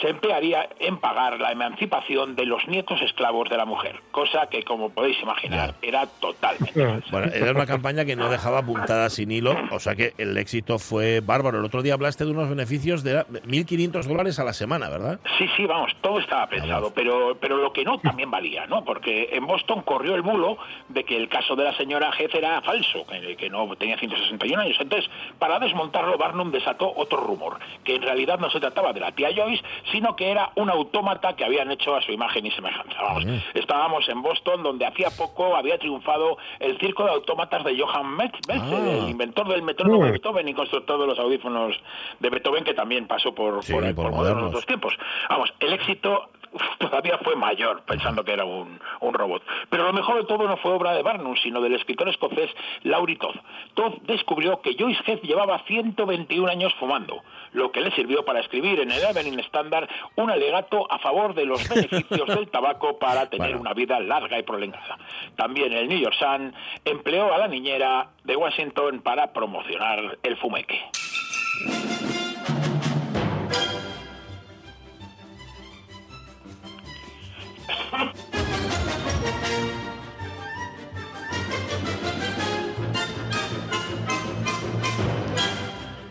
se 0.00 0.08
emplearía 0.08 0.68
en 0.78 0.98
pagar 0.98 1.40
la 1.40 1.52
emancipación 1.52 2.36
de 2.36 2.46
los 2.46 2.66
nietos 2.68 3.00
esclavos 3.02 3.48
de 3.48 3.56
la 3.56 3.64
mujer, 3.64 4.00
cosa 4.10 4.48
que 4.48 4.62
como 4.62 4.90
podéis 4.90 5.20
imaginar 5.22 5.74
era 5.82 6.06
totalmente 6.06 6.72
falsa. 6.72 7.08
Bueno, 7.10 7.32
era 7.32 7.50
una 7.52 7.66
campaña 7.66 8.04
que 8.04 8.16
no 8.16 8.28
dejaba 8.30 8.62
puntada 8.62 9.10
sin 9.10 9.30
hilo, 9.30 9.56
o 9.70 9.80
sea 9.80 9.94
que 9.94 10.14
el 10.18 10.36
éxito 10.36 10.78
fue 10.78 11.20
bárbaro. 11.20 11.58
El 11.58 11.64
otro 11.64 11.82
día 11.82 11.94
hablaste 11.94 12.24
de 12.24 12.30
unos 12.30 12.48
beneficios 12.48 13.02
de 13.02 13.24
1.500 13.26 14.04
dólares 14.04 14.38
a 14.38 14.44
la 14.44 14.52
semana, 14.52 14.88
¿verdad? 14.88 15.20
Sí, 15.38 15.48
sí, 15.56 15.66
vamos, 15.66 15.92
todo 16.00 16.18
estaba 16.18 16.46
pensado, 16.46 16.92
pero, 16.94 17.36
pero 17.40 17.56
lo 17.56 17.72
que 17.72 17.84
no 17.84 17.98
también 17.98 18.30
valía, 18.30 18.66
¿no? 18.66 18.84
Porque 18.84 19.30
en 19.32 19.46
Boston 19.46 19.82
corrió 19.82 20.14
el 20.14 20.22
bulo 20.22 20.58
de 20.88 21.04
que 21.04 21.16
el 21.16 21.28
caso 21.28 21.56
de 21.56 21.64
la 21.64 21.76
señora 21.76 22.10
Heath 22.18 22.34
era 22.34 22.60
falso, 22.62 23.06
que, 23.06 23.36
que 23.36 23.50
no 23.50 23.74
tenía 23.76 23.98
161 23.98 24.62
años. 24.62 24.76
Entonces, 24.80 25.10
para 25.38 25.58
desmontarlo, 25.58 26.16
Barnum 26.18 26.50
desató 26.50 26.92
otro 26.94 27.20
rumor, 27.20 27.58
que 27.84 27.96
en 27.96 28.02
realidad 28.02 28.38
no 28.38 28.50
se 28.50 28.60
trataba 28.60 28.92
de 28.92 29.00
la 29.00 29.12
tía 29.12 29.30
Joyce, 29.34 29.62
sino 29.92 30.16
que 30.16 30.30
era 30.30 30.50
un 30.56 30.70
autómata 30.70 31.34
que 31.36 31.44
habían 31.44 31.70
hecho 31.70 31.94
a 31.96 32.02
su 32.02 32.12
imagen 32.12 32.46
y 32.46 32.50
semejanza. 32.50 33.00
Vamos, 33.02 33.24
estábamos 33.54 34.08
en 34.08 34.22
Boston, 34.22 34.62
donde 34.62 34.86
hacía 34.86 35.08
poco 35.16 35.56
había 35.56 35.78
triunfado 35.78 36.38
el 36.58 36.78
circo 36.78 37.04
de 37.04 37.10
autómatas 37.10 37.64
de 37.64 37.78
Johann 37.78 38.16
Metz, 38.16 38.38
Metz, 38.48 38.62
Ah. 38.62 39.00
el 39.04 39.08
inventor 39.10 39.48
del 39.48 39.62
metrónomo 39.62 40.04
de 40.04 40.12
Beethoven 40.12 40.48
y 40.48 40.54
constructor 40.54 41.00
de 41.00 41.06
los 41.06 41.18
audífonos 41.18 41.76
de 42.18 42.30
Beethoven, 42.30 42.64
que 42.64 42.74
también 42.74 43.06
pasó 43.06 43.34
por, 43.34 43.62
Sí, 43.64 43.72
por, 43.72 43.82
por 43.94 43.94
por 43.94 44.12
modernos. 44.12 44.48
otros 44.48 44.66
tiempos. 44.66 44.94
Vamos, 45.28 45.52
el 45.60 45.72
éxito 45.72 46.30
todavía 46.78 47.18
fue 47.18 47.36
mayor 47.36 47.82
pensando 47.82 48.24
que 48.24 48.32
era 48.32 48.44
un, 48.44 48.80
un 49.00 49.14
robot. 49.14 49.42
Pero 49.68 49.84
lo 49.84 49.92
mejor 49.92 50.16
de 50.16 50.24
todo 50.24 50.46
no 50.48 50.56
fue 50.56 50.72
obra 50.72 50.92
de 50.92 51.02
Barnum, 51.02 51.36
sino 51.42 51.60
del 51.60 51.74
escritor 51.74 52.08
escocés 52.08 52.50
Laurie 52.82 53.16
Todd. 53.16 53.36
Todd 53.74 53.94
descubrió 54.02 54.60
que 54.60 54.74
Joyce 54.78 55.02
Heath 55.06 55.22
llevaba 55.22 55.58
121 55.66 56.48
años 56.50 56.74
fumando, 56.78 57.22
lo 57.52 57.70
que 57.72 57.80
le 57.80 57.90
sirvió 57.92 58.24
para 58.24 58.40
escribir 58.40 58.80
en 58.80 58.90
el 58.90 59.02
Evening 59.02 59.38
Standard 59.40 59.88
un 60.16 60.30
alegato 60.30 60.90
a 60.90 60.98
favor 60.98 61.34
de 61.34 61.44
los 61.46 61.68
beneficios 61.68 62.26
del 62.28 62.48
tabaco 62.50 62.98
para 62.98 63.28
tener 63.30 63.48
Bueno. 63.50 63.60
una 63.62 63.74
vida 63.74 64.00
larga 64.00 64.38
y 64.38 64.42
prolongada. 64.42 64.98
También 65.36 65.72
el 65.72 65.88
New 65.88 65.98
York 65.98 66.14
Sun 66.18 66.54
empleó 66.84 67.32
a 67.32 67.38
la 67.38 67.48
niñera 67.48 68.10
de 68.24 68.36
Washington 68.36 69.00
para 69.02 69.32
promocionar 69.32 70.18
el 70.22 70.36
fumeque. 70.36 70.80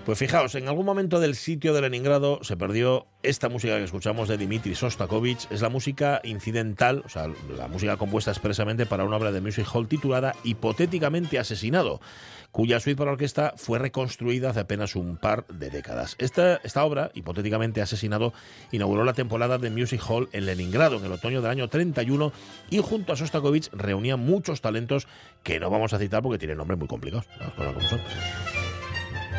Pues 0.10 0.18
fijaos, 0.18 0.56
en 0.56 0.68
algún 0.68 0.88
momento 0.88 1.20
del 1.20 1.36
sitio 1.36 1.72
de 1.72 1.82
Leningrado 1.82 2.40
se 2.42 2.58
perdió 2.58 3.06
esta 3.22 3.48
música 3.48 3.78
que 3.78 3.84
escuchamos 3.84 4.28
de 4.28 4.40
Dmitri 4.40 4.74
Sostakovich. 4.74 5.46
Es 5.52 5.62
la 5.62 5.70
música 5.70 6.20
incidental, 6.24 7.04
o 7.06 7.10
sea, 7.10 7.28
la 7.56 7.68
música 7.68 7.96
compuesta 7.96 8.32
expresamente 8.32 8.88
para 8.88 9.04
una 9.04 9.18
obra 9.18 9.32
de 9.32 9.40
Music 9.40 9.68
Hall 9.72 9.88
titulada 9.88 10.34
Hipotéticamente 10.44 11.38
Asesinado, 11.38 12.02
cuya 12.50 12.80
suite 12.80 12.98
para 12.98 13.12
orquesta 13.12 13.54
fue 13.56 13.78
reconstruida 13.78 14.50
hace 14.50 14.62
apenas 14.62 14.96
un 14.96 15.16
par 15.18 15.46
de 15.46 15.70
décadas. 15.70 16.16
Esta, 16.18 16.56
esta 16.64 16.84
obra, 16.86 17.12
Hipotéticamente 17.14 17.80
Asesinado, 17.80 18.34
inauguró 18.72 19.04
la 19.04 19.14
temporada 19.14 19.60
de 19.60 19.70
Music 19.70 20.02
Hall 20.10 20.28
en 20.32 20.48
Leningrado 20.48 20.98
en 20.98 21.06
el 21.06 21.12
otoño 21.12 21.44
del 21.44 21.52
año 21.52 21.68
31 21.68 22.34
y 22.72 22.80
junto 22.80 23.14
a 23.14 23.16
Sostakovich 23.16 23.70
reunía 23.74 24.18
muchos 24.18 24.62
talentos 24.62 25.08
que 25.44 25.60
no 25.60 25.70
vamos 25.70 25.94
a 25.94 26.00
citar 26.00 26.24
porque 26.24 26.40
tienen 26.40 26.58
nombres 26.58 26.80
muy 26.80 26.88
complicados. 26.88 27.28
las 27.40 27.54
cosas 27.54 27.74
como 27.76 27.88
son. 27.88 28.59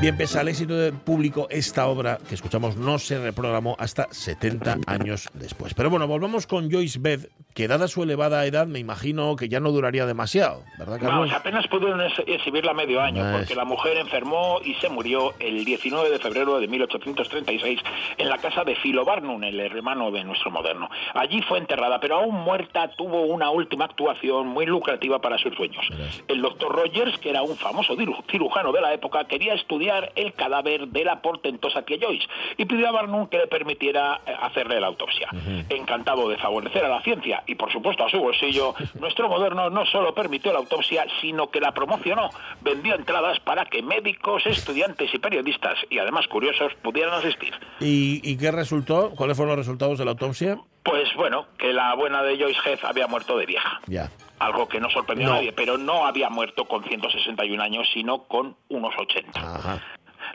Bien, 0.01 0.17
pese 0.17 0.39
al 0.39 0.49
éxito 0.49 0.79
del 0.79 0.95
público, 0.95 1.47
esta 1.51 1.87
obra 1.87 2.19
que 2.27 2.35
escuchamos 2.35 2.75
no 2.75 2.99
se 2.99 3.19
reprogramó 3.19 3.77
hasta 3.79 4.09
70 4.11 4.79
años 4.87 5.29
después. 5.35 5.75
Pero 5.75 5.91
bueno, 5.91 6.09
volvamos 6.09 6.47
con 6.47 6.71
Joyce 6.71 6.99
Beth, 6.99 7.31
que 7.55 7.67
dada 7.69 7.89
su 7.89 8.03
elevada 8.03 8.45
edad, 8.47 8.67
me 8.67 8.79
imagino 8.79 9.35
que 9.37 9.49
ya 9.49 9.61
no 9.61 9.71
duraría 9.73 10.07
demasiado, 10.07 10.63
¿verdad, 10.79 10.99
Carlos? 11.01 11.11
Vamos, 11.21 11.33
apenas 11.33 11.67
pudieron 11.67 12.01
ex- 12.01 12.23
exhibirla 12.27 12.73
medio 12.75 13.01
año, 13.01 13.23
porque 13.39 13.55
la 13.55 13.65
mujer 13.65 13.97
enfermó 13.99 14.61
y 14.65 14.75
se 14.75 14.89
murió 14.89 15.35
el 15.41 15.65
19 15.65 16.11
de 16.11 16.19
febrero 16.21 16.61
de 16.61 16.69
1836 16.69 17.81
en 18.19 18.29
la 18.29 18.39
casa 18.39 18.65
de 18.65 18.77
Philo 18.77 19.05
Barnum, 19.05 19.43
el 19.45 19.59
hermano 19.61 20.11
de 20.11 20.25
nuestro 20.25 20.51
moderno. 20.51 20.89
Allí 21.15 21.43
fue 21.43 21.59
enterrada, 21.59 21.99
pero 22.01 22.17
aún 22.17 22.35
muerta 22.35 22.89
tuvo 22.97 23.23
una 23.23 23.51
última 23.51 23.85
actuación 23.87 24.47
muy 24.49 24.67
lucrativa 24.67 25.21
para 25.21 25.39
sus 25.39 25.55
sueños. 25.57 25.85
El 26.29 26.41
doctor 26.43 26.73
Rogers, 26.75 27.19
que 27.19 27.31
era 27.31 27.43
un 27.43 27.57
famoso 27.57 27.97
ciru- 27.97 28.23
cirujano 28.31 28.73
de 28.73 28.81
la 28.81 28.93
época, 28.95 29.25
quería 29.25 29.55
estudiar 29.55 30.13
el 30.15 30.33
cadáver 30.35 30.89
de 30.89 31.05
la 31.05 31.21
portentosa 31.21 31.83
tía 31.83 31.99
Joyce 32.01 32.27
y 32.57 32.65
pidió 32.65 32.89
a 32.89 32.93
Barnum 32.93 33.27
que 33.29 33.39
le 33.39 33.47
permitiera 33.49 34.21
eh, 34.27 34.33
hacerle 34.41 34.81
la 34.81 34.87
autopsia. 34.87 35.29
Encantado 35.69 36.29
de 36.29 36.37
favorecer 36.39 36.85
a 36.85 36.89
la 36.89 37.03
ciencia 37.03 37.40
y, 37.47 37.55
por 37.55 37.71
supuesto, 37.73 38.05
a 38.05 38.11
su 38.11 38.19
bolsillo, 38.19 38.75
nuestro 38.99 39.29
moderno 39.29 39.71
no 39.71 39.85
solo 39.87 40.15
permitió 40.15 40.53
la 40.53 40.59
autopsia, 40.59 41.07
sino 41.21 41.51
que 41.51 41.61
la 41.61 41.73
promocionó. 41.73 42.31
Vendió 42.61 42.95
entradas 42.95 43.39
para 43.41 43.65
que 43.65 43.83
médicos, 43.83 44.47
estudiantes 44.47 45.13
y 45.15 45.19
periodistas, 45.19 45.77
y 45.91 45.99
además 45.99 46.27
curiosos, 46.29 46.73
pudieran 46.83 47.15
asistir. 47.15 47.55
¿Y, 47.81 48.21
y 48.23 48.37
qué 48.37 48.51
resultó? 48.51 49.11
¿Cuáles 49.17 49.37
fueron 49.37 49.57
los 49.57 49.67
resultados 49.67 49.99
de 49.99 50.05
la 50.05 50.13
autopsia? 50.13 50.59
Pues 50.83 51.13
bueno, 51.15 51.47
que 51.59 51.73
la 51.73 51.95
buena 51.95 52.23
de 52.23 52.39
Joyce 52.39 52.61
Heath 52.65 52.85
había 52.85 53.07
muerto 53.07 53.37
de 53.37 53.45
vieja. 53.47 53.81
Ya. 53.87 54.11
Algo 54.39 54.67
que 54.67 54.81
no 54.81 54.89
sorprendió 54.89 55.27
No. 55.29 55.33
a 55.35 55.37
nadie, 55.37 55.53
pero 55.53 55.77
no 55.77 56.07
había 56.07 56.31
muerto 56.31 56.65
con 56.65 56.83
161 56.83 57.63
años, 57.63 57.87
sino 57.93 58.23
con 58.23 58.57
unos 58.71 58.95
80. 58.99 59.39
Ajá. 59.39 59.83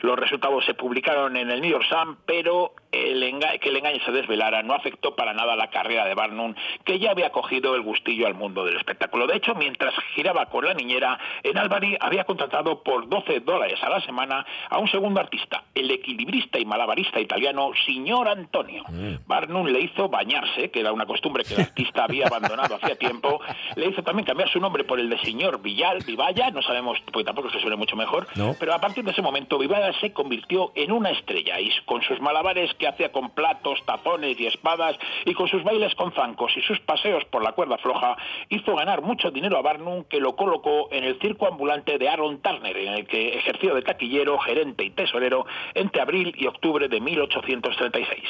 Los 0.02 0.18
resultados 0.18 0.64
se 0.64 0.74
publicaron 0.74 1.36
en 1.36 1.50
el 1.50 1.60
New 1.60 1.70
York 1.70 1.84
Sun, 1.88 2.18
pero 2.26 2.72
el 2.92 3.22
enga- 3.22 3.58
que 3.58 3.68
el 3.70 3.76
engaño 3.76 3.98
se 4.04 4.12
desvelara 4.12 4.62
no 4.62 4.74
afectó 4.74 5.14
para 5.16 5.34
nada 5.34 5.56
la 5.56 5.68
carrera 5.70 6.04
de 6.06 6.14
Barnum, 6.14 6.54
que 6.84 6.98
ya 6.98 7.10
había 7.10 7.30
cogido 7.30 7.74
el 7.74 7.82
gustillo 7.82 8.26
al 8.26 8.34
mundo 8.34 8.64
del 8.64 8.76
espectáculo. 8.76 9.26
De 9.26 9.36
hecho, 9.36 9.54
mientras 9.54 9.94
giraba 10.14 10.46
con 10.46 10.64
la 10.64 10.74
niñera, 10.74 11.18
en 11.42 11.58
Albany 11.58 11.96
había 12.00 12.24
contratado 12.24 12.82
por 12.82 13.08
12 13.08 13.40
dólares 13.40 13.78
a 13.82 13.88
la 13.90 14.00
semana 14.00 14.46
a 14.70 14.78
un 14.78 14.88
segundo 14.88 15.20
artista, 15.20 15.64
el 15.74 15.90
equilibrista 15.90 16.58
y 16.58 16.64
malabarista 16.64 17.20
italiano 17.20 17.70
Signor 17.84 18.28
Antonio. 18.28 18.84
Barnum 19.26 19.66
le 19.66 19.80
hizo 19.80 20.08
bañarse, 20.08 20.70
que 20.70 20.80
era 20.80 20.92
una 20.92 21.06
costumbre 21.06 21.44
que 21.44 21.54
el 21.54 21.60
artista 21.62 22.04
había 22.04 22.26
abandonado 22.26 22.76
hacía 22.76 22.96
tiempo. 22.96 23.40
Le 23.74 23.86
hizo 23.88 24.02
también 24.02 24.24
cambiar 24.26 24.48
su 24.48 24.60
nombre 24.60 24.84
por 24.84 24.98
el 25.00 25.10
de 25.10 25.18
Señor 25.18 25.60
Villal, 25.60 25.98
Vivalla, 26.06 26.50
no 26.50 26.62
sabemos, 26.62 26.98
porque 27.12 27.24
tampoco 27.24 27.50
se 27.50 27.60
suena 27.60 27.76
mucho 27.76 27.96
mejor. 27.96 28.26
No. 28.36 28.54
Pero 28.58 28.72
a 28.74 28.80
partir 28.80 29.04
de 29.04 29.10
ese 29.10 29.22
momento, 29.22 29.58
Vivalla 29.58 29.85
se 29.94 30.12
convirtió 30.12 30.72
en 30.74 30.92
una 30.92 31.10
estrella 31.10 31.60
y 31.60 31.70
con 31.84 32.02
sus 32.02 32.20
malabares 32.20 32.72
que 32.74 32.88
hacía 32.88 33.12
con 33.12 33.30
platos, 33.30 33.82
tazones 33.84 34.38
y 34.38 34.46
espadas 34.46 34.96
y 35.24 35.34
con 35.34 35.48
sus 35.48 35.62
bailes 35.64 35.94
con 35.94 36.12
zancos 36.12 36.56
y 36.56 36.62
sus 36.62 36.80
paseos 36.80 37.24
por 37.26 37.42
la 37.42 37.52
cuerda 37.52 37.78
floja, 37.78 38.16
hizo 38.48 38.74
ganar 38.76 39.02
mucho 39.02 39.30
dinero 39.30 39.58
a 39.58 39.62
Barnum 39.62 40.04
que 40.04 40.20
lo 40.20 40.36
colocó 40.36 40.88
en 40.90 41.04
el 41.04 41.18
circo 41.20 41.46
ambulante 41.46 41.98
de 41.98 42.08
Aaron 42.08 42.40
Turner, 42.40 42.76
en 42.76 42.94
el 42.94 43.06
que 43.06 43.38
ejerció 43.38 43.74
de 43.74 43.82
taquillero, 43.82 44.38
gerente 44.38 44.84
y 44.84 44.90
tesorero 44.90 45.46
entre 45.74 46.02
abril 46.02 46.34
y 46.36 46.46
octubre 46.46 46.88
de 46.88 47.00
1836. 47.00 48.22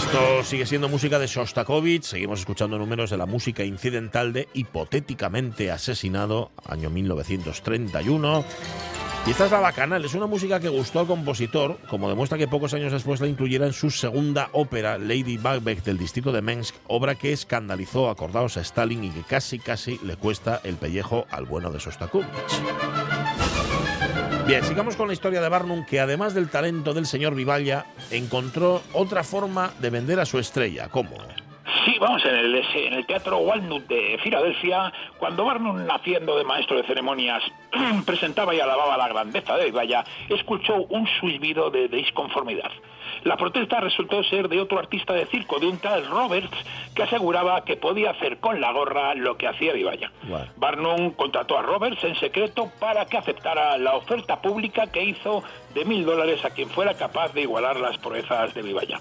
Esto 0.00 0.42
sigue 0.44 0.64
siendo 0.64 0.88
música 0.88 1.18
de 1.18 1.26
Shostakovich. 1.26 2.04
Seguimos 2.04 2.40
escuchando 2.40 2.78
números 2.78 3.10
de 3.10 3.18
la 3.18 3.26
música 3.26 3.64
incidental 3.64 4.32
de 4.32 4.48
Hipotéticamente 4.54 5.70
Asesinado, 5.70 6.50
año 6.64 6.88
1931. 6.88 8.44
Y 9.26 9.30
esta 9.30 9.44
es 9.44 9.50
la 9.52 9.60
bacanal, 9.60 10.02
es 10.02 10.14
una 10.14 10.26
música 10.26 10.58
que 10.58 10.70
gustó 10.70 11.00
al 11.00 11.06
compositor, 11.06 11.78
como 11.90 12.08
demuestra 12.08 12.38
que 12.38 12.48
pocos 12.48 12.72
años 12.72 12.92
después 12.92 13.20
la 13.20 13.28
incluyera 13.28 13.66
en 13.66 13.74
su 13.74 13.90
segunda 13.90 14.48
ópera, 14.52 14.96
Lady 14.96 15.36
Macbeth 15.36 15.84
del 15.84 15.98
distrito 15.98 16.32
de 16.32 16.40
Mensk, 16.40 16.74
obra 16.86 17.14
que 17.14 17.32
escandalizó, 17.32 18.08
acordados 18.08 18.56
a 18.56 18.62
Stalin 18.62 19.04
y 19.04 19.10
que 19.10 19.22
casi 19.22 19.58
casi 19.58 20.00
le 20.02 20.16
cuesta 20.16 20.62
el 20.64 20.76
pellejo 20.76 21.26
al 21.30 21.44
bueno 21.44 21.70
de 21.70 21.78
Shostakovich. 21.78 22.26
Bien, 24.50 24.64
sigamos 24.64 24.96
con 24.96 25.06
la 25.06 25.12
historia 25.12 25.40
de 25.40 25.48
Barnum, 25.48 25.86
que 25.86 26.00
además 26.00 26.34
del 26.34 26.50
talento 26.50 26.92
del 26.92 27.06
señor 27.06 27.36
Vivalla, 27.36 27.86
encontró 28.10 28.82
otra 28.92 29.22
forma 29.22 29.70
de 29.78 29.90
vender 29.90 30.18
a 30.18 30.24
su 30.24 30.40
estrella. 30.40 30.88
¿Cómo? 30.90 31.10
Sí, 31.84 31.96
vamos, 32.00 32.24
en 32.24 32.34
el, 32.34 32.56
en 32.56 32.94
el 32.94 33.06
Teatro 33.06 33.38
Walnut 33.38 33.86
de 33.86 34.18
Filadelfia, 34.20 34.92
cuando 35.20 35.44
Barnum, 35.44 35.86
naciendo 35.86 36.36
de 36.36 36.42
maestro 36.42 36.78
de 36.78 36.82
ceremonias, 36.82 37.44
presentaba 38.04 38.52
y 38.52 38.58
alababa 38.58 38.96
la 38.96 39.06
grandeza 39.06 39.56
de 39.56 39.66
Vivalla, 39.66 40.02
escuchó 40.28 40.84
un 40.88 41.06
silbido 41.20 41.70
de 41.70 41.86
disconformidad. 41.86 42.72
La 43.24 43.36
protesta 43.36 43.80
resultó 43.80 44.22
ser 44.24 44.48
de 44.48 44.60
otro 44.60 44.78
artista 44.78 45.12
de 45.12 45.26
circo, 45.26 45.58
de 45.58 45.66
un 45.66 45.78
tal 45.78 46.06
Roberts, 46.06 46.56
que 46.94 47.02
aseguraba 47.02 47.64
que 47.64 47.76
podía 47.76 48.10
hacer 48.10 48.38
con 48.38 48.60
la 48.60 48.72
gorra 48.72 49.14
lo 49.14 49.36
que 49.36 49.46
hacía 49.46 49.72
Vivalla. 49.72 50.10
Barnum 50.56 51.12
contrató 51.12 51.58
a 51.58 51.62
Roberts 51.62 52.02
en 52.04 52.16
secreto 52.16 52.70
para 52.78 53.06
que 53.06 53.18
aceptara 53.18 53.76
la 53.78 53.94
oferta 53.94 54.40
pública 54.40 54.86
que 54.86 55.04
hizo 55.04 55.42
de 55.74 55.84
mil 55.84 56.04
dólares 56.04 56.44
a 56.44 56.50
quien 56.50 56.68
fuera 56.70 56.94
capaz 56.94 57.32
de 57.32 57.42
igualar 57.42 57.78
las 57.78 57.98
proezas 57.98 58.54
de 58.54 58.62
Vivalla. 58.62 59.00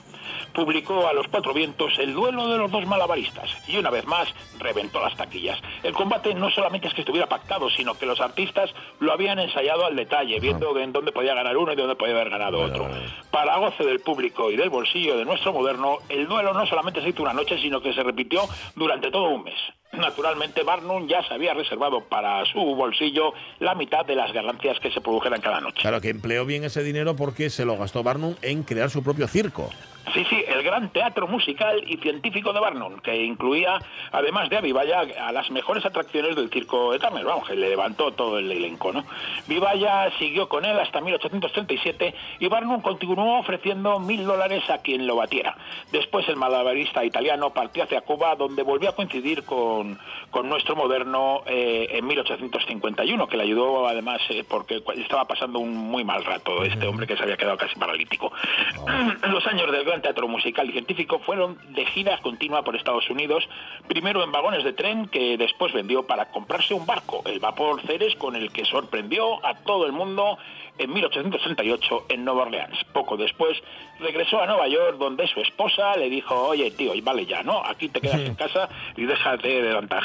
Publicó 0.53 1.07
a 1.07 1.13
los 1.13 1.27
cuatro 1.27 1.53
vientos 1.53 1.97
el 1.99 2.13
duelo 2.13 2.47
de 2.47 2.57
los 2.57 2.71
dos 2.71 2.85
malabaristas 2.85 3.49
y 3.67 3.77
una 3.77 3.89
vez 3.89 4.05
más 4.05 4.27
reventó 4.59 4.99
las 4.99 5.15
taquillas. 5.15 5.59
El 5.83 5.93
combate 5.93 6.33
no 6.33 6.49
solamente 6.49 6.87
es 6.87 6.93
que 6.93 7.01
estuviera 7.01 7.27
pactado, 7.27 7.69
sino 7.69 7.97
que 7.97 8.05
los 8.05 8.19
artistas 8.21 8.73
lo 8.99 9.13
habían 9.13 9.39
ensayado 9.39 9.85
al 9.85 9.95
detalle, 9.95 10.39
viendo 10.39 10.77
en 10.77 10.91
dónde 10.91 11.11
podía 11.11 11.33
ganar 11.33 11.57
uno 11.57 11.73
y 11.73 11.75
dónde 11.75 11.95
podía 11.95 12.15
haber 12.15 12.29
ganado 12.29 12.61
otro. 12.61 12.87
Para 13.31 13.57
goce 13.57 13.83
del 13.83 13.99
público 13.99 14.51
y 14.51 14.55
del 14.55 14.69
bolsillo 14.69 15.17
de 15.17 15.25
nuestro 15.25 15.53
moderno, 15.53 15.97
el 16.09 16.27
duelo 16.27 16.53
no 16.53 16.65
solamente 16.65 17.01
se 17.01 17.09
hizo 17.09 17.23
una 17.23 17.33
noche, 17.33 17.57
sino 17.59 17.81
que 17.81 17.93
se 17.93 18.03
repitió 18.03 18.41
durante 18.75 19.11
todo 19.11 19.29
un 19.29 19.43
mes. 19.43 19.59
Naturalmente, 19.91 20.63
Barnum 20.63 21.07
ya 21.07 21.23
se 21.23 21.33
había 21.33 21.53
reservado 21.53 22.01
para 22.01 22.45
su 22.45 22.59
bolsillo 22.59 23.33
la 23.59 23.73
mitad 23.73 24.05
de 24.05 24.15
las 24.15 24.31
ganancias 24.31 24.79
que 24.79 24.91
se 24.91 25.01
produjeran 25.01 25.41
cada 25.41 25.61
noche. 25.61 25.81
Claro 25.81 25.99
que 25.99 26.09
empleó 26.09 26.45
bien 26.45 26.63
ese 26.63 26.83
dinero 26.83 27.15
porque 27.15 27.49
se 27.49 27.65
lo 27.65 27.75
gastó 27.75 28.03
Barnum 28.03 28.35
en 28.41 28.63
crear 28.63 28.89
su 28.89 29.03
propio 29.03 29.27
circo. 29.27 29.69
Sí, 30.13 30.25
sí, 30.27 30.43
el 30.47 30.63
gran 30.63 30.89
teatro 30.89 31.27
musical 31.27 31.83
y 31.85 31.97
científico 31.97 32.51
de 32.51 32.59
Barnum, 32.59 32.99
que 32.99 33.15
incluía, 33.23 33.77
además 34.11 34.49
de 34.49 34.57
a 34.57 34.61
Vivalla, 34.61 35.01
a 35.01 35.31
las 35.31 35.51
mejores 35.51 35.85
atracciones 35.85 36.35
del 36.35 36.49
circo 36.49 36.91
de 36.91 36.99
Turner, 36.99 37.23
vamos, 37.23 37.47
que 37.47 37.55
le 37.55 37.69
levantó 37.69 38.11
todo 38.11 38.39
el 38.39 38.51
elenco, 38.51 38.91
¿no? 38.91 39.03
Vivalla 39.47 40.09
siguió 40.17 40.49
con 40.49 40.65
él 40.65 40.79
hasta 40.79 40.99
1837 40.99 42.15
y 42.39 42.47
Barnum 42.47 42.81
continuó 42.81 43.39
ofreciendo 43.39 43.99
mil 43.99 44.25
dólares 44.25 44.67
a 44.69 44.79
quien 44.79 45.05
lo 45.05 45.15
batiera. 45.15 45.55
Después 45.91 46.27
el 46.27 46.37
malabarista 46.37 47.05
italiano 47.05 47.51
partió 47.51 47.83
hacia 47.83 48.01
Cuba, 48.01 48.35
donde 48.35 48.63
volvió 48.63 48.89
a 48.89 48.95
coincidir 48.95 49.43
con, 49.43 49.88
con 50.31 50.49
nuestro 50.49 50.75
moderno 50.75 51.43
eh, 51.45 51.87
en 51.91 52.05
1851, 52.05 53.27
que 53.27 53.37
le 53.37 53.43
ayudó 53.43 53.87
además 53.87 54.21
eh, 54.29 54.43
porque 54.47 54.83
estaba 54.95 55.25
pasando 55.25 55.59
un 55.59 55.75
muy 55.75 56.03
mal 56.03 56.23
rato 56.25 56.63
este 56.63 56.87
hombre 56.87 57.07
que 57.07 57.15
se 57.15 57.23
había 57.23 57.37
quedado 57.37 57.57
casi 57.57 57.75
paralítico. 57.77 58.31
Los 59.29 59.45
años 59.47 59.71
del 59.71 59.83
gran 59.85 60.01
teatro 60.01 60.27
musical 60.27 60.69
y 60.69 60.73
científico 60.73 61.19
fueron 61.19 61.57
de 61.73 61.85
gira 61.85 62.17
continua 62.21 62.63
por 62.63 62.75
Estados 62.75 63.09
Unidos, 63.09 63.47
primero 63.87 64.23
en 64.23 64.31
vagones 64.31 64.63
de 64.63 64.73
tren 64.73 65.07
que 65.07 65.37
después 65.37 65.73
vendió 65.73 66.03
para 66.03 66.31
comprarse 66.31 66.73
un 66.73 66.85
barco, 66.85 67.21
el 67.25 67.39
vapor 67.39 67.81
Ceres, 67.81 68.15
con 68.15 68.35
el 68.35 68.51
que 68.51 68.65
sorprendió 68.65 69.45
a 69.45 69.55
todo 69.55 69.85
el 69.85 69.91
mundo 69.91 70.37
en 70.79 70.93
1868 70.93 72.05
en 72.09 72.25
Nueva 72.25 72.43
Orleans. 72.43 72.83
Poco 72.93 73.17
después 73.17 73.61
regresó 73.99 74.41
a 74.41 74.47
Nueva 74.47 74.67
York 74.67 74.97
donde 74.97 75.27
su 75.27 75.41
esposa 75.41 75.95
le 75.97 76.09
dijo, 76.09 76.35
oye 76.35 76.71
tío, 76.71 76.95
y 76.95 77.01
vale 77.01 77.25
ya, 77.25 77.43
¿no? 77.43 77.63
Aquí 77.63 77.89
te 77.89 78.01
quedas 78.01 78.21
en 78.21 78.35
casa 78.35 78.69
y 78.95 79.05
déjate 79.05 79.61
de 79.61 79.73
tanta 79.73 80.01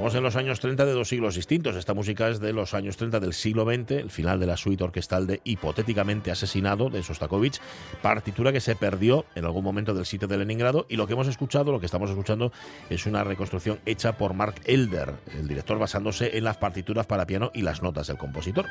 Estamos 0.00 0.14
en 0.14 0.22
los 0.22 0.36
años 0.36 0.60
30 0.60 0.86
de 0.86 0.92
dos 0.92 1.10
siglos 1.10 1.34
distintos. 1.34 1.76
Esta 1.76 1.92
música 1.92 2.30
es 2.30 2.40
de 2.40 2.54
los 2.54 2.72
años 2.72 2.96
30 2.96 3.20
del 3.20 3.34
siglo 3.34 3.66
XX, 3.66 3.90
el 3.90 4.10
final 4.10 4.40
de 4.40 4.46
la 4.46 4.56
suite 4.56 4.82
orquestal 4.82 5.26
de 5.26 5.42
Hipotéticamente 5.44 6.30
Asesinado 6.30 6.88
de 6.88 7.02
Sostakovich, 7.02 7.60
partitura 8.00 8.50
que 8.50 8.62
se 8.62 8.74
perdió 8.76 9.26
en 9.34 9.44
algún 9.44 9.62
momento 9.62 9.92
del 9.92 10.06
sitio 10.06 10.26
de 10.26 10.38
Leningrado 10.38 10.86
y 10.88 10.96
lo 10.96 11.06
que 11.06 11.12
hemos 11.12 11.28
escuchado, 11.28 11.70
lo 11.70 11.80
que 11.80 11.84
estamos 11.84 12.08
escuchando, 12.08 12.50
es 12.88 13.04
una 13.04 13.24
reconstrucción 13.24 13.78
hecha 13.84 14.16
por 14.16 14.32
Mark 14.32 14.62
Elder, 14.64 15.16
el 15.38 15.46
director 15.46 15.78
basándose 15.78 16.34
en 16.38 16.44
las 16.44 16.56
partituras 16.56 17.04
para 17.04 17.26
piano 17.26 17.50
y 17.52 17.60
las 17.60 17.82
notas 17.82 18.06
del 18.06 18.16
compositor. 18.16 18.64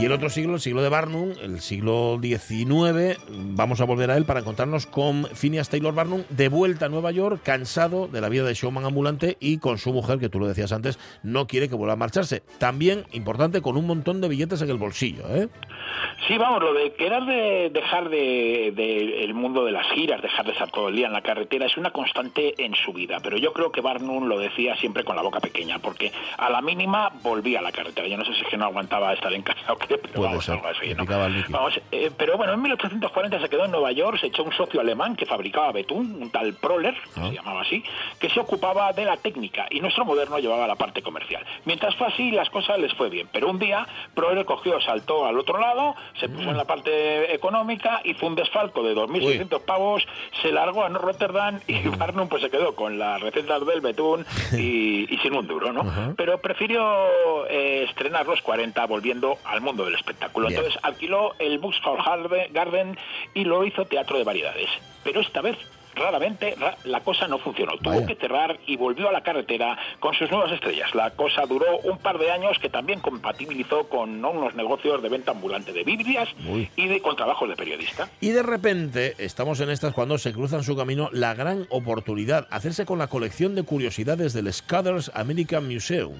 Y 0.00 0.06
el 0.06 0.12
otro 0.12 0.30
siglo, 0.30 0.54
el 0.54 0.60
siglo 0.60 0.80
de 0.80 0.88
Barnum, 0.88 1.34
el 1.42 1.60
siglo 1.60 2.18
XIX, 2.22 3.20
vamos 3.28 3.82
a 3.82 3.84
volver 3.84 4.10
a 4.10 4.16
él 4.16 4.24
para 4.24 4.40
encontrarnos 4.40 4.86
con 4.86 5.26
Phineas 5.34 5.68
Taylor 5.68 5.94
Barnum 5.94 6.22
de 6.30 6.48
vuelta 6.48 6.86
a 6.86 6.88
Nueva 6.88 7.10
York, 7.10 7.42
cansado 7.44 8.08
de 8.08 8.22
la 8.22 8.30
vida 8.30 8.44
de 8.44 8.54
showman 8.54 8.86
ambulante 8.86 9.36
y 9.40 9.58
con 9.58 9.76
su 9.76 9.92
mujer, 9.92 10.18
que 10.18 10.30
tú 10.30 10.40
lo 10.40 10.48
decías 10.48 10.72
antes, 10.72 10.98
no 11.22 11.46
quiere 11.46 11.68
que 11.68 11.74
vuelva 11.74 11.92
a 11.92 11.96
marcharse. 11.96 12.42
También, 12.58 13.04
importante, 13.12 13.60
con 13.60 13.76
un 13.76 13.86
montón 13.86 14.22
de 14.22 14.28
billetes 14.28 14.62
en 14.62 14.70
el 14.70 14.78
bolsillo. 14.78 15.24
¿eh? 15.28 15.48
Sí, 16.26 16.38
vamos, 16.38 16.62
lo 16.62 16.72
de 16.72 16.92
querer 16.94 17.24
de 17.24 17.70
dejar 17.70 18.08
de, 18.08 18.68
el 19.24 19.34
mundo 19.34 19.66
de 19.66 19.72
las 19.72 19.86
giras, 19.92 20.22
dejar 20.22 20.46
de 20.46 20.52
estar 20.52 20.70
todo 20.70 20.88
el 20.88 20.96
día 20.96 21.08
en 21.08 21.12
la 21.12 21.22
carretera, 21.22 21.66
es 21.66 21.76
una 21.76 21.90
constante 21.90 22.54
en 22.64 22.74
su 22.74 22.94
vida. 22.94 23.18
Pero 23.22 23.36
yo 23.36 23.52
creo 23.52 23.70
que 23.70 23.82
Barnum 23.82 24.28
lo 24.28 24.38
decía 24.38 24.76
siempre 24.76 25.04
con 25.04 25.16
la 25.16 25.22
boca 25.22 25.40
pequeña, 25.40 25.78
porque 25.78 26.10
a 26.38 26.48
la 26.48 26.62
mínima 26.62 27.10
volvía 27.22 27.58
a 27.58 27.62
la 27.62 27.72
carretera. 27.72 28.08
Yo 28.08 28.16
no 28.16 28.24
sé 28.24 28.32
si 28.32 28.40
es 28.40 28.48
que 28.48 28.56
no 28.56 28.64
aguantaba 28.64 29.12
estar 29.12 29.32
en 29.32 29.42
casa 29.42 29.72
o 29.72 29.76
qué, 29.76 29.89
pero 29.98 30.14
Puede 30.14 30.28
vamos, 30.28 30.44
ser, 30.44 30.54
algo 30.56 30.68
así, 30.68 30.86
le 30.86 30.94
¿no? 30.94 31.02
picaba 31.04 31.26
el 31.26 31.34
líquido. 31.34 31.58
Vamos, 31.58 31.80
eh, 31.92 32.10
pero 32.16 32.36
bueno, 32.36 32.52
en 32.54 32.62
1840 32.62 33.40
se 33.40 33.48
quedó 33.48 33.64
en 33.64 33.70
Nueva 33.70 33.92
York, 33.92 34.18
se 34.20 34.26
echó 34.28 34.42
un 34.44 34.52
socio 34.52 34.80
alemán 34.80 35.16
que 35.16 35.26
fabricaba 35.26 35.72
betún, 35.72 36.18
un 36.22 36.30
tal 36.30 36.54
Proller, 36.54 36.94
que 36.94 37.20
Ah. 37.20 37.28
se 37.28 37.34
llamaba 37.34 37.60
así, 37.62 37.82
que 38.18 38.28
se 38.30 38.40
ocupaba 38.40 38.92
de 38.92 39.04
la 39.04 39.16
técnica 39.16 39.66
y 39.70 39.80
nuestro 39.80 40.04
moderno 40.04 40.38
llevaba 40.38 40.66
la 40.66 40.76
parte 40.76 41.02
comercial. 41.02 41.44
Mientras 41.64 41.94
fue 41.96 42.06
así, 42.08 42.30
las 42.30 42.50
cosas 42.50 42.78
les 42.78 42.92
fue 42.94 43.08
bien. 43.10 43.28
Pero 43.32 43.48
un 43.50 43.58
día, 43.58 43.86
Proller 44.14 44.44
cogió, 44.44 44.80
saltó 44.80 45.26
al 45.26 45.38
otro 45.38 45.58
lado, 45.58 45.94
se 46.18 46.28
puso 46.28 46.46
Mm. 46.46 46.50
en 46.50 46.56
la 46.56 46.64
parte 46.64 47.34
económica, 47.34 48.00
hizo 48.04 48.26
un 48.26 48.34
desfalco 48.34 48.82
de 48.82 48.94
2.600 48.94 49.60
pavos, 49.62 50.06
se 50.42 50.52
largó 50.52 50.84
a 50.84 50.88
Rotterdam 50.88 51.60
y 51.66 51.74
Mm. 51.74 51.98
Barnum 51.98 52.28
pues 52.28 52.42
se 52.42 52.50
quedó 52.50 52.74
con 52.74 52.98
las 52.98 53.20
recetas 53.20 53.64
del 53.66 53.80
betún 53.80 54.24
y, 54.52 55.12
y 55.12 55.18
sin 55.18 55.34
un 55.34 55.46
duro, 55.46 55.72
¿no? 55.72 56.14
Pero 56.16 56.38
prefirió 56.40 57.46
eh, 57.48 57.84
estrenar 57.88 58.26
los 58.26 58.40
40 58.42 58.84
volviendo 58.86 59.38
al 59.44 59.60
mundo 59.60 59.79
del 59.84 59.94
espectáculo. 59.94 60.48
Bien. 60.48 60.58
Entonces 60.60 60.80
alquiló 60.84 61.34
el 61.38 61.58
Vauxhall 61.58 61.98
Garden 62.52 62.96
y 63.34 63.44
lo 63.44 63.64
hizo 63.64 63.84
teatro 63.84 64.18
de 64.18 64.24
variedades. 64.24 64.68
Pero 65.04 65.20
esta 65.20 65.40
vez, 65.40 65.56
raramente, 65.94 66.54
ra- 66.58 66.76
la 66.84 67.00
cosa 67.00 67.26
no 67.26 67.38
funcionó. 67.38 67.72
Tuvo 67.78 67.94
Vaya. 67.94 68.06
que 68.06 68.14
cerrar 68.14 68.58
y 68.66 68.76
volvió 68.76 69.08
a 69.08 69.12
la 69.12 69.22
carretera 69.22 69.76
con 69.98 70.14
sus 70.14 70.30
nuevas 70.30 70.52
estrellas. 70.52 70.94
La 70.94 71.10
cosa 71.10 71.46
duró 71.46 71.78
un 71.84 71.98
par 71.98 72.18
de 72.18 72.30
años 72.30 72.58
que 72.58 72.68
también 72.68 73.00
compatibilizó 73.00 73.88
con 73.88 74.20
¿no? 74.20 74.30
unos 74.30 74.54
negocios 74.54 75.02
de 75.02 75.08
venta 75.08 75.32
ambulante 75.32 75.72
de 75.72 75.82
Biblias 75.84 76.28
Uy. 76.48 76.70
y 76.76 76.86
de 76.86 77.00
con 77.02 77.16
trabajos 77.16 77.48
de 77.48 77.56
periodista. 77.56 78.08
Y 78.20 78.30
de 78.30 78.42
repente 78.42 79.14
estamos 79.18 79.58
en 79.60 79.70
estas 79.70 79.92
cuando 79.94 80.16
se 80.18 80.32
cruza 80.32 80.56
en 80.56 80.62
su 80.62 80.76
camino 80.76 81.08
la 81.12 81.34
gran 81.34 81.66
oportunidad, 81.70 82.46
hacerse 82.50 82.84
con 82.86 82.98
la 82.98 83.08
colección 83.08 83.54
de 83.54 83.62
curiosidades 83.64 84.32
del 84.32 84.52
Scudder's 84.52 85.10
American 85.14 85.66
Museum. 85.66 86.14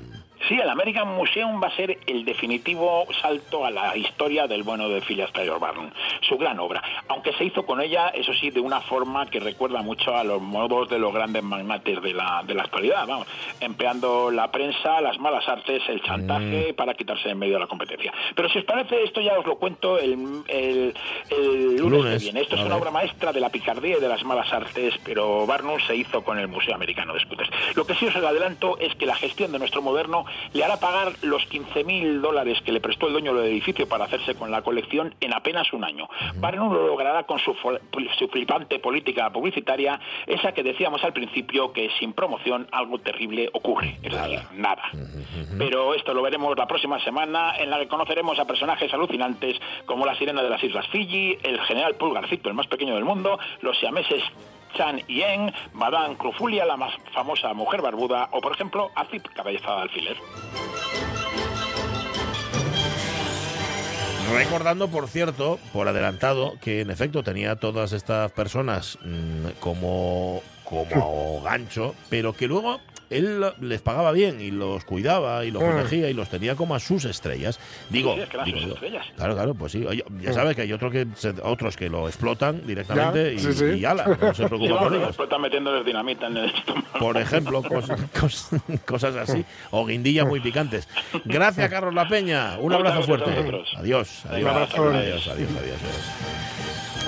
Sí, 0.50 0.58
el 0.58 0.68
American 0.68 1.14
Museum 1.14 1.62
va 1.62 1.68
a 1.68 1.76
ser 1.76 1.96
el 2.08 2.24
definitivo 2.24 3.06
salto 3.22 3.64
a 3.64 3.70
la 3.70 3.96
historia 3.96 4.48
del 4.48 4.64
bueno 4.64 4.88
de 4.88 5.00
Phileas 5.00 5.32
Taylor 5.32 5.60
Barnum, 5.60 5.90
su 6.22 6.36
gran 6.38 6.58
obra, 6.58 6.82
aunque 7.06 7.32
se 7.34 7.44
hizo 7.44 7.64
con 7.64 7.80
ella, 7.80 8.08
eso 8.08 8.34
sí, 8.34 8.50
de 8.50 8.58
una 8.58 8.80
forma 8.80 9.26
que 9.26 9.38
recuerda 9.38 9.80
mucho 9.80 10.16
a 10.16 10.24
los 10.24 10.42
modos 10.42 10.88
de 10.88 10.98
los 10.98 11.14
grandes 11.14 11.44
magnates 11.44 12.02
de 12.02 12.14
la, 12.14 12.42
de 12.44 12.54
la 12.54 12.64
actualidad, 12.64 13.06
vamos, 13.06 13.28
empleando 13.60 14.32
la 14.32 14.50
prensa, 14.50 15.00
las 15.00 15.20
malas 15.20 15.48
artes, 15.48 15.84
el 15.88 16.02
chantaje 16.02 16.74
para 16.74 16.94
quitarse 16.94 17.30
en 17.30 17.38
medio 17.38 17.54
de 17.54 17.60
la 17.60 17.66
competencia. 17.68 18.12
Pero 18.34 18.48
si 18.48 18.58
os 18.58 18.64
parece, 18.64 19.04
esto 19.04 19.20
ya 19.20 19.38
os 19.38 19.46
lo 19.46 19.54
cuento 19.54 20.00
el, 20.00 20.42
el, 20.48 20.94
el 21.30 21.76
lunes, 21.76 21.80
Lunes, 21.80 22.12
que 22.14 22.24
viene. 22.24 22.40
Esto 22.40 22.56
es 22.56 22.62
una 22.62 22.74
obra 22.74 22.90
maestra 22.90 23.32
de 23.32 23.38
la 23.38 23.50
picardía 23.50 23.98
y 23.98 24.00
de 24.00 24.08
las 24.08 24.24
malas 24.24 24.52
artes, 24.52 24.98
pero 25.04 25.46
Barnum 25.46 25.78
se 25.86 25.94
hizo 25.94 26.24
con 26.24 26.40
el 26.40 26.48
Museo 26.48 26.74
Americano 26.74 27.14
de 27.14 27.20
Scooters. 27.20 27.50
Lo 27.76 27.86
que 27.86 27.94
sí 27.94 28.06
os 28.06 28.16
adelanto 28.16 28.78
es 28.80 28.96
que 28.96 29.06
la 29.06 29.14
gestión 29.14 29.52
de 29.52 29.60
nuestro 29.60 29.80
moderno 29.80 30.24
le 30.52 30.64
hará 30.64 30.78
pagar 30.78 31.12
los 31.22 31.48
15.000 31.48 32.20
dólares 32.20 32.58
que 32.64 32.72
le 32.72 32.80
prestó 32.80 33.06
el 33.06 33.12
dueño 33.12 33.34
del 33.34 33.46
edificio 33.46 33.88
para 33.88 34.04
hacerse 34.04 34.34
con 34.34 34.50
la 34.50 34.62
colección 34.62 35.14
en 35.20 35.32
apenas 35.32 35.72
un 35.72 35.84
año. 35.84 36.08
Barnum 36.36 36.72
lo 36.72 36.86
logrará 36.86 37.24
con 37.24 37.38
su, 37.38 37.54
su 38.18 38.28
flipante 38.28 38.78
política 38.78 39.30
publicitaria, 39.30 40.00
esa 40.26 40.52
que 40.52 40.62
decíamos 40.62 41.02
al 41.04 41.12
principio 41.12 41.72
que 41.72 41.90
sin 41.98 42.12
promoción 42.12 42.66
algo 42.72 42.98
terrible 42.98 43.48
ocurre. 43.52 43.98
Es 44.02 44.12
decir, 44.12 44.40
nada. 44.54 44.82
Pero 45.58 45.94
esto 45.94 46.14
lo 46.14 46.22
veremos 46.22 46.56
la 46.56 46.66
próxima 46.66 46.98
semana 47.00 47.56
en 47.58 47.70
la 47.70 47.78
que 47.78 47.88
conoceremos 47.88 48.38
a 48.38 48.44
personajes 48.44 48.92
alucinantes 48.92 49.56
como 49.86 50.06
la 50.06 50.14
sirena 50.16 50.42
de 50.42 50.50
las 50.50 50.62
Islas 50.62 50.86
Fiji, 50.88 51.38
el 51.42 51.60
general 51.60 51.94
Pulgarcito, 51.94 52.48
el 52.48 52.54
más 52.54 52.66
pequeño 52.66 52.94
del 52.94 53.04
mundo, 53.04 53.38
los 53.60 53.78
siameses 53.78 54.22
Chan 54.74 54.98
Yen, 55.08 55.52
Madame 55.72 56.16
Crufulia, 56.16 56.64
la 56.64 56.76
más 56.76 56.94
famosa 57.12 57.52
mujer 57.54 57.82
barbuda, 57.82 58.28
o 58.32 58.40
por 58.40 58.52
ejemplo, 58.52 58.90
Azip, 58.94 59.26
cabezada 59.34 59.76
de 59.76 59.82
alfiler. 59.82 60.16
Recordando, 64.32 64.88
por 64.88 65.08
cierto, 65.08 65.58
por 65.72 65.88
adelantado, 65.88 66.54
que 66.60 66.82
en 66.82 66.90
efecto 66.90 67.24
tenía 67.24 67.56
todas 67.56 67.92
estas 67.92 68.30
personas 68.30 68.96
mm, 69.02 69.58
como, 69.58 70.42
como 70.70 71.42
gancho, 71.42 71.94
pero 72.08 72.32
que 72.32 72.46
luego 72.46 72.80
él 73.10 73.44
les 73.60 73.80
pagaba 73.80 74.12
bien 74.12 74.40
y 74.40 74.52
los 74.52 74.84
cuidaba 74.84 75.44
y 75.44 75.50
los 75.50 75.60
Mm. 75.64 75.66
protegía 75.66 76.08
y 76.10 76.14
los 76.14 76.28
tenía 76.28 76.54
como 76.54 76.76
a 76.76 76.78
sus 76.78 77.04
estrellas. 77.04 77.58
Digo, 77.88 78.14
Sí, 78.14 78.20
es 78.20 78.28
que 78.28 78.38
digo 78.44 78.76
claro, 79.16 79.34
claro, 79.34 79.54
pues 79.54 79.72
sí. 79.72 79.84
Ya 80.20 80.32
sabes 80.32 80.54
que 80.54 80.62
hay 80.62 80.72
otro 80.72 80.92
que 80.92 81.08
otros 81.42 81.76
que 81.76 81.88
lo 81.90 82.06
explotan 82.06 82.64
directamente 82.64 83.24
Ya, 83.24 83.32
y, 83.32 83.38
sí, 83.40 83.52
sí. 83.52 83.64
y 83.80 83.84
ala, 83.84 84.06
no 84.06 84.32
se 84.32 84.48
por 84.48 84.94
ellos. 84.94 85.18
están 85.18 85.40
metiéndoles 85.40 85.84
dinamita 85.84 86.28
en 86.28 86.36
el 86.36 86.50
estómago. 86.54 86.86
Por 87.00 87.16
ejemplo, 87.16 87.62
cos- 87.64 87.88
cos- 88.14 88.80
cosas 88.86 89.16
así, 89.16 89.44
o 89.72 89.84
guindillas 89.84 90.26
muy 90.28 90.38
picantes. 90.38 90.86
Gracias, 91.24 91.68
Carlos 91.68 91.92
La 91.94 92.08
Peña. 92.08 92.58
Un 92.60 92.72
abrazo 92.72 93.02
fuerte. 93.02 93.30
Adiós, 93.76 94.24
adiós, 94.24 94.24
adiós, 94.26 94.46
adiós, 94.76 95.26
adiós, 95.26 95.50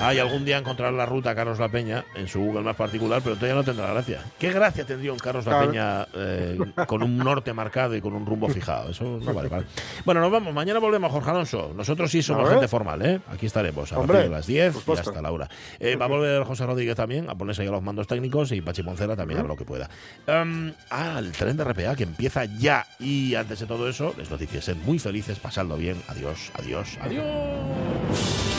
adiós. 0.07 0.09
Ay, 0.09 0.19
algún 0.19 0.45
día 0.45 0.57
encontrar 0.57 0.93
la 0.93 1.05
ruta 1.05 1.35
Carlos 1.35 1.59
La 1.59 1.69
Peña 1.69 2.05
en 2.15 2.27
su 2.27 2.39
Google 2.39 2.61
más 2.61 2.75
particular, 2.75 3.21
pero 3.23 3.35
todavía 3.35 3.55
no 3.55 3.63
tendrá 3.63 3.91
gracia. 3.91 4.21
¿Qué 4.37 4.51
gracia 4.51 4.85
tendría 4.85 5.11
un 5.11 5.19
Carlos 5.19 5.45
La. 5.45 5.59
Peña 5.61 6.07
eh, 6.15 6.57
con 6.87 7.03
un 7.03 7.17
norte 7.17 7.53
marcado 7.53 7.95
y 7.95 8.01
con 8.01 8.13
un 8.13 8.25
rumbo 8.25 8.49
fijado? 8.49 8.89
Eso 8.89 9.03
no 9.03 9.33
vale, 9.33 9.49
vale. 9.49 9.65
Bueno, 10.05 10.21
nos 10.21 10.31
vamos. 10.31 10.53
Mañana 10.53 10.79
volvemos, 10.79 11.11
Jorge 11.11 11.29
Alonso. 11.29 11.73
Nosotros 11.75 12.11
sí 12.11 12.21
somos 12.21 12.49
gente 12.49 12.67
formal, 12.67 13.01
¿eh? 13.05 13.21
Aquí 13.29 13.45
estaremos 13.45 13.91
a 13.91 13.99
Hombre, 13.99 14.15
partir 14.15 14.29
de 14.31 14.35
las 14.35 14.47
10 14.47 14.77
por 14.83 14.97
y 14.97 14.99
hasta 14.99 15.21
la 15.21 15.31
hora. 15.31 15.49
Eh, 15.79 15.95
va 15.95 16.05
a 16.05 16.07
volver 16.07 16.43
José 16.43 16.65
Rodríguez 16.65 16.95
también 16.95 17.29
a 17.29 17.35
ponerse 17.35 17.61
ahí 17.61 17.67
a 17.67 17.71
los 17.71 17.83
mandos 17.83 18.07
técnicos 18.07 18.51
y 18.51 18.61
Pachi 18.61 18.83
Poncela 18.83 19.15
también 19.15 19.39
a 19.39 19.43
lo 19.43 19.55
que 19.55 19.65
pueda. 19.65 19.89
Em, 20.27 20.73
ah, 20.89 21.17
el 21.19 21.31
tren 21.31 21.57
de 21.57 21.63
RPA 21.63 21.95
que 21.95 22.03
empieza 22.03 22.45
ya. 22.45 22.85
Y 22.99 23.35
antes 23.35 23.59
de 23.59 23.65
todo 23.65 23.87
eso, 23.87 24.13
les 24.17 24.29
noticias, 24.29 24.65
sed 24.65 24.77
muy 24.77 24.99
felices, 24.99 25.39
pasadlo 25.39 25.77
bien. 25.77 26.01
Adiós, 26.07 26.51
adiós, 26.57 26.97
adiós. 27.01 28.52